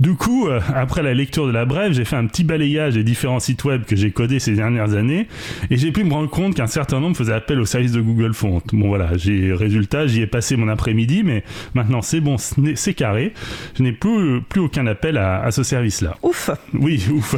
[0.00, 3.04] Du coup, euh, après la lecture de la brève, j'ai fait un petit balayage des
[3.04, 5.26] différents sites web que j'ai codés ces dernières années
[5.70, 8.34] et j'ai pu me rendre compte qu'un certain nombre faisaient appel au service de Google
[8.34, 8.60] Font.
[8.72, 11.44] Bon voilà, j'ai résultat, j'y ai passé mon après-midi, mais
[11.74, 13.32] maintenant c'est bon, c'est carré.
[13.76, 16.16] Je n'ai plus, plus aucun appel à, ce service-là.
[16.22, 17.34] Ouf Oui, ouf.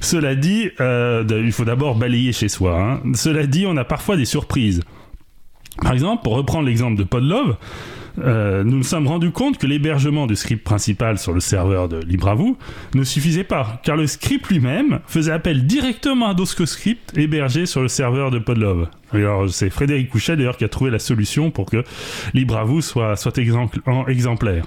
[0.00, 2.78] Cela dit, euh, il faut d'abord balayer chez soi.
[2.78, 3.00] Hein.
[3.14, 4.82] Cela dit, on a parfois des surprises.
[5.80, 7.56] Par exemple, pour reprendre l'exemple de Podlove,
[8.18, 12.00] euh, nous nous sommes rendus compte que l'hébergement du script principal sur le serveur de
[12.00, 12.56] LibreAvou
[12.94, 16.56] ne suffisait pas, car le script lui-même faisait appel directement à d'autres
[17.16, 18.88] hébergés sur le serveur de Podlove.
[19.12, 21.84] Alors c'est Frédéric Couchet d'ailleurs qui a trouvé la solution pour que
[22.34, 24.64] LibreAvou soit, soit exemplaire.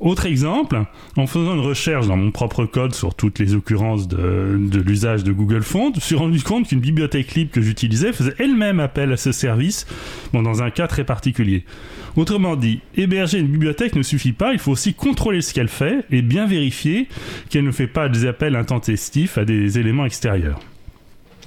[0.00, 0.82] Autre exemple,
[1.18, 5.32] en faisant une recherche dans mon propre code sur toutes les occurrences de, l'usage de
[5.32, 9.12] Google Font, je me suis rendu compte qu'une bibliothèque libre que j'utilisais faisait elle-même appel
[9.12, 9.86] à ce service,
[10.32, 11.66] dans un cas très particulier.
[12.16, 16.06] Autrement dit, héberger une bibliothèque ne suffit pas, il faut aussi contrôler ce qu'elle fait
[16.10, 17.06] et bien vérifier
[17.50, 20.60] qu'elle ne fait pas des appels intempestifs à des éléments extérieurs.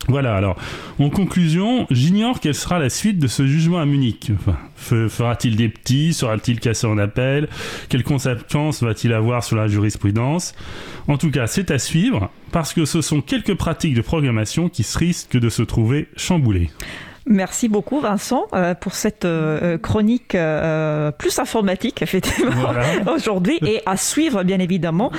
[0.09, 0.57] Voilà, alors,
[0.99, 4.31] en conclusion, j'ignore quelle sera la suite de ce jugement à Munich.
[4.75, 7.47] Fera-t-il des petits Sera-t-il cassé en appel?
[7.87, 10.53] Quelles conséquences va-t-il avoir sur la jurisprudence?
[11.07, 14.85] En tout cas, c'est à suivre, parce que ce sont quelques pratiques de programmation qui
[14.95, 16.69] risquent de se trouver chamboulées.
[17.25, 22.73] Merci beaucoup Vincent euh, pour cette euh, chronique euh, plus informatique effectivement
[23.15, 25.11] aujourd'hui et à suivre bien évidemment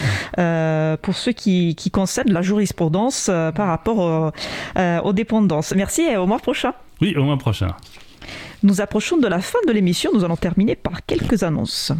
[1.03, 4.33] pour ceux qui, qui concernent la jurisprudence par rapport
[5.05, 5.73] aux dépendances.
[5.75, 6.73] Merci et au mois prochain.
[7.01, 7.69] Oui, au mois prochain.
[8.63, 11.93] Nous approchons de la fin de l'émission, nous allons terminer par quelques annonces.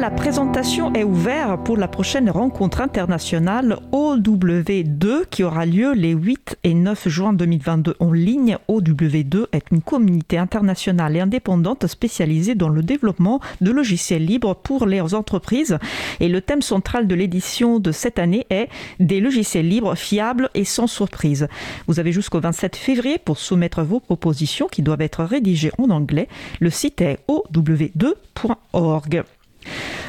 [0.00, 6.58] À présentation est ouvert pour la prochaine rencontre internationale OW2 qui aura lieu les 8
[6.64, 8.58] et 9 juin 2022 en ligne.
[8.68, 14.86] OW2 est une communauté internationale et indépendante spécialisée dans le développement de logiciels libres pour
[14.86, 15.78] les entreprises.
[16.18, 20.64] Et le thème central de l'édition de cette année est des logiciels libres fiables et
[20.64, 21.46] sans surprise.
[21.86, 26.26] Vous avez jusqu'au 27 février pour soumettre vos propositions qui doivent être rédigées en anglais.
[26.58, 29.22] Le site est ow2.org.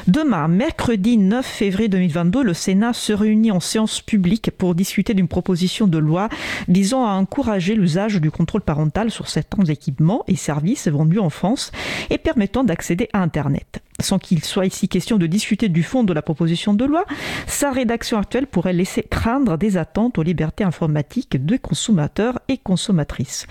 [0.06, 5.28] Demain, mercredi 9 février 2022, le Sénat se réunit en séance publique pour discuter d'une
[5.28, 6.28] proposition de loi
[6.68, 11.72] visant à encourager l'usage du contrôle parental sur certains équipements et services vendus en France
[12.10, 13.80] et permettant d'accéder à Internet.
[14.00, 17.04] Sans qu'il soit ici question de discuter du fond de la proposition de loi,
[17.46, 23.46] sa rédaction actuelle pourrait laisser craindre des attentes aux libertés informatiques de consommateurs et consommatrices.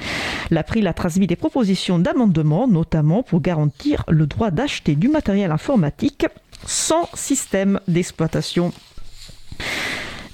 [0.52, 5.93] L'April a transmis des propositions d'amendement, notamment pour garantir le droit d'acheter du matériel informatique
[6.66, 8.72] sans système d'exploitation.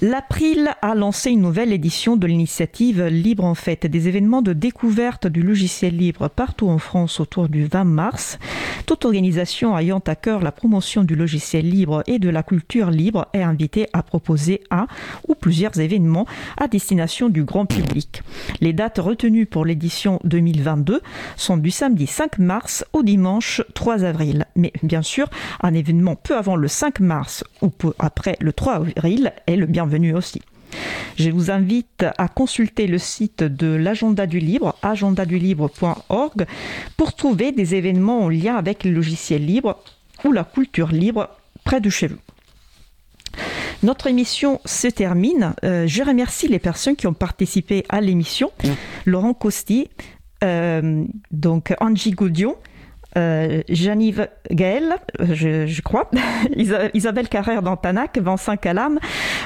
[0.02, 5.26] L'April a lancé une nouvelle édition de l'initiative Libre en Fête, des événements de découverte
[5.26, 8.38] du logiciel libre partout en France autour du 20 mars.
[8.86, 13.28] Toute organisation ayant à cœur la promotion du logiciel libre et de la culture libre
[13.34, 14.86] est invitée à proposer un
[15.28, 16.24] ou plusieurs événements
[16.56, 18.22] à destination du grand public.
[18.62, 21.02] Les dates retenues pour l'édition 2022
[21.36, 24.46] sont du samedi 5 mars au dimanche 3 avril.
[24.56, 25.28] Mais bien sûr,
[25.62, 29.66] un événement peu avant le 5 mars ou peu après le 3 avril est le
[29.66, 30.40] bienvenu aussi.
[31.18, 36.46] Je vous invite à consulter le site de l'agenda du libre, agendadulibre.org,
[36.96, 39.82] pour trouver des événements en lien avec les logiciels libres
[40.24, 41.28] ou la culture libre
[41.64, 42.18] près de chez vous.
[43.82, 45.54] Notre émission se termine.
[45.64, 48.50] Euh, je remercie les personnes qui ont participé à l'émission.
[48.62, 48.68] Mmh.
[49.06, 49.88] Laurent Costi,
[50.44, 52.56] euh, donc Angie Goudion,
[53.16, 56.10] euh, Janive Gaël, je, crois,
[56.94, 58.98] Isabelle Carrère d'Antanac, Vincent Calam.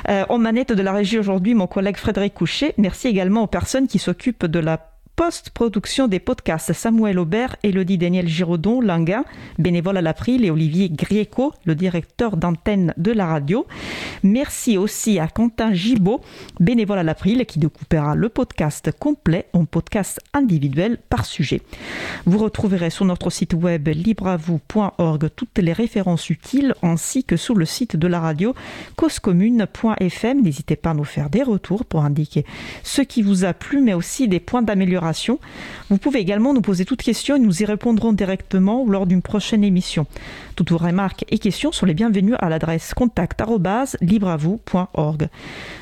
[0.09, 2.75] Euh, en manette de la régie aujourd'hui, mon collègue Frédéric Couchet.
[2.79, 8.27] Merci également aux personnes qui s'occupent de la post-production des podcasts Samuel Aubert, Elodie Daniel
[8.27, 9.25] Giraudon, Languin,
[9.59, 13.67] bénévole à l'April, et Olivier Grieco, le directeur d'antenne de la radio.
[14.23, 16.21] Merci aussi à Quentin Gibaud,
[16.59, 21.63] bénévole à l'April, qui découpera le podcast complet en podcast individuel par sujet.
[22.27, 27.65] Vous retrouverez sur notre site web libravou.org toutes les références utiles ainsi que sur le
[27.65, 28.55] site de la radio
[28.97, 30.43] causecommune.fm.
[30.43, 32.45] N'hésitez pas à nous faire des retours pour indiquer
[32.83, 35.04] ce qui vous a plu, mais aussi des points d'amélioration
[35.91, 39.63] vous pouvez également nous poser toutes questions et nous y répondrons directement lors d'une prochaine
[39.65, 40.07] émission.
[40.57, 45.29] Toutes vos remarques et questions sont les bienvenues à l'adresse contact@libreavou.org.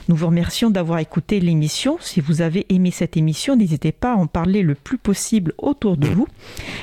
[0.09, 1.97] Nous vous remercions d'avoir écouté l'émission.
[2.01, 5.97] Si vous avez aimé cette émission, n'hésitez pas à en parler le plus possible autour
[5.97, 6.27] de vous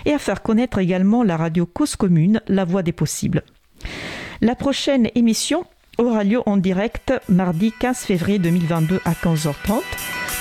[0.06, 3.44] et à faire connaître également la radio Cause Commune, la voix des possibles.
[4.42, 5.66] La prochaine émission
[5.98, 9.82] aura lieu en direct mardi 15 février 2022 à 15h30.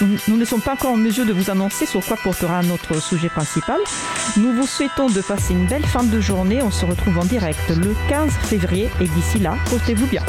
[0.00, 3.28] Nous ne sommes pas encore en mesure de vous annoncer sur quoi portera notre sujet
[3.28, 3.80] principal.
[4.36, 6.62] Nous vous souhaitons de passer une belle fin de journée.
[6.62, 10.22] On se retrouve en direct le 15 février et d'ici là, portez-vous bien.